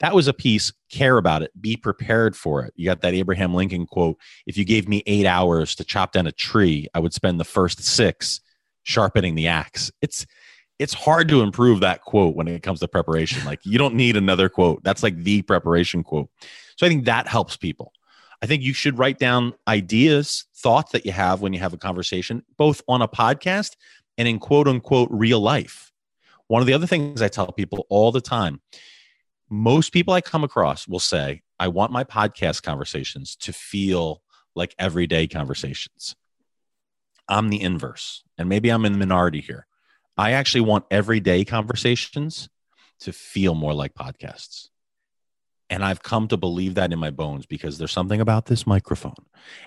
that 0.00 0.14
was 0.14 0.26
a 0.26 0.34
piece 0.34 0.72
care 0.90 1.16
about 1.16 1.42
it 1.42 1.52
be 1.60 1.76
prepared 1.76 2.34
for 2.34 2.64
it. 2.64 2.72
You 2.74 2.86
got 2.86 3.00
that 3.02 3.14
abraham 3.14 3.54
lincoln 3.54 3.86
quote 3.86 4.18
if 4.46 4.56
you 4.56 4.64
gave 4.64 4.88
me 4.88 5.04
eight 5.06 5.26
hours 5.26 5.76
to 5.76 5.84
chop 5.84 6.12
down 6.12 6.26
a 6.26 6.32
tree 6.32 6.88
i 6.94 6.98
would 6.98 7.14
spend 7.14 7.38
the 7.38 7.44
first 7.44 7.82
six 7.82 8.40
sharpening 8.82 9.36
the 9.36 9.46
axe. 9.46 9.92
It's 10.02 10.26
it's 10.80 10.94
hard 10.94 11.28
to 11.28 11.42
improve 11.42 11.78
that 11.80 12.02
quote 12.02 12.34
when 12.34 12.48
it 12.48 12.64
comes 12.64 12.80
to 12.80 12.88
preparation. 12.88 13.44
Like 13.44 13.60
you 13.64 13.78
don't 13.78 13.94
need 13.94 14.16
another 14.16 14.48
quote. 14.48 14.82
That's 14.82 15.04
like 15.04 15.16
the 15.16 15.42
preparation 15.42 16.02
quote. 16.02 16.28
So 16.76 16.86
i 16.86 16.88
think 16.88 17.04
that 17.04 17.28
helps 17.28 17.56
people 17.56 17.92
i 18.42 18.46
think 18.46 18.62
you 18.62 18.72
should 18.72 18.98
write 18.98 19.18
down 19.18 19.54
ideas 19.68 20.46
thoughts 20.56 20.92
that 20.92 21.06
you 21.06 21.12
have 21.12 21.40
when 21.40 21.52
you 21.52 21.60
have 21.60 21.72
a 21.72 21.78
conversation 21.78 22.42
both 22.56 22.82
on 22.88 23.00
a 23.02 23.08
podcast 23.08 23.76
and 24.18 24.28
in 24.28 24.38
quote 24.38 24.68
unquote 24.68 25.08
real 25.10 25.40
life 25.40 25.92
one 26.48 26.60
of 26.60 26.66
the 26.66 26.74
other 26.74 26.86
things 26.86 27.22
i 27.22 27.28
tell 27.28 27.50
people 27.52 27.86
all 27.88 28.12
the 28.12 28.20
time 28.20 28.60
most 29.52 29.92
people 29.92 30.14
I 30.14 30.22
come 30.22 30.44
across 30.44 30.88
will 30.88 30.98
say, 30.98 31.42
I 31.60 31.68
want 31.68 31.92
my 31.92 32.04
podcast 32.04 32.62
conversations 32.62 33.36
to 33.36 33.52
feel 33.52 34.22
like 34.54 34.74
everyday 34.78 35.26
conversations. 35.26 36.16
I'm 37.28 37.50
the 37.50 37.60
inverse, 37.60 38.24
and 38.38 38.48
maybe 38.48 38.70
I'm 38.70 38.86
in 38.86 38.92
the 38.92 38.98
minority 38.98 39.42
here. 39.42 39.66
I 40.16 40.32
actually 40.32 40.62
want 40.62 40.86
everyday 40.90 41.44
conversations 41.44 42.48
to 43.00 43.12
feel 43.12 43.54
more 43.54 43.74
like 43.74 43.92
podcasts. 43.92 44.70
And 45.72 45.82
I've 45.82 46.02
come 46.02 46.28
to 46.28 46.36
believe 46.36 46.74
that 46.74 46.92
in 46.92 46.98
my 46.98 47.08
bones 47.08 47.46
because 47.46 47.78
there's 47.78 47.92
something 47.92 48.20
about 48.20 48.44
this 48.44 48.66
microphone 48.66 49.14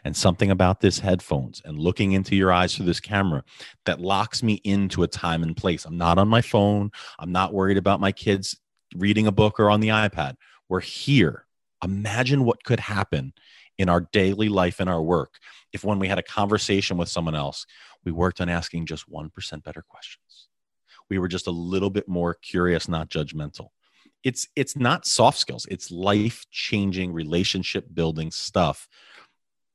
and 0.04 0.16
something 0.16 0.52
about 0.52 0.80
this 0.80 1.00
headphones 1.00 1.64
and 1.66 1.80
looking 1.80 2.12
into 2.12 2.36
your 2.36 2.52
eyes 2.52 2.76
through 2.76 2.86
this 2.86 3.00
camera 3.00 3.44
that 3.86 4.00
locks 4.00 4.44
me 4.44 4.62
into 4.64 5.02
a 5.02 5.08
time 5.08 5.42
and 5.42 5.58
place. 5.58 5.84
I'm 5.84 5.98
not 5.98 6.20
on 6.20 6.28
my 6.28 6.42
phone. 6.42 6.92
I'm 7.18 7.32
not 7.32 7.56
worried 7.56 7.78
about 7.78 8.00
my 8.00 8.12
kids 8.12 8.56
reading 8.96 9.26
a 9.26 9.32
book 9.32 9.60
or 9.60 9.72
on 9.72 9.80
the 9.80 9.88
iPad. 9.88 10.36
We're 10.70 10.80
here. 10.80 11.48
Imagine 11.84 12.46
what 12.46 12.64
could 12.64 12.82
happen 12.82 13.34
in 13.80 13.90
our 13.90 14.02
daily 14.14 14.48
life 14.48 14.80
and 14.80 14.88
our 14.88 15.02
work 15.02 15.40
if 15.74 15.84
when 15.84 15.98
we 15.98 16.08
had 16.08 16.20
a 16.20 16.24
conversation 16.24 16.98
with 16.98 17.10
someone 17.10 17.36
else, 17.36 17.66
we 18.04 18.12
worked 18.12 18.40
on 18.42 18.48
asking 18.48 18.86
just 18.86 19.12
1% 19.12 19.64
better 19.64 19.82
questions. 19.82 20.50
We 21.10 21.18
were 21.18 21.28
just 21.28 21.48
a 21.48 21.52
little 21.52 21.90
bit 21.90 22.08
more 22.08 22.36
curious, 22.36 22.88
not 22.88 23.10
judgmental. 23.10 23.70
It's 24.26 24.48
it's 24.58 24.76
not 24.76 25.06
soft 25.06 25.38
skills, 25.38 25.66
it's 25.72 25.90
life-changing 25.92 27.14
relationship 27.14 27.86
building 27.94 28.32
stuff 28.32 28.90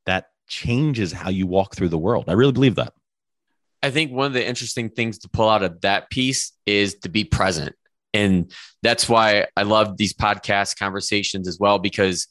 that 0.07 0.27
changes 0.49 1.13
how 1.13 1.31
you 1.31 1.47
walk 1.47 1.77
through 1.77 1.89
the 1.89 1.97
world. 1.97 2.25
I 2.29 2.33
really 2.33 2.53
believe 2.53 2.75
that. 2.75 2.93
I 3.83 3.91
think 3.91 4.13
one 4.13 4.27
of 4.27 4.33
the 4.35 4.47
interesting 4.47 4.91
things 4.91 5.19
to 5.21 5.29
pull 5.29 5.49
out 5.49 5.63
of 5.63 5.81
that 5.83 6.11
piece 6.11 6.53
is 6.67 6.97
to 6.97 7.09
be 7.09 7.25
present. 7.25 7.77
And 8.13 8.53
that's 8.83 9.09
why 9.09 9.47
I 9.57 9.63
love 9.63 9.97
these 9.97 10.13
podcast 10.13 10.79
conversations 10.79 11.47
as 11.47 11.59
well, 11.61 11.79
because 11.79 12.27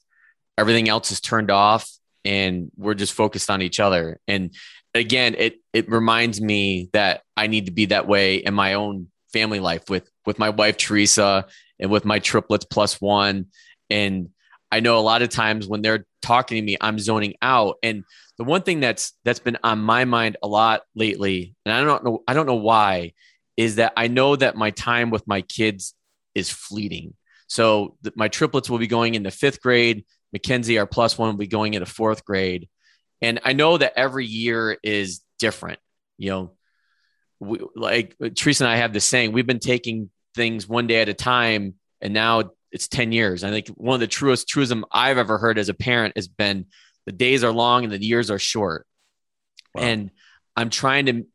everything 0.57 0.89
else 0.89 1.09
is 1.11 1.21
turned 1.21 1.49
off 1.49 1.89
and 2.25 2.69
we're 2.75 2.95
just 2.95 3.13
focused 3.13 3.49
on 3.49 3.61
each 3.61 3.79
other. 3.79 4.19
And 4.27 4.53
again, 4.93 5.35
it 5.37 5.55
it 5.71 5.89
reminds 5.89 6.41
me 6.41 6.89
that 6.91 7.21
I 7.37 7.47
need 7.47 7.67
to 7.67 7.71
be 7.71 7.85
that 7.85 8.07
way 8.07 8.35
in 8.35 8.53
my 8.53 8.73
own 8.73 9.07
family 9.31 9.61
life 9.61 9.89
with 9.89 10.09
with 10.25 10.37
my 10.37 10.49
wife 10.49 10.75
Teresa 10.75 11.45
and 11.79 11.89
with 11.89 12.05
my 12.05 12.19
triplets 12.19 12.65
plus 12.65 12.99
one. 12.99 13.47
And 13.89 14.29
I 14.71 14.81
know 14.81 14.99
a 14.99 15.01
lot 15.01 15.21
of 15.21 15.29
times 15.29 15.67
when 15.67 15.81
they're 15.81 16.05
talking 16.21 16.57
to 16.57 16.61
me, 16.61 16.77
I'm 16.79 16.99
zoning 16.99 17.35
out. 17.41 17.77
And 17.81 18.03
the 18.37 18.43
one 18.43 18.61
thing 18.61 18.79
that's 18.79 19.13
that's 19.23 19.39
been 19.39 19.57
on 19.63 19.79
my 19.79 20.05
mind 20.05 20.37
a 20.43 20.47
lot 20.47 20.81
lately, 20.95 21.55
and 21.65 21.73
I 21.73 21.83
don't 21.83 22.03
know, 22.03 22.23
I 22.27 22.33
don't 22.33 22.45
know 22.45 22.55
why, 22.55 23.13
is 23.57 23.75
that 23.75 23.93
I 23.97 24.07
know 24.07 24.35
that 24.35 24.55
my 24.55 24.71
time 24.71 25.09
with 25.09 25.27
my 25.27 25.41
kids 25.41 25.93
is 26.35 26.49
fleeting. 26.49 27.15
So 27.47 27.97
the, 28.01 28.13
my 28.15 28.27
triplets 28.27 28.69
will 28.69 28.77
be 28.77 28.87
going 28.87 29.15
into 29.15 29.31
fifth 29.31 29.61
grade. 29.61 30.05
Mackenzie, 30.31 30.77
our 30.77 30.85
plus 30.85 31.17
one, 31.17 31.29
will 31.29 31.37
be 31.37 31.47
going 31.47 31.73
into 31.73 31.87
fourth 31.87 32.23
grade. 32.23 32.69
And 33.21 33.39
I 33.43 33.53
know 33.53 33.77
that 33.77 33.93
every 33.97 34.25
year 34.25 34.77
is 34.83 35.21
different. 35.39 35.79
You 36.17 36.29
know, 36.29 36.51
we, 37.39 37.59
like 37.75 38.15
Teresa 38.35 38.63
and 38.63 38.71
I 38.71 38.77
have 38.77 38.93
the 38.93 38.99
saying, 38.99 39.31
we've 39.31 39.47
been 39.47 39.59
taking 39.59 40.11
things 40.35 40.67
one 40.67 40.87
day 40.87 41.01
at 41.01 41.09
a 41.09 41.13
time, 41.13 41.75
and 42.01 42.13
now 42.13 42.51
it's 42.71 42.87
10 42.87 43.11
years. 43.11 43.43
I 43.43 43.49
think 43.49 43.67
one 43.69 43.95
of 43.95 43.99
the 43.99 44.07
truest 44.07 44.47
truism 44.47 44.85
I've 44.91 45.17
ever 45.17 45.37
heard 45.37 45.57
as 45.57 45.69
a 45.69 45.73
parent 45.73 46.15
has 46.15 46.27
been 46.27 46.67
the 47.05 47.11
days 47.11 47.43
are 47.43 47.51
long 47.51 47.83
and 47.83 47.93
the 47.93 48.03
years 48.03 48.29
are 48.29 48.39
short. 48.39 48.85
Wow. 49.73 49.83
And 49.83 50.11
I'm 50.55 50.69
trying 50.69 51.05
to 51.07 51.25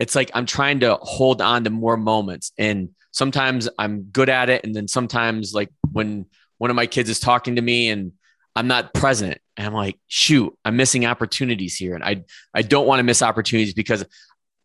it's 0.00 0.14
like 0.14 0.30
I'm 0.34 0.46
trying 0.46 0.80
to 0.80 0.98
hold 1.00 1.40
on 1.40 1.64
to 1.64 1.70
more 1.70 1.96
moments. 1.96 2.52
And 2.58 2.90
sometimes 3.12 3.68
I'm 3.78 4.02
good 4.02 4.28
at 4.28 4.50
it. 4.50 4.64
And 4.64 4.74
then 4.74 4.88
sometimes, 4.88 5.54
like 5.54 5.70
when 5.92 6.26
one 6.58 6.70
of 6.70 6.76
my 6.76 6.86
kids 6.86 7.08
is 7.08 7.20
talking 7.20 7.56
to 7.56 7.62
me 7.62 7.88
and 7.90 8.12
I'm 8.56 8.66
not 8.66 8.94
present, 8.94 9.38
and 9.56 9.66
I'm 9.66 9.74
like, 9.74 9.98
shoot, 10.06 10.56
I'm 10.64 10.76
missing 10.76 11.06
opportunities 11.06 11.76
here. 11.76 11.94
And 11.94 12.04
I, 12.04 12.24
I 12.52 12.62
don't 12.62 12.86
want 12.86 13.00
to 13.00 13.04
miss 13.04 13.22
opportunities 13.22 13.74
because 13.74 14.04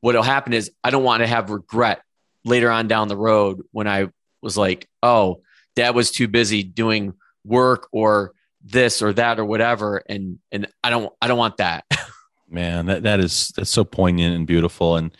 what'll 0.01 0.23
happen 0.23 0.53
is 0.53 0.71
I 0.83 0.89
don't 0.89 1.03
want 1.03 1.21
to 1.21 1.27
have 1.27 1.49
regret 1.49 2.01
later 2.45 2.71
on 2.71 2.87
down 2.87 3.07
the 3.07 3.17
road 3.17 3.61
when 3.71 3.87
I 3.87 4.07
was 4.41 4.57
like, 4.57 4.87
oh, 5.03 5.41
dad 5.75 5.95
was 5.95 6.11
too 6.11 6.27
busy 6.27 6.63
doing 6.63 7.13
work 7.43 7.87
or 7.91 8.33
this 8.63 9.01
or 9.01 9.13
that 9.13 9.39
or 9.39 9.45
whatever. 9.45 10.03
And, 10.07 10.39
and 10.51 10.67
I 10.83 10.89
don't, 10.89 11.11
I 11.21 11.27
don't 11.27 11.37
want 11.37 11.57
that. 11.57 11.85
Man, 12.49 12.87
that, 12.87 13.03
that 13.03 13.19
is 13.19 13.49
that's 13.55 13.69
so 13.69 13.83
poignant 13.83 14.35
and 14.35 14.47
beautiful. 14.47 14.95
And 14.95 15.15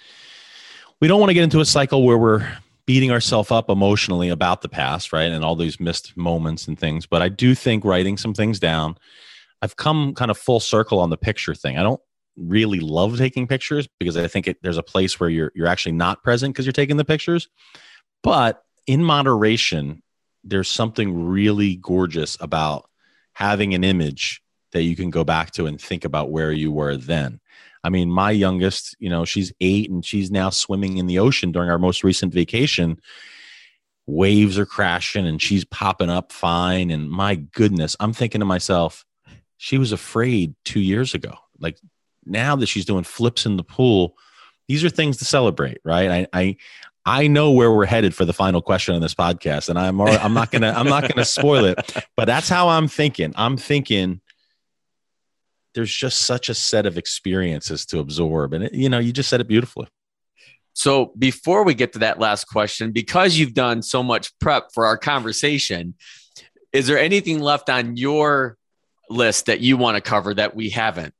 we 0.99 1.07
don't 1.07 1.20
want 1.20 1.30
to 1.30 1.36
get 1.36 1.43
into 1.43 1.59
a 1.59 1.65
cycle 1.65 2.03
where 2.03 2.17
we're 2.17 2.57
beating 2.86 3.11
ourselves 3.11 3.51
up 3.51 3.70
emotionally 3.70 4.30
about 4.30 4.61
the 4.61 4.70
past, 4.70 5.13
right? 5.13 5.32
And 5.32 5.45
all 5.45 5.55
these 5.55 5.80
missed 5.80 6.17
moments 6.17 6.67
and 6.67 6.78
things. 6.78 7.05
But 7.05 7.22
I 7.22 7.30
do 7.30 7.53
think 7.53 7.86
writing 7.86 8.17
some 8.17 8.34
things 8.34 8.59
down, 8.59 8.97
I've 9.61 9.76
come 9.76 10.15
kind 10.15 10.32
of 10.32 10.38
full 10.39 10.59
circle 10.59 10.99
on 10.99 11.11
the 11.11 11.17
picture 11.17 11.53
thing. 11.53 11.78
I 11.78 11.84
don't 11.84 12.01
really 12.40 12.80
love 12.80 13.18
taking 13.18 13.48
pictures 13.48 13.88
because 14.00 14.18
I 14.18 14.28
think 14.28 14.48
it, 14.48 14.58
there's 14.62 14.78
a 14.78 14.84
place 14.84 15.20
where 15.20 15.30
you're 15.30 15.52
you're 15.56 15.68
actually 15.68 15.94
not 15.94 16.24
present 16.24 16.54
because 16.54 16.66
you're 16.66 16.74
taking 16.74 16.98
the 16.98 17.06
pictures. 17.06 17.50
But 18.24 18.64
in 18.88 19.04
moderation, 19.04 20.02
there's 20.44 20.70
something 20.70 21.28
really 21.28 21.76
gorgeous 21.76 22.38
about 22.40 22.90
having 23.34 23.74
an 23.74 23.84
image 23.84 24.42
that 24.72 24.84
you 24.84 24.96
can 24.96 25.10
go 25.10 25.24
back 25.24 25.52
to 25.52 25.66
and 25.66 25.80
think 25.80 26.06
about 26.06 26.32
where 26.32 26.52
you 26.52 26.72
were 26.72 26.96
then. 26.96 27.40
I 27.84 27.90
mean, 27.90 28.12
my 28.12 28.32
youngest, 28.32 28.96
you 29.00 29.10
know, 29.10 29.26
she's 29.26 29.54
eight 29.62 29.90
and 29.90 30.04
she's 30.04 30.32
now 30.32 30.50
swimming 30.50 30.98
in 30.98 31.08
the 31.08 31.20
ocean 31.20 31.52
during 31.52 31.70
our 31.70 31.80
most 31.80 32.04
recent 32.04 32.34
vacation. 32.34 33.00
Waves 34.06 34.60
are 34.60 34.66
crashing 34.66 35.26
and 35.26 35.42
she's 35.42 35.66
popping 35.66 36.10
up 36.10 36.32
fine. 36.32 36.92
And 36.92 37.10
my 37.10 37.36
goodness, 37.36 37.96
I'm 38.00 38.14
thinking 38.14 38.40
to 38.40 38.46
myself, 38.46 39.06
she 39.58 39.78
was 39.78 39.92
afraid 39.92 40.56
two 40.66 40.82
years 40.82 41.14
ago. 41.14 41.34
Like 41.60 41.78
now 42.26 42.55
that 42.55 42.67
she's 42.67 42.86
doing 42.86 43.03
flips 43.03 43.45
in 43.45 43.57
the 43.57 43.63
pool, 43.63 44.15
these 44.67 44.84
are 44.84 44.89
things 44.89 45.17
to 45.17 45.26
celebrate, 45.26 45.80
right? 45.84 46.09
I, 46.09 46.28
I 46.34 46.57
I 47.05 47.28
know 47.28 47.51
where 47.51 47.72
we're 47.72 47.86
headed 47.86 48.13
for 48.13 48.26
the 48.26 48.34
final 48.34 48.61
question 48.61 48.93
on 48.93 49.01
this 49.01 49.15
podcast, 49.15 49.70
and 49.70 49.80
I'm 49.80 49.99
I'm 49.99 50.34
not 50.34 50.51
gonna 50.51 50.74
I'm 50.76 50.88
not 50.88 51.07
gonna 51.07 51.26
spoil 51.26 51.65
it, 51.65 51.80
but 52.15 52.26
that's 52.26 52.49
how 52.49 52.70
I'm 52.70 52.88
thinking. 52.88 53.34
I'm 53.36 53.57
thinking 53.57 54.22
there's 55.74 55.93
just 55.93 56.22
such 56.22 56.49
a 56.49 56.53
set 56.53 56.86
of 56.86 56.97
experiences 56.97 57.86
to 57.88 57.99
absorb, 57.99 58.53
and 58.53 58.65
it, 58.65 58.74
you 58.74 58.89
know, 58.89 58.99
you 58.99 59.11
just 59.11 59.30
said 59.30 59.41
it 59.41 59.47
beautifully. 59.47 59.88
So 60.74 61.13
before 61.17 61.63
we 61.63 61.74
get 61.74 61.93
to 61.93 61.99
that 61.99 62.20
last 62.20 62.45
question, 62.45 62.91
because 62.91 63.38
you've 63.38 63.53
done 63.53 63.82
so 63.82 64.03
much 64.03 64.38
prep 64.39 64.72
for 64.74 64.86
our 64.86 64.97
conversation, 64.97 65.95
is 66.72 66.88
there 66.88 66.99
anything 66.99 67.39
left 67.39 67.70
on 67.70 67.97
your 67.97 68.55
list 69.09 69.47
that 69.47 69.61
you 69.61 69.78
want 69.78 69.95
to 69.95 70.01
cover 70.01 70.34
that 70.36 70.55
we 70.55 70.70
haven't? 70.70 71.13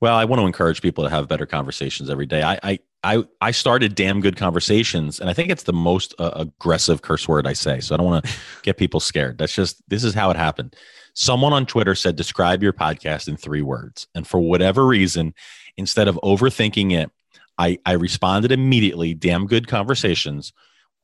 Well, 0.00 0.16
I 0.16 0.24
want 0.24 0.40
to 0.40 0.46
encourage 0.46 0.80
people 0.80 1.04
to 1.04 1.10
have 1.10 1.28
better 1.28 1.46
conversations 1.46 2.08
every 2.08 2.26
day. 2.26 2.42
I, 2.42 2.58
I, 2.62 2.78
I, 3.04 3.24
I 3.40 3.50
started 3.50 3.94
damn 3.94 4.20
good 4.20 4.36
conversations, 4.36 5.20
and 5.20 5.28
I 5.28 5.34
think 5.34 5.50
it's 5.50 5.64
the 5.64 5.74
most 5.74 6.14
uh, 6.18 6.30
aggressive 6.34 7.02
curse 7.02 7.28
word 7.28 7.46
I 7.46 7.52
say. 7.52 7.80
So 7.80 7.94
I 7.94 7.98
don't 7.98 8.06
want 8.06 8.24
to 8.24 8.32
get 8.62 8.78
people 8.78 9.00
scared. 9.00 9.38
That's 9.38 9.54
just 9.54 9.82
this 9.88 10.04
is 10.04 10.14
how 10.14 10.30
it 10.30 10.36
happened. 10.36 10.74
Someone 11.14 11.52
on 11.52 11.66
Twitter 11.66 11.94
said, 11.94 12.16
"Describe 12.16 12.62
your 12.62 12.72
podcast 12.72 13.28
in 13.28 13.36
three 13.36 13.62
words," 13.62 14.06
and 14.14 14.26
for 14.26 14.40
whatever 14.40 14.86
reason, 14.86 15.34
instead 15.76 16.08
of 16.08 16.18
overthinking 16.22 16.92
it, 16.92 17.10
I, 17.58 17.78
I 17.84 17.92
responded 17.92 18.52
immediately. 18.52 19.12
Damn 19.12 19.46
good 19.46 19.68
conversations 19.68 20.52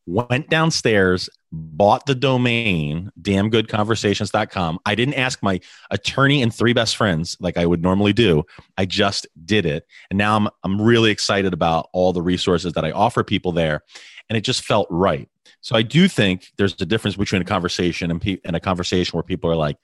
went 0.07 0.49
downstairs, 0.49 1.29
bought 1.53 2.07
the 2.07 2.15
domain, 2.15 3.11
damngoodconversations.com. 3.21 4.79
I 4.85 4.95
didn't 4.95 5.15
ask 5.15 5.43
my 5.43 5.61
attorney 5.91 6.43
and 6.43 6.55
three 6.55 6.73
best 6.73 6.97
friends 6.97 7.37
like 7.41 7.57
I 7.57 7.67
would 7.67 7.83
normally 7.83 8.13
do. 8.13 8.45
I 8.77 8.85
just 8.87 9.27
did 9.45 9.67
it. 9.67 9.87
And 10.11 10.19
now 10.19 10.37
I'm, 10.37 10.49
I'm 10.65 10.81
really 10.81 11.11
excited 11.11 11.53
about 11.53 11.89
all 11.93 12.13
the 12.13 12.23
resources 12.23 12.73
that 12.75 12.85
I 12.85 12.91
offer 12.91 13.23
people 13.23 13.53
there. 13.53 13.83
And 14.29 14.37
it 14.37 14.43
just 14.43 14.65
felt 14.65 14.89
right. 14.91 15.29
So 15.61 15.77
I 15.77 15.83
do 15.83 16.09
think 16.09 16.53
there's 16.57 16.81
a 16.81 16.87
difference 16.87 17.17
between 17.17 17.43
a 17.43 17.47
conversation 17.47 18.11
and, 18.11 18.21
pe- 18.21 18.41
and 18.45 18.57
a 18.57 18.61
conversation 18.61 19.17
where 19.17 19.23
people 19.23 19.51
are 19.51 19.57
like, 19.57 19.77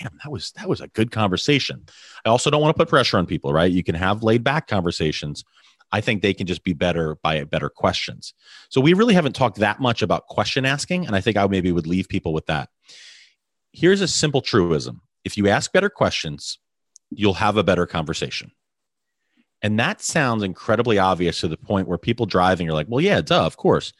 damn, 0.00 0.16
that 0.22 0.30
was, 0.30 0.52
that 0.52 0.68
was 0.68 0.80
a 0.80 0.88
good 0.88 1.10
conversation. 1.10 1.84
I 2.24 2.28
also 2.28 2.50
don't 2.50 2.62
want 2.62 2.76
to 2.76 2.80
put 2.80 2.88
pressure 2.88 3.18
on 3.18 3.26
people, 3.26 3.52
right? 3.52 3.70
You 3.70 3.82
can 3.82 3.96
have 3.96 4.22
laid 4.22 4.44
back 4.44 4.68
conversations 4.68 5.44
I 5.92 6.00
think 6.00 6.22
they 6.22 6.34
can 6.34 6.46
just 6.46 6.64
be 6.64 6.72
better 6.72 7.16
by 7.22 7.42
better 7.44 7.68
questions. 7.68 8.34
So 8.68 8.80
we 8.80 8.94
really 8.94 9.14
haven't 9.14 9.34
talked 9.34 9.58
that 9.58 9.80
much 9.80 10.02
about 10.02 10.26
question 10.26 10.64
asking, 10.64 11.06
and 11.06 11.16
I 11.16 11.20
think 11.20 11.36
I 11.36 11.46
maybe 11.46 11.72
would 11.72 11.86
leave 11.86 12.08
people 12.08 12.32
with 12.32 12.46
that. 12.46 12.68
Here's 13.72 14.00
a 14.00 14.08
simple 14.08 14.40
truism: 14.40 15.02
if 15.24 15.36
you 15.36 15.48
ask 15.48 15.72
better 15.72 15.90
questions, 15.90 16.58
you'll 17.10 17.34
have 17.34 17.56
a 17.56 17.64
better 17.64 17.86
conversation. 17.86 18.52
And 19.62 19.78
that 19.78 20.00
sounds 20.00 20.42
incredibly 20.42 20.98
obvious 20.98 21.40
to 21.40 21.48
the 21.48 21.56
point 21.56 21.86
where 21.86 21.98
people 21.98 22.24
driving 22.24 22.68
are 22.68 22.72
like, 22.72 22.86
well, 22.88 23.00
yeah, 23.00 23.20
duh, 23.20 23.44
of 23.44 23.56
course. 23.56 23.92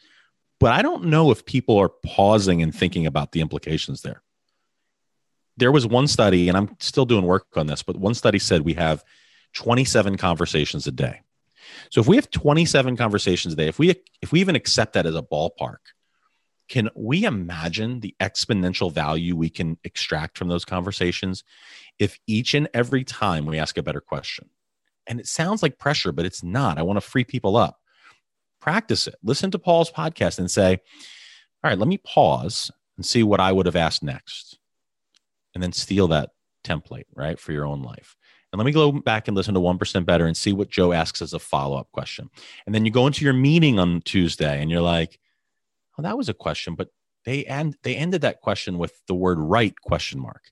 But 0.59 0.71
I 0.71 0.81
don't 0.81 1.05
know 1.05 1.31
if 1.31 1.45
people 1.45 1.77
are 1.77 1.89
pausing 1.89 2.61
and 2.61 2.73
thinking 2.73 3.05
about 3.05 3.31
the 3.31 3.41
implications 3.41 4.01
there. 4.01 4.23
There 5.57 5.71
was 5.71 5.85
one 5.85 6.07
study, 6.07 6.47
and 6.49 6.57
I'm 6.57 6.75
still 6.79 7.05
doing 7.05 7.25
work 7.25 7.45
on 7.55 7.67
this, 7.67 7.83
but 7.83 7.97
one 7.97 8.13
study 8.13 8.39
said 8.39 8.61
we 8.61 8.73
have 8.75 9.03
27 9.53 10.17
conversations 10.17 10.87
a 10.87 10.91
day. 10.91 11.21
So 11.89 12.01
if 12.01 12.07
we 12.07 12.15
have 12.15 12.29
27 12.29 12.97
conversations 12.97 13.53
a 13.53 13.57
day, 13.57 13.67
if 13.67 13.79
we 13.79 13.95
if 14.21 14.31
we 14.31 14.39
even 14.39 14.55
accept 14.55 14.93
that 14.93 15.05
as 15.05 15.15
a 15.15 15.21
ballpark, 15.21 15.77
can 16.69 16.89
we 16.95 17.25
imagine 17.25 17.99
the 17.99 18.15
exponential 18.21 18.91
value 18.91 19.35
we 19.35 19.49
can 19.49 19.77
extract 19.83 20.37
from 20.37 20.47
those 20.47 20.63
conversations 20.63 21.43
if 21.99 22.17
each 22.27 22.53
and 22.53 22.69
every 22.73 23.03
time 23.03 23.45
we 23.45 23.59
ask 23.59 23.77
a 23.77 23.83
better 23.83 24.01
question? 24.01 24.49
And 25.07 25.19
it 25.19 25.27
sounds 25.27 25.61
like 25.61 25.77
pressure, 25.77 26.11
but 26.11 26.25
it's 26.25 26.43
not. 26.43 26.77
I 26.77 26.83
want 26.83 26.97
to 26.97 27.01
free 27.01 27.25
people 27.25 27.57
up. 27.57 27.79
Practice 28.61 29.07
it. 29.07 29.15
Listen 29.23 29.51
to 29.51 29.59
Paul's 29.59 29.91
podcast 29.91 30.39
and 30.39 30.49
say, 30.49 30.79
all 31.63 31.69
right, 31.69 31.77
let 31.77 31.87
me 31.87 31.97
pause 31.97 32.71
and 32.95 33.05
see 33.05 33.23
what 33.23 33.39
I 33.39 33.51
would 33.51 33.65
have 33.65 33.75
asked 33.75 34.03
next. 34.03 34.57
And 35.53 35.61
then 35.61 35.73
steal 35.73 36.07
that 36.09 36.29
template, 36.63 37.05
right, 37.13 37.39
for 37.39 37.51
your 37.51 37.65
own 37.65 37.81
life. 37.81 38.15
And 38.51 38.59
let 38.59 38.65
me 38.65 38.71
go 38.71 38.91
back 38.91 39.27
and 39.27 39.35
listen 39.35 39.53
to 39.53 39.59
1% 39.59 40.05
Better 40.05 40.25
and 40.25 40.35
see 40.35 40.51
what 40.51 40.69
Joe 40.69 40.91
asks 40.91 41.21
as 41.21 41.33
a 41.33 41.39
follow 41.39 41.77
up 41.77 41.91
question. 41.91 42.29
And 42.65 42.75
then 42.75 42.85
you 42.85 42.91
go 42.91 43.07
into 43.07 43.23
your 43.23 43.33
meeting 43.33 43.79
on 43.79 44.01
Tuesday 44.01 44.61
and 44.61 44.69
you're 44.69 44.81
like, 44.81 45.19
oh, 45.97 46.03
that 46.03 46.17
was 46.17 46.29
a 46.29 46.33
question, 46.33 46.75
but 46.75 46.89
they 47.23 47.45
end, 47.45 47.77
they 47.83 47.95
ended 47.95 48.21
that 48.21 48.41
question 48.41 48.77
with 48.77 48.93
the 49.07 49.15
word 49.15 49.39
right 49.39 49.79
question 49.81 50.19
mark. 50.19 50.51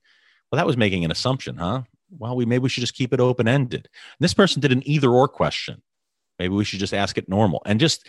Well, 0.52 0.58
that 0.58 0.66
was 0.66 0.78
making 0.78 1.04
an 1.04 1.12
assumption, 1.12 1.58
huh? 1.58 1.84
Well, 2.18 2.36
we 2.36 2.46
maybe 2.46 2.64
we 2.64 2.70
should 2.70 2.82
just 2.82 2.96
keep 2.96 3.14
it 3.14 3.20
open 3.20 3.48
ended. 3.48 3.90
This 4.20 4.34
person 4.34 4.62
did 4.62 4.72
an 4.72 4.88
either 4.88 5.10
or 5.10 5.28
question. 5.28 5.82
Maybe 6.40 6.56
we 6.56 6.64
should 6.64 6.80
just 6.80 6.94
ask 6.94 7.18
it 7.18 7.30
normal. 7.30 7.62
And 7.66 7.80
just, 7.80 8.08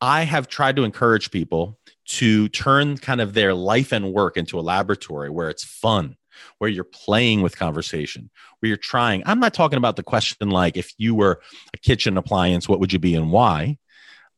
I 0.00 0.22
have 0.22 0.48
tried 0.48 0.76
to 0.76 0.84
encourage 0.84 1.30
people 1.30 1.78
to 2.06 2.48
turn 2.48 2.98
kind 2.98 3.20
of 3.20 3.32
their 3.32 3.54
life 3.54 3.92
and 3.92 4.12
work 4.12 4.36
into 4.36 4.58
a 4.58 4.62
laboratory 4.62 5.30
where 5.30 5.48
it's 5.48 5.64
fun 5.64 6.16
where 6.58 6.70
you're 6.70 6.84
playing 6.84 7.42
with 7.42 7.58
conversation, 7.58 8.30
where 8.58 8.68
you're 8.68 8.76
trying. 8.76 9.22
I'm 9.26 9.40
not 9.40 9.54
talking 9.54 9.76
about 9.76 9.96
the 9.96 10.02
question 10.02 10.50
like 10.50 10.76
if 10.76 10.92
you 10.98 11.14
were 11.14 11.40
a 11.74 11.78
kitchen 11.78 12.16
appliance, 12.16 12.68
what 12.68 12.80
would 12.80 12.92
you 12.92 12.98
be 12.98 13.14
and 13.14 13.32
why? 13.32 13.78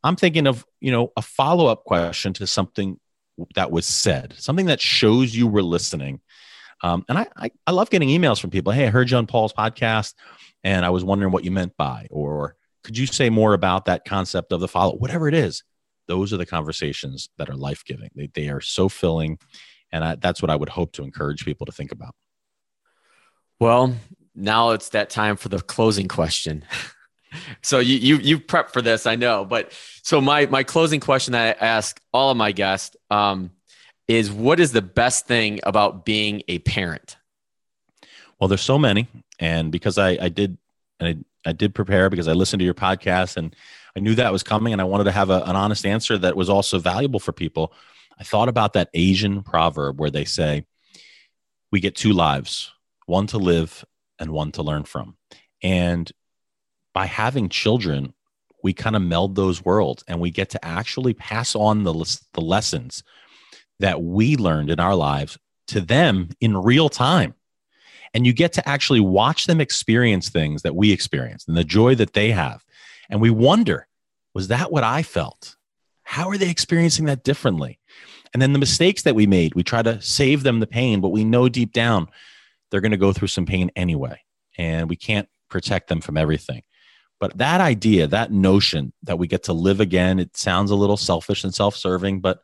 I'm 0.04 0.16
thinking 0.16 0.46
of, 0.46 0.64
you 0.80 0.90
know, 0.90 1.12
a 1.16 1.22
follow-up 1.22 1.84
question 1.84 2.32
to 2.34 2.46
something 2.46 2.98
that 3.54 3.70
was 3.70 3.86
said, 3.86 4.34
something 4.36 4.66
that 4.66 4.80
shows 4.80 5.34
you 5.34 5.46
were 5.46 5.62
listening. 5.62 6.20
Um, 6.82 7.04
and 7.08 7.16
I, 7.16 7.26
I, 7.36 7.50
I 7.66 7.70
love 7.70 7.90
getting 7.90 8.08
emails 8.08 8.40
from 8.40 8.50
people. 8.50 8.72
Hey, 8.72 8.86
I 8.86 8.90
heard 8.90 9.10
you 9.10 9.16
on 9.16 9.26
Paul's 9.26 9.52
podcast, 9.52 10.14
and 10.64 10.84
I 10.84 10.90
was 10.90 11.04
wondering 11.04 11.32
what 11.32 11.44
you 11.44 11.50
meant 11.52 11.76
by, 11.76 12.08
or 12.10 12.56
could 12.82 12.98
you 12.98 13.06
say 13.06 13.30
more 13.30 13.54
about 13.54 13.84
that 13.84 14.04
concept 14.04 14.52
of 14.52 14.60
the 14.60 14.68
follow? 14.68 14.96
Whatever 14.96 15.28
it 15.28 15.34
is, 15.34 15.62
those 16.08 16.32
are 16.32 16.36
the 16.36 16.46
conversations 16.46 17.30
that 17.38 17.48
are 17.48 17.54
life 17.54 17.84
giving. 17.84 18.10
They, 18.16 18.28
they 18.34 18.48
are 18.48 18.60
so 18.60 18.88
filling 18.88 19.38
and 19.92 20.04
I, 20.04 20.14
that's 20.16 20.42
what 20.42 20.50
I 20.50 20.56
would 20.56 20.68
hope 20.68 20.92
to 20.92 21.02
encourage 21.02 21.44
people 21.44 21.66
to 21.66 21.72
think 21.72 21.92
about. 21.92 22.14
Well, 23.60 23.94
now 24.34 24.70
it's 24.70 24.90
that 24.90 25.10
time 25.10 25.36
for 25.36 25.48
the 25.48 25.60
closing 25.60 26.08
question. 26.08 26.64
so 27.62 27.78
you 27.78 27.96
you 27.96 28.16
you 28.16 28.40
prep 28.40 28.72
for 28.72 28.82
this, 28.82 29.06
I 29.06 29.16
know, 29.16 29.44
but 29.44 29.72
so 30.02 30.20
my 30.20 30.46
my 30.46 30.62
closing 30.62 31.00
question 31.00 31.32
that 31.32 31.58
I 31.60 31.64
ask 31.64 32.00
all 32.12 32.30
of 32.30 32.36
my 32.36 32.52
guests 32.52 32.96
um, 33.10 33.50
is, 34.08 34.32
what 34.32 34.58
is 34.58 34.72
the 34.72 34.82
best 34.82 35.26
thing 35.26 35.60
about 35.62 36.04
being 36.04 36.42
a 36.48 36.58
parent? 36.60 37.16
Well, 38.40 38.48
there's 38.48 38.62
so 38.62 38.78
many, 38.78 39.06
and 39.38 39.70
because 39.70 39.98
I 39.98 40.18
I 40.20 40.28
did 40.28 40.58
and 40.98 41.24
I, 41.44 41.50
I 41.50 41.52
did 41.52 41.74
prepare 41.74 42.10
because 42.10 42.28
I 42.28 42.32
listened 42.32 42.60
to 42.60 42.64
your 42.64 42.74
podcast 42.74 43.36
and 43.36 43.54
I 43.96 44.00
knew 44.00 44.14
that 44.14 44.32
was 44.32 44.42
coming, 44.42 44.72
and 44.72 44.80
I 44.80 44.84
wanted 44.84 45.04
to 45.04 45.12
have 45.12 45.30
a, 45.30 45.42
an 45.42 45.56
honest 45.56 45.84
answer 45.84 46.16
that 46.18 46.36
was 46.36 46.48
also 46.48 46.78
valuable 46.78 47.20
for 47.20 47.32
people. 47.32 47.72
I 48.18 48.24
thought 48.24 48.48
about 48.48 48.74
that 48.74 48.90
Asian 48.94 49.42
proverb 49.42 50.00
where 50.00 50.10
they 50.10 50.24
say, 50.24 50.64
we 51.70 51.80
get 51.80 51.96
two 51.96 52.12
lives, 52.12 52.72
one 53.06 53.26
to 53.28 53.38
live 53.38 53.84
and 54.18 54.30
one 54.30 54.52
to 54.52 54.62
learn 54.62 54.84
from. 54.84 55.16
And 55.62 56.10
by 56.92 57.06
having 57.06 57.48
children, 57.48 58.14
we 58.62 58.72
kind 58.72 58.94
of 58.94 59.02
meld 59.02 59.34
those 59.34 59.64
worlds 59.64 60.04
and 60.06 60.20
we 60.20 60.30
get 60.30 60.50
to 60.50 60.64
actually 60.64 61.14
pass 61.14 61.54
on 61.56 61.82
the, 61.84 61.92
the 62.34 62.40
lessons 62.40 63.02
that 63.80 64.02
we 64.02 64.36
learned 64.36 64.70
in 64.70 64.78
our 64.78 64.94
lives 64.94 65.38
to 65.68 65.80
them 65.80 66.28
in 66.40 66.56
real 66.56 66.88
time. 66.88 67.34
And 68.14 68.26
you 68.26 68.32
get 68.32 68.52
to 68.54 68.68
actually 68.68 69.00
watch 69.00 69.46
them 69.46 69.60
experience 69.60 70.28
things 70.28 70.62
that 70.62 70.76
we 70.76 70.92
experienced 70.92 71.48
and 71.48 71.56
the 71.56 71.64
joy 71.64 71.94
that 71.94 72.12
they 72.12 72.30
have. 72.30 72.62
And 73.08 73.20
we 73.20 73.30
wonder, 73.30 73.88
was 74.34 74.48
that 74.48 74.70
what 74.70 74.84
I 74.84 75.02
felt? 75.02 75.56
How 76.02 76.28
are 76.28 76.36
they 76.36 76.50
experiencing 76.50 77.06
that 77.06 77.24
differently? 77.24 77.78
And 78.32 78.40
then 78.40 78.52
the 78.52 78.58
mistakes 78.58 79.02
that 79.02 79.14
we 79.14 79.26
made, 79.26 79.54
we 79.54 79.62
try 79.62 79.82
to 79.82 80.00
save 80.00 80.42
them 80.42 80.60
the 80.60 80.66
pain, 80.66 81.00
but 81.00 81.10
we 81.10 81.24
know 81.24 81.48
deep 81.48 81.72
down 81.72 82.08
they're 82.70 82.80
going 82.80 82.92
to 82.92 82.96
go 82.96 83.12
through 83.12 83.28
some 83.28 83.46
pain 83.46 83.70
anyway. 83.76 84.18
And 84.56 84.88
we 84.88 84.96
can't 84.96 85.28
protect 85.48 85.88
them 85.88 86.00
from 86.00 86.16
everything. 86.16 86.62
But 87.20 87.38
that 87.38 87.60
idea, 87.60 88.08
that 88.08 88.32
notion 88.32 88.92
that 89.04 89.18
we 89.18 89.28
get 89.28 89.44
to 89.44 89.52
live 89.52 89.78
again, 89.78 90.18
it 90.18 90.36
sounds 90.36 90.70
a 90.70 90.74
little 90.74 90.96
selfish 90.96 91.44
and 91.44 91.54
self 91.54 91.76
serving, 91.76 92.20
but 92.20 92.42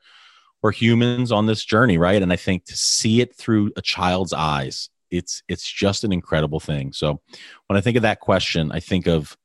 we're 0.62 0.72
humans 0.72 1.32
on 1.32 1.47
this 1.47 1.64
journey, 1.64 1.99
right? 1.99 2.22
And 2.22 2.32
I 2.32 2.36
think 2.36 2.64
to 2.66 2.76
see 2.76 3.20
it 3.20 3.34
through 3.34 3.72
a 3.76 3.82
child's 3.82 4.32
eyes, 4.32 4.91
it's 5.11 5.43
it's 5.49 5.70
just 5.70 6.05
an 6.05 6.12
incredible 6.12 6.61
thing. 6.61 6.93
So 6.93 7.20
when 7.66 7.76
I 7.76 7.80
think 7.80 7.97
of 7.97 8.03
that 8.03 8.20
question, 8.20 8.70
I 8.70 8.80
think 8.80 9.07
of 9.07 9.36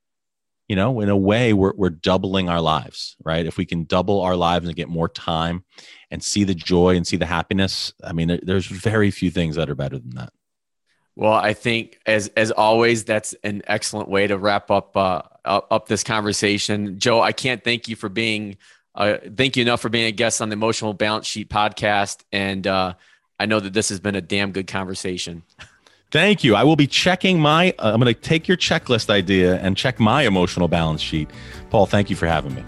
you 0.74 0.78
know, 0.78 1.01
in 1.01 1.09
a 1.09 1.15
way, 1.15 1.53
we're, 1.53 1.74
we're 1.76 1.91
doubling 1.91 2.49
our 2.49 2.59
lives, 2.59 3.15
right? 3.24 3.45
If 3.45 3.57
we 3.57 3.65
can 3.67 3.84
double 3.84 4.21
our 4.21 4.36
lives 4.36 4.65
and 4.65 4.76
get 4.76 4.89
more 4.89 5.07
time 5.07 5.65
and 6.09 6.24
see 6.24 6.45
the 6.45 6.55
joy 6.55 6.95
and 6.95 7.05
see 7.05 7.15
the 7.15 7.28
happiness, 7.28 7.93
I 8.03 8.11
mean, 8.11 8.39
there's 8.41 8.65
very 8.65 9.11
few 9.11 9.30
things 9.30 9.55
that 9.55 9.69
are 9.69 9.76
better 9.76 9.99
than 9.99 10.15
that. 10.15 10.34
Well, 11.15 11.34
I 11.34 11.53
think 11.53 11.99
as 12.07 12.30
as 12.30 12.49
always, 12.49 13.05
that's 13.05 13.36
an 13.43 13.61
excellent 13.67 14.09
way 14.09 14.26
to 14.26 14.36
wrap 14.36 14.71
up 14.71 14.97
uh, 14.97 15.21
up 15.45 15.88
this 15.88 16.03
conversation. 16.03 16.97
Joe, 16.97 17.21
I 17.21 17.34
can't 17.34 17.63
thank 17.63 17.88
you 17.88 17.95
for 17.95 18.09
being 18.09 18.57
uh, 18.95 19.17
thank 19.38 19.55
you 19.55 19.61
enough 19.61 19.80
for 19.80 19.89
being 19.89 20.07
a 20.07 20.11
guest 20.11 20.41
on 20.41 20.49
the 20.49 20.53
Emotional 20.53 20.95
Balance 20.95 21.28
Sheet 21.28 21.51
podcast, 21.51 22.24
and 22.32 22.65
uh, 22.65 22.95
I 23.39 23.45
know 23.45 23.59
that 23.59 23.74
this 23.74 23.89
has 23.89 23.99
been 23.99 24.15
a 24.15 24.21
damn 24.21 24.53
good 24.53 24.65
conversation. 24.65 25.43
Thank 26.14 26.43
you. 26.43 26.53
I 26.53 26.64
will 26.64 26.76
be 26.76 26.86
checking 26.86 27.39
my. 27.39 27.74
Uh, 27.80 27.91
I'm 27.91 27.99
going 27.99 28.14
to 28.14 28.22
take 28.22 28.47
your 28.47 28.55
checklist 28.55 29.09
idea 29.09 29.57
and 29.61 29.76
check 29.76 29.99
my 29.99 30.22
emotional 30.22 30.68
balance 30.68 31.01
sheet. 31.01 31.28
Paul, 31.72 31.88
thank 31.88 32.11
you 32.11 32.16
for 32.16 32.28
having 32.28 32.53
me. 32.53 32.64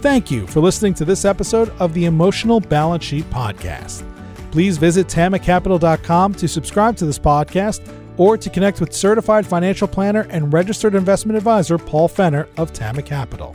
Thank 0.00 0.28
you 0.28 0.44
for 0.48 0.58
listening 0.58 0.92
to 0.94 1.04
this 1.04 1.24
episode 1.24 1.70
of 1.78 1.94
the 1.94 2.06
Emotional 2.06 2.58
Balance 2.58 3.04
Sheet 3.04 3.30
Podcast. 3.30 4.02
Please 4.50 4.76
visit 4.76 5.06
tamacapital.com 5.06 6.34
to 6.34 6.48
subscribe 6.48 6.96
to 6.96 7.06
this 7.06 7.18
podcast 7.18 7.80
or 8.16 8.36
to 8.36 8.50
connect 8.50 8.80
with 8.80 8.92
certified 8.92 9.46
financial 9.46 9.86
planner 9.86 10.26
and 10.30 10.52
registered 10.52 10.96
investment 10.96 11.36
advisor 11.36 11.78
Paul 11.78 12.08
Fenner 12.08 12.48
of 12.56 12.72
Tama 12.72 13.02
Capital. 13.02 13.54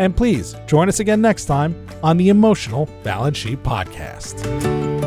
And 0.00 0.16
please 0.16 0.56
join 0.66 0.88
us 0.88 0.98
again 0.98 1.20
next 1.20 1.44
time 1.44 1.76
on 2.02 2.16
the 2.16 2.28
Emotional 2.28 2.86
Balance 3.04 3.38
Sheet 3.38 3.62
Podcast. 3.62 4.97